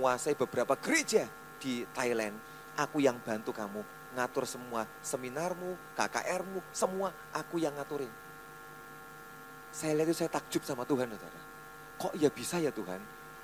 menguasai 0.00 0.32
beberapa 0.32 0.72
gereja 0.80 1.28
di 1.60 1.84
Thailand. 1.92 2.32
Aku 2.80 3.04
yang 3.04 3.20
bantu 3.20 3.52
kamu, 3.52 3.84
ngatur 4.16 4.48
semua 4.48 4.88
seminarmu, 5.04 5.76
KKR-mu, 5.92 6.64
semua 6.72 7.12
aku 7.36 7.60
yang 7.60 7.76
ngaturin. 7.76 8.08
Saya 9.68 10.00
lihat 10.00 10.08
itu 10.08 10.24
saya 10.24 10.32
takjub 10.32 10.64
sama 10.64 10.88
Tuhan, 10.88 11.12
saudara. 11.12 11.40
Kok 12.00 12.16
ya 12.16 12.32
bisa 12.32 12.56
ya 12.56 12.72
Tuhan? 12.72 12.98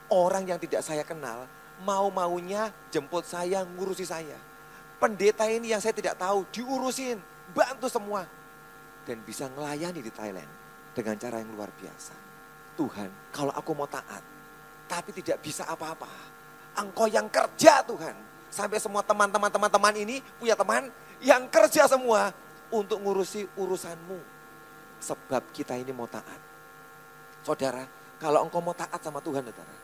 Orang 0.08 0.48
yang 0.48 0.56
tidak 0.56 0.80
saya 0.80 1.04
kenal, 1.04 1.44
mau-maunya 1.84 2.72
jemput 2.88 3.28
saya, 3.28 3.68
ngurusi 3.68 4.08
saya 4.08 4.40
pendeta 4.96 5.44
ini 5.48 5.72
yang 5.72 5.80
saya 5.80 5.92
tidak 5.92 6.16
tahu 6.16 6.48
diurusin, 6.52 7.20
bantu 7.52 7.86
semua. 7.88 8.24
Dan 9.06 9.22
bisa 9.22 9.46
melayani 9.54 10.02
di 10.02 10.10
Thailand 10.10 10.50
dengan 10.90 11.14
cara 11.14 11.38
yang 11.38 11.54
luar 11.54 11.70
biasa. 11.70 12.16
Tuhan, 12.74 13.08
kalau 13.30 13.54
aku 13.54 13.70
mau 13.72 13.86
taat, 13.86 14.20
tapi 14.90 15.14
tidak 15.14 15.38
bisa 15.40 15.62
apa-apa. 15.62 16.10
Engkau 16.76 17.08
yang 17.08 17.26
kerja 17.32 17.80
Tuhan. 17.84 18.14
Sampai 18.52 18.80
semua 18.80 19.04
teman-teman 19.04 19.52
teman-teman 19.52 19.94
ini 19.96 20.20
punya 20.40 20.56
teman 20.56 20.88
yang 21.20 21.48
kerja 21.48 21.88
semua 21.88 22.32
untuk 22.72 23.00
ngurusi 23.00 23.48
urusanmu. 23.56 24.18
Sebab 25.00 25.52
kita 25.52 25.76
ini 25.76 25.92
mau 25.92 26.08
taat. 26.08 26.40
Saudara, 27.44 27.84
kalau 28.16 28.48
engkau 28.48 28.64
mau 28.64 28.72
taat 28.72 28.98
sama 29.04 29.20
Tuhan, 29.20 29.44
saudara, 29.44 29.76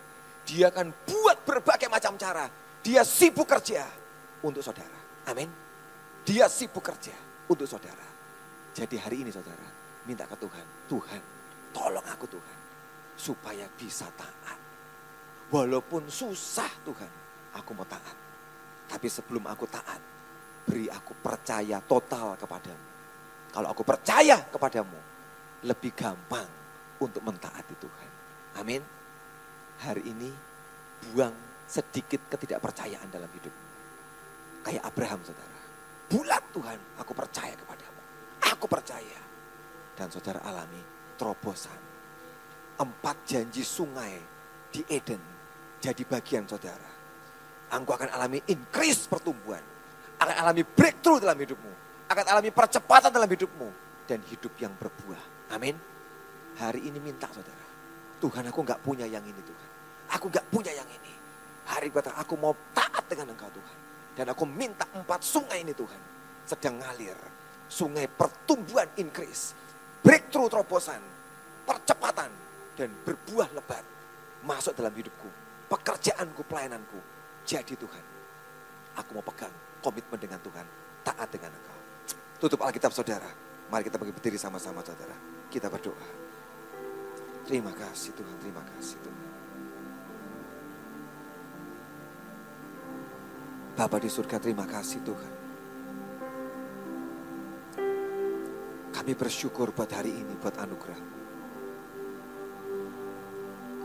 dia 0.49 0.73
akan 0.73 0.89
buat 1.05 1.45
berbagai 1.45 1.87
macam 1.93 2.17
cara. 2.17 2.49
Dia 2.83 3.07
sibuk 3.07 3.47
kerja 3.47 3.87
untuk 4.43 4.65
saudara. 4.65 5.29
Amin. 5.31 5.47
Dia 6.27 6.51
sibuk 6.51 6.83
kerja 6.83 7.15
untuk 7.47 7.69
saudara. 7.69 8.09
Jadi 8.73 8.97
hari 8.99 9.23
ini 9.23 9.31
saudara, 9.31 9.69
minta 10.09 10.25
ke 10.27 10.35
Tuhan. 10.41 10.67
Tuhan, 10.89 11.23
tolong 11.77 12.07
aku 12.09 12.27
Tuhan. 12.27 12.59
Supaya 13.15 13.69
bisa 13.77 14.09
taat. 14.17 14.62
Walaupun 15.53 16.09
susah 16.09 16.73
Tuhan, 16.81 17.13
aku 17.53 17.77
mau 17.77 17.85
taat. 17.85 18.17
Tapi 18.89 19.05
sebelum 19.13 19.45
aku 19.45 19.69
taat, 19.69 20.01
beri 20.65 20.89
aku 20.89 21.13
percaya 21.21 21.77
total 21.85 22.41
kepadamu. 22.41 22.89
Kalau 23.53 23.69
aku 23.69 23.85
percaya 23.85 24.41
kepadamu, 24.49 24.97
lebih 25.69 25.93
gampang 25.93 26.49
untuk 27.05 27.21
mentaati 27.21 27.75
Tuhan. 27.77 28.11
Amin. 28.65 28.81
Hari 29.85 30.03
ini 30.09 30.33
buang 31.05 31.37
sedikit 31.69 32.33
ketidakpercayaan 32.33 33.13
dalam 33.13 33.29
hidupmu. 33.29 33.69
Kayak 34.65 34.89
Abraham 34.89 35.21
saudara. 35.21 35.61
Bulat 36.09 36.45
Tuhan, 36.57 36.81
aku 36.97 37.13
percaya 37.13 37.53
kepadamu. 37.53 38.01
Aku 38.57 38.65
percaya. 38.65 39.21
Dan 39.93 40.09
saudara 40.09 40.41
alami 40.49 40.81
terobosan. 41.21 41.81
Empat 42.81 43.21
janji 43.29 43.61
sungai 43.61 44.17
di 44.73 44.81
Eden 44.89 45.42
jadi 45.83 46.03
bagian 46.07 46.47
saudara. 46.47 46.87
Engkau 47.75 47.99
akan 47.99 48.15
alami 48.15 48.39
increase 48.47 49.11
pertumbuhan. 49.11 49.61
Akan 50.23 50.39
alami 50.39 50.63
breakthrough 50.63 51.19
dalam 51.19 51.35
hidupmu. 51.35 51.73
Akan 52.07 52.23
alami 52.31 52.55
percepatan 52.55 53.11
dalam 53.11 53.27
hidupmu. 53.27 53.69
Dan 54.07 54.23
hidup 54.31 54.55
yang 54.63 54.71
berbuah. 54.79 55.51
Amin. 55.59 55.75
Hari 56.63 56.87
ini 56.87 57.03
minta 57.03 57.27
saudara. 57.35 57.67
Tuhan 58.23 58.47
aku 58.47 58.63
nggak 58.63 58.81
punya 58.87 59.11
yang 59.11 59.27
ini 59.27 59.43
Tuhan. 59.43 59.69
Aku 60.15 60.31
nggak 60.31 60.47
punya 60.55 60.71
yang 60.71 60.87
ini. 60.87 61.13
Hari 61.67 61.91
kata 61.91 62.15
aku 62.15 62.39
mau 62.39 62.55
taat 62.71 63.03
dengan 63.11 63.35
engkau 63.35 63.51
Tuhan. 63.51 63.79
Dan 64.15 64.31
aku 64.31 64.47
minta 64.47 64.87
empat 64.95 65.27
sungai 65.27 65.67
ini 65.67 65.75
Tuhan. 65.75 65.99
Sedang 66.47 66.79
ngalir. 66.79 67.19
Sungai 67.67 68.07
pertumbuhan 68.07 68.87
increase. 69.03 69.59
Breakthrough 70.07 70.47
terobosan. 70.47 71.03
Percepatan. 71.67 72.31
Dan 72.79 72.95
berbuah 73.03 73.51
lebat. 73.57 73.83
Masuk 74.47 74.79
dalam 74.79 74.95
hidupku. 74.95 75.42
Pekerjaanku, 75.73 76.45
pelayananku. 76.45 77.01
Jadi 77.49 77.73
Tuhan. 77.81 78.05
Aku 79.01 79.17
mau 79.17 79.25
pegang 79.25 79.53
komitmen 79.81 80.21
dengan 80.21 80.37
Tuhan. 80.45 80.69
Taat 81.01 81.33
dengan 81.33 81.49
engkau. 81.49 81.79
Tutup 82.37 82.61
Alkitab 82.61 82.93
saudara. 82.93 83.33
Mari 83.73 83.89
kita 83.89 83.97
berdiri 83.97 84.37
sama-sama 84.37 84.85
saudara. 84.85 85.17
Kita 85.49 85.73
berdoa. 85.73 86.21
Terima 87.49 87.73
kasih 87.73 88.13
Tuhan, 88.13 88.37
terima 88.39 88.61
kasih 88.77 89.01
Tuhan. 89.01 89.21
Bapak 93.73 94.05
di 94.05 94.11
surga 94.13 94.37
terima 94.37 94.69
kasih 94.69 95.01
Tuhan. 95.01 95.33
Kami 98.93 99.13
bersyukur 99.17 99.73
buat 99.73 99.89
hari 99.89 100.13
ini, 100.13 100.37
buat 100.39 100.55
anugerah. 100.61 101.01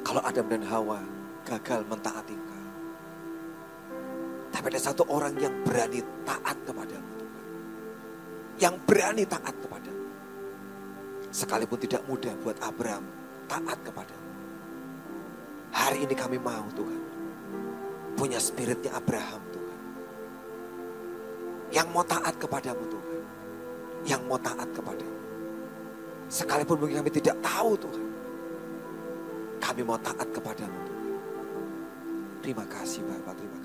Kalau 0.05 0.21
Adam 0.21 0.45
dan 0.51 0.63
Hawa 0.67 1.16
gagal 1.47 1.87
mentaati 1.87 2.35
engkau. 2.35 2.65
Tapi 4.51 4.65
ada 4.67 4.81
satu 4.83 5.07
orang 5.07 5.31
yang 5.39 5.55
berani 5.63 6.03
taat 6.27 6.57
kepadamu 6.67 7.11
Tuhan. 7.15 7.45
Yang 8.59 8.75
berani 8.83 9.23
taat 9.23 9.55
kepadamu. 9.55 10.05
Sekalipun 11.31 11.79
tidak 11.79 12.03
mudah 12.11 12.33
buat 12.43 12.57
Abraham 12.59 13.07
taat 13.47 13.79
kepadamu. 13.87 14.27
Hari 15.71 16.03
ini 16.03 16.15
kami 16.17 16.35
mau 16.35 16.67
Tuhan. 16.75 17.01
Punya 18.17 18.41
spiritnya 18.41 18.97
Abraham 18.97 19.39
Tuhan 19.55 19.57
yang 21.71 21.87
mau 21.91 22.03
taat 22.03 22.35
kepadamu 22.39 22.83
Tuhan. 22.87 23.21
Yang 24.07 24.21
mau 24.23 24.39
taat 24.39 24.69
kepadamu. 24.71 25.17
Sekalipun 26.27 26.77
mungkin 26.79 27.03
kami 27.03 27.11
tidak 27.11 27.35
tahu 27.43 27.75
Tuhan. 27.75 28.07
Kami 29.59 29.81
mau 29.83 29.99
taat 29.99 30.27
kepadamu 30.31 30.77
Tuhan. 30.87 30.96
Terima 32.41 32.65
kasih 32.69 33.01
Bapak, 33.03 33.33
terima. 33.35 33.56